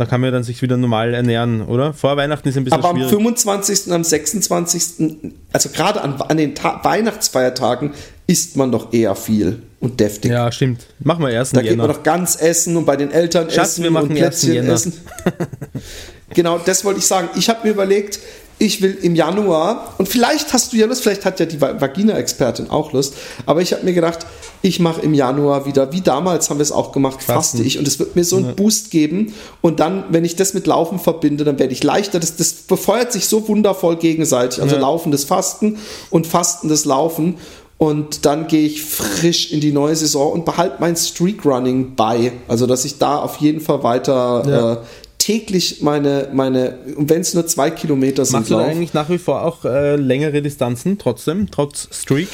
[0.00, 1.92] Da kann man dann sich wieder normal ernähren, oder?
[1.92, 3.12] Vor Weihnachten ist ein bisschen Aber am schwierig.
[3.12, 3.88] 25.
[3.88, 5.32] und am 26.
[5.52, 7.90] also gerade an, an den Ta Weihnachtsfeiertagen
[8.30, 10.30] isst man doch eher viel und deftig.
[10.30, 10.86] Ja, stimmt.
[11.00, 13.82] Machen wir erst Da geht man doch ganz essen und bei den Eltern Schatz, essen
[13.84, 14.40] wir machen und 1.
[14.40, 14.92] Plätzchen essen.
[16.34, 17.28] genau, das wollte ich sagen.
[17.36, 18.20] Ich habe mir überlegt,
[18.62, 21.80] ich will im Januar, und vielleicht hast du ja Lust, vielleicht hat ja die Va-
[21.80, 23.14] Vagina-Expertin auch Lust,
[23.46, 24.26] aber ich habe mir gedacht,
[24.60, 27.64] ich mache im Januar wieder, wie damals haben wir es auch gemacht, faste Fasten.
[27.66, 29.32] ich und es wird mir so einen Boost geben
[29.62, 32.20] und dann, wenn ich das mit Laufen verbinde, dann werde ich leichter.
[32.20, 34.82] Das, das befeuert sich so wundervoll gegenseitig, also Ja.
[34.82, 35.78] laufendes Fasten
[36.10, 37.36] und fastendes Laufen
[37.80, 42.32] und dann gehe ich frisch in die neue Saison und behalte mein Streak-Running bei.
[42.46, 44.72] Also, dass ich da auf jeden Fall weiter Ja.
[44.74, 44.76] äh,
[45.16, 49.08] täglich meine, meine und wenn es nur zwei Kilometer sind, Machst du da eigentlich nach
[49.08, 52.28] wie vor auch äh, längere Distanzen trotzdem, trotz Streak?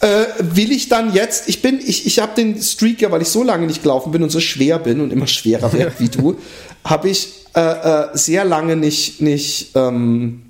[0.00, 3.28] äh, will ich dann jetzt, ich bin, ich, ich habe den Streak ja, weil ich
[3.28, 6.36] so lange nicht gelaufen bin und so schwer bin und immer schwerer werde wie du,
[6.84, 10.42] habe ich äh, äh, sehr lange nicht, nicht, ähm,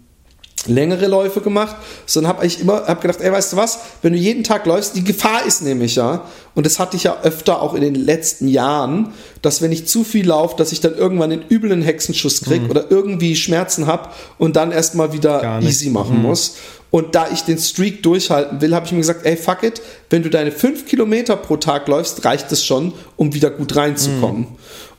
[0.66, 1.76] längere Läufe gemacht,
[2.06, 4.96] sondern habe eigentlich immer hab gedacht, ey, weißt du was, wenn du jeden Tag läufst,
[4.96, 6.24] die Gefahr ist nämlich ja,
[6.54, 9.12] und das hatte ich ja öfter auch in den letzten Jahren,
[9.42, 12.90] dass wenn ich zu viel laufe, dass ich dann irgendwann den üblen Hexenschuss krieg oder
[12.90, 16.56] irgendwie Schmerzen hab und dann erstmal wieder easy machen muss.
[16.90, 19.80] Und da ich den Streak durchhalten will, habe ich mir gesagt, ey, fuck it,
[20.10, 24.48] wenn du deine fünf Kilometer pro Tag läufst, reicht es schon, um wieder gut reinzukommen.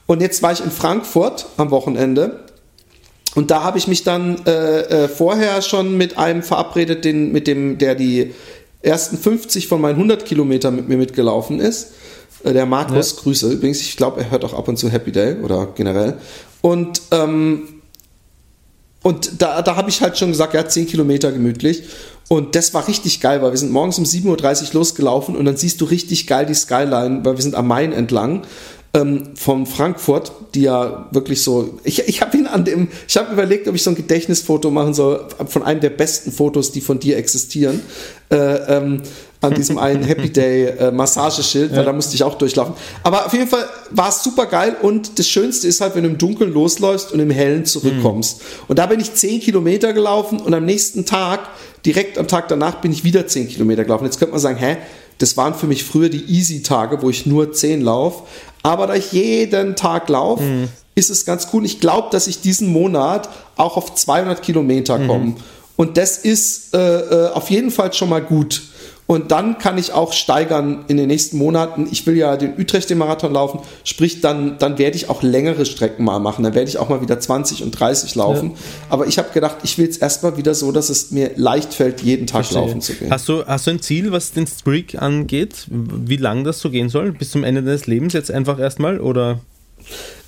[0.06, 2.40] Und jetzt war ich in Frankfurt am Wochenende
[3.36, 7.48] und da habe ich mich dann äh, äh, vorher schon mit einem verabredet, den, mit
[7.48, 8.34] dem, der die
[8.82, 11.94] ersten 50 von meinen 100 Kilometern mit mir mitgelaufen ist.
[12.44, 13.80] Äh, der Markus, Grüße übrigens.
[13.80, 16.18] Ich glaube, er hört auch ab und zu Happy Day oder generell.
[16.62, 17.82] Und, ähm,
[19.02, 21.84] und da, da habe ich halt schon gesagt, ja, 10 Kilometer gemütlich.
[22.28, 25.58] Und das war richtig geil, weil wir sind morgens um 7.30 Uhr losgelaufen und dann
[25.58, 28.44] siehst du richtig geil die Skyline, weil wir sind am Main entlang
[28.94, 31.80] ähm, von Frankfurt, die ja wirklich so.
[31.84, 34.94] Ich, ich habe ihn an dem, ich habe überlegt, ob ich so ein Gedächtnisfoto machen
[34.94, 37.82] soll von einem der besten Fotos, die von dir existieren.
[38.30, 39.02] Äh, ähm,
[39.40, 42.76] an diesem einen Happy Day äh, Massageschild, weil da musste ich auch durchlaufen.
[43.04, 46.10] Aber auf jeden Fall war es super geil und das Schönste ist halt, wenn du
[46.10, 48.42] im Dunkeln losläufst und im Hellen zurückkommst.
[48.68, 51.48] Und da bin ich 10 Kilometer gelaufen und am nächsten Tag,
[51.86, 54.06] direkt am Tag danach, bin ich wieder 10 Kilometer gelaufen.
[54.06, 54.78] Jetzt könnte man sagen, hä,
[55.18, 58.24] das waren für mich früher die Easy-Tage, wo ich nur 10 laufe.
[58.64, 60.44] Aber da ich jeden Tag laufe,
[60.96, 61.66] ist es ganz cool.
[61.66, 65.36] Ich glaube, dass ich diesen Monat auch auf 200 Kilometer komme.
[65.78, 68.62] Und das ist äh, äh, auf jeden Fall schon mal gut.
[69.12, 71.86] Und dann kann ich auch steigern in den nächsten Monaten.
[71.92, 75.66] Ich will ja den Utrecht den Marathon laufen, sprich dann, dann werde ich auch längere
[75.66, 76.44] Strecken mal machen.
[76.44, 78.54] Dann werde ich auch mal wieder 20 und 30 laufen.
[78.88, 82.02] Aber ich habe gedacht, ich will jetzt erstmal wieder so, dass es mir leicht fällt,
[82.02, 83.12] jeden Tag laufen zu gehen.
[83.12, 85.68] Hast du, hast du ein Ziel, was den Streak angeht?
[85.68, 87.12] Wie lang das so gehen soll?
[87.12, 89.02] Bis zum Ende deines Lebens jetzt einfach erstmal?
[89.02, 89.42] Oder?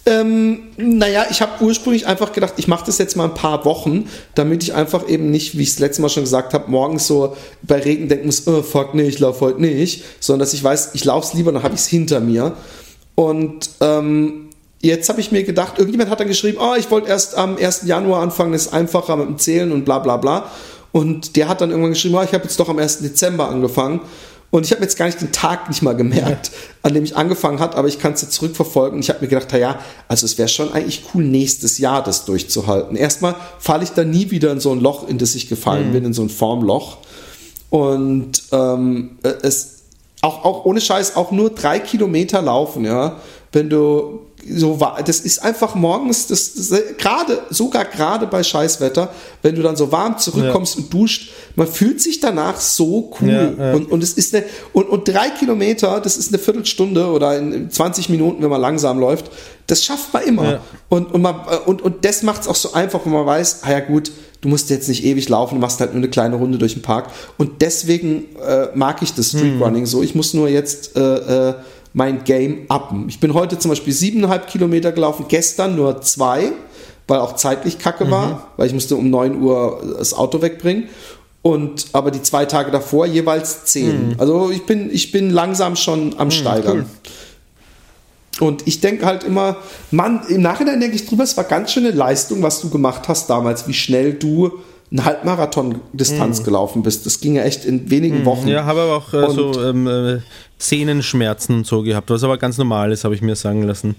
[0.05, 4.09] Ähm, naja, ich habe ursprünglich einfach gedacht, ich mache das jetzt mal ein paar Wochen,
[4.35, 7.37] damit ich einfach eben nicht, wie ich es letztes Mal schon gesagt habe, morgens so
[7.61, 10.91] bei Regen denken muss, oh, fuck, nee, ich laufe heute nicht, sondern dass ich weiß,
[10.93, 12.53] ich laufe es lieber, dann habe ich es hinter mir.
[13.15, 14.49] Und ähm,
[14.81, 17.83] jetzt habe ich mir gedacht, irgendjemand hat dann geschrieben, oh, ich wollte erst am 1.
[17.85, 20.51] Januar anfangen, ist einfacher mit dem Zählen und bla bla bla.
[20.91, 22.99] Und der hat dann irgendwann geschrieben, oh, ich habe jetzt doch am 1.
[22.99, 24.01] Dezember angefangen.
[24.53, 26.51] Und ich habe jetzt gar nicht den Tag nicht mal gemerkt,
[26.83, 28.97] an dem ich angefangen hat, aber ich kann es jetzt zurückverfolgen.
[28.97, 32.25] Und ich habe mir gedacht, ja, also es wäre schon eigentlich cool, nächstes Jahr das
[32.25, 32.95] durchzuhalten.
[32.95, 36.05] Erstmal falle ich da nie wieder in so ein Loch, in das ich gefallen bin,
[36.05, 36.97] in so ein Formloch.
[37.71, 39.69] Und ähm, äh, es
[40.21, 43.17] auch, auch ohne Scheiß auch nur drei Kilometer laufen, ja.
[43.51, 49.09] Wenn du so wa- das ist einfach morgens, das, das gerade, sogar gerade bei Scheißwetter,
[49.41, 53.29] wenn du dann so warm zurückkommst und duscht, man fühlt sich danach so cool.
[53.29, 53.73] Ja, ja.
[53.73, 57.69] Und, und es ist eine, und, und drei Kilometer, das ist eine Viertelstunde oder in
[57.69, 59.31] 20 Minuten, wenn man langsam läuft,
[59.67, 60.43] das schafft man immer.
[60.43, 60.59] Ja.
[60.89, 61.35] Und, und, man,
[61.65, 64.11] und, und das macht es auch so einfach, wenn man weiß, ah ja gut,
[64.41, 66.81] du musst jetzt nicht ewig laufen, du machst halt nur eine kleine Runde durch den
[66.81, 67.09] Park.
[67.37, 70.03] Und deswegen äh, mag ich das Street Running so.
[70.03, 71.53] Ich muss nur jetzt äh, äh,
[71.93, 73.07] mein Game uppen.
[73.07, 76.51] Ich bin heute zum Beispiel siebeneinhalb Kilometer gelaufen, gestern nur zwei,
[77.07, 80.89] weil auch zeitlich kacke war, weil ich musste um 9 Uhr das Auto wegbringen.
[81.43, 84.15] Und aber die zwei Tage davor jeweils zehn.
[84.17, 86.85] Also ich bin, ich bin langsam schon am Steigern.
[88.39, 89.57] Und ich denke halt immer,
[89.91, 93.29] Mann, im Nachhinein denke ich drüber, es war ganz schöne Leistung, was du gemacht hast
[93.29, 94.53] damals, wie schnell du
[94.91, 97.05] eine Halbmarathon-Distanz gelaufen bist.
[97.05, 98.47] Das ging ja echt in wenigen Wochen.
[98.47, 100.19] Ja, habe aber auch äh, so ähm, äh,
[100.57, 103.95] Sehnenschmerzen und so gehabt, was aber ganz normal ist, habe ich mir sagen lassen.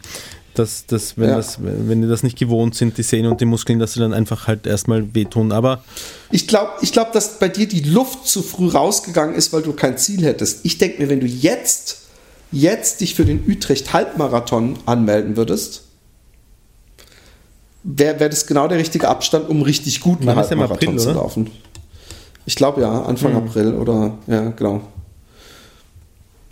[0.55, 1.37] Dass, dass wenn, Ja.
[1.37, 4.13] das, wenn die das nicht gewohnt sind, die Sehnen und die Muskeln, dass sie dann
[4.15, 5.51] einfach halt erstmal wehtun.
[5.53, 5.83] Aber
[6.31, 9.73] Ich glaube, ich glaub, dass bei dir die Luft zu früh rausgegangen ist, weil du
[9.73, 10.65] kein Ziel hättest.
[10.65, 11.99] Ich denke mir, wenn du jetzt,
[12.53, 15.83] jetzt dich für den Utrecht Halbmarathon anmelden würdest,
[17.83, 21.19] wäre wär das genau der richtige Abstand, um richtig guten Wann Halbmarathon April, zu oder?
[21.19, 21.51] laufen.
[22.47, 24.83] Ich glaube ja, Anfang April oder ja, genau.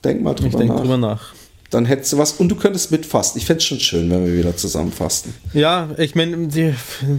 [0.05, 0.81] Denk mal ich drüber denke nach.
[0.81, 1.35] drüber nach.
[1.73, 3.40] Dann hättest du was und du könntest mitfasten.
[3.40, 5.35] Ich fände es schon schön, wenn wir wieder zusammen fasten.
[5.55, 6.74] Ja, ich meine, die,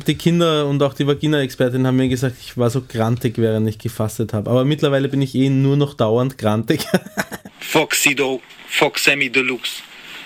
[0.05, 3.79] die Kinder und auch die Vagina-Expertin haben mir gesagt, ich war so grantig, während ich
[3.79, 4.51] gefastet habe.
[4.51, 6.85] Aber mittlerweile bin ich eh nur noch dauernd grantig.
[7.59, 9.81] Foxido, Foxemi Deluxe.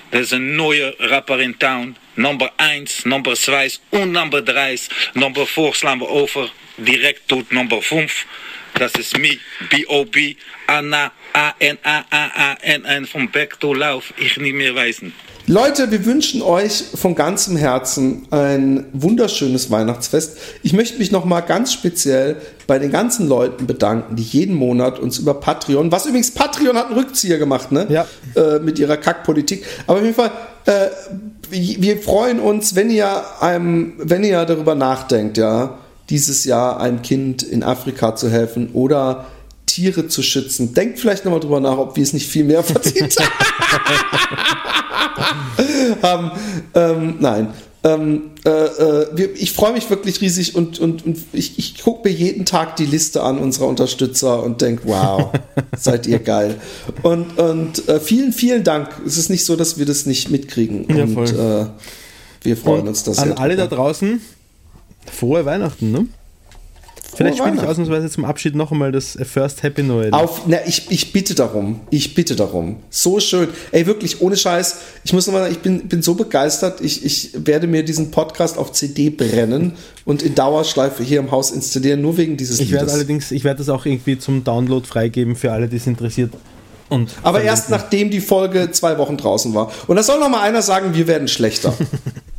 [0.09, 1.95] Dat is een nieuwe rapper in town.
[2.13, 4.77] Nummer 1, nummer 2 und nummer 3.
[5.13, 8.25] Nummer 4 slaan we over direct tot nummer 5.
[8.79, 9.39] Dat is me,
[9.69, 10.35] B.O.B.
[10.67, 14.13] Anna, A-N-A-A-A-N-N von Back to Lauf.
[14.17, 15.11] Ich nicht mehr weißen.
[15.47, 20.37] Leute, wir wünschen euch von ganzem Herzen ein wunderschönes Weihnachtsfest.
[20.61, 22.35] Ich möchte mich nochmal ganz speziell
[22.67, 26.87] bei den ganzen Leuten bedanken, die jeden Monat uns über Patreon, was übrigens Patreon hat
[26.87, 27.87] einen Rückzieher gemacht, ne?
[27.89, 28.05] Ja.
[28.35, 29.65] Äh, mit ihrer Kackpolitik.
[29.87, 30.31] Aber auf jeden Fall,
[30.65, 30.87] äh,
[31.49, 35.79] wir freuen uns, wenn ihr einem, wenn ihr darüber nachdenkt, ja,
[36.09, 39.25] dieses Jahr einem Kind in Afrika zu helfen oder
[39.65, 40.73] Tiere zu schützen.
[40.73, 43.15] Denkt vielleicht nochmal drüber nach, ob wir es nicht viel mehr verdient
[46.01, 46.31] haben.
[46.73, 47.53] Ähm, nein.
[47.83, 52.13] Ähm, äh, äh, ich freue mich wirklich riesig und, und, und ich, ich gucke mir
[52.13, 55.31] jeden Tag die Liste an unserer Unterstützer und denke, wow,
[55.77, 56.55] seid ihr geil.
[57.03, 58.89] Und, und äh, vielen, vielen Dank.
[59.05, 60.87] Es ist nicht so, dass wir das nicht mitkriegen.
[60.95, 61.67] Ja, und äh,
[62.41, 64.21] wir freuen uns, dass An alle da draußen,
[65.11, 66.07] frohe Weihnachten, ne?
[67.17, 70.11] Vielleicht spiele ich ausnahmsweise zum Abschied noch einmal das First Happy Noel.
[70.11, 71.79] Auf, na, ich, ich bitte darum.
[71.89, 72.77] Ich bitte darum.
[72.91, 73.49] So schön.
[73.71, 74.77] Ey, wirklich, ohne Scheiß.
[75.03, 76.79] Ich muss nochmal sagen, ich bin, bin so begeistert.
[76.79, 79.73] Ich, ich werde mir diesen Podcast auf CD brennen
[80.05, 83.59] und in Dauerschleife hier im Haus installieren, nur wegen dieses Ich werde allerdings, ich werde
[83.59, 86.33] das auch irgendwie zum Download freigeben für alle, die es interessiert.
[86.89, 89.71] Und Aber erst nachdem die Folge zwei Wochen draußen war.
[89.87, 91.73] Und da soll noch mal einer sagen, wir werden schlechter.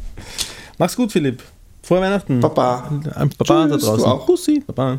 [0.79, 1.43] Mach's gut, Philipp.
[1.89, 2.41] Frohe Weihnachten.
[2.41, 2.85] Baba.
[3.15, 4.05] Ein Baba da Tschüss, du draußen.
[4.05, 4.27] auch.
[4.27, 4.63] Bussi.
[4.67, 4.99] Baba.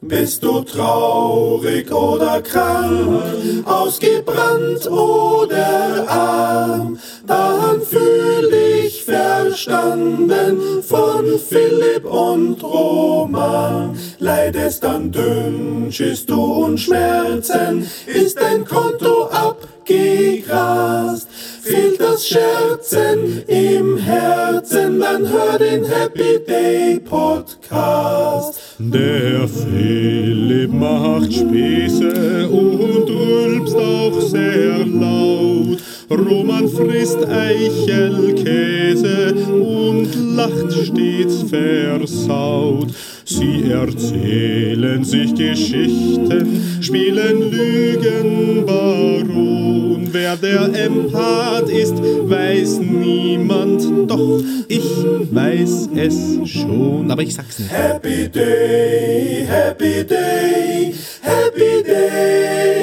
[0.00, 3.22] Bist du traurig oder krank,
[3.64, 13.96] ausgebrannt oder arm, dann fühl dich verstanden von Philipp und Roman.
[14.18, 21.28] Leidest an Dünnschiss du und Schmerzen, ist dein Konto abgegrast.
[21.66, 28.60] Fehlt das Scherzen im Herzen, dann hör den Happy Day Podcast.
[28.78, 35.78] Der Philipp macht Späße und rülpst auch sehr laut.
[36.08, 42.94] Roman frisst Eichelkäse und lacht stets versaut.
[43.24, 49.65] Sie erzählen sich Geschichten, spielen Lügenbaron.
[50.12, 54.84] Wer der Empath ist, weiß niemand, doch ich
[55.30, 57.10] weiß es schon.
[57.10, 57.72] Aber ich sag's nicht.
[57.72, 62.75] Happy Day, Happy Day, Happy Day.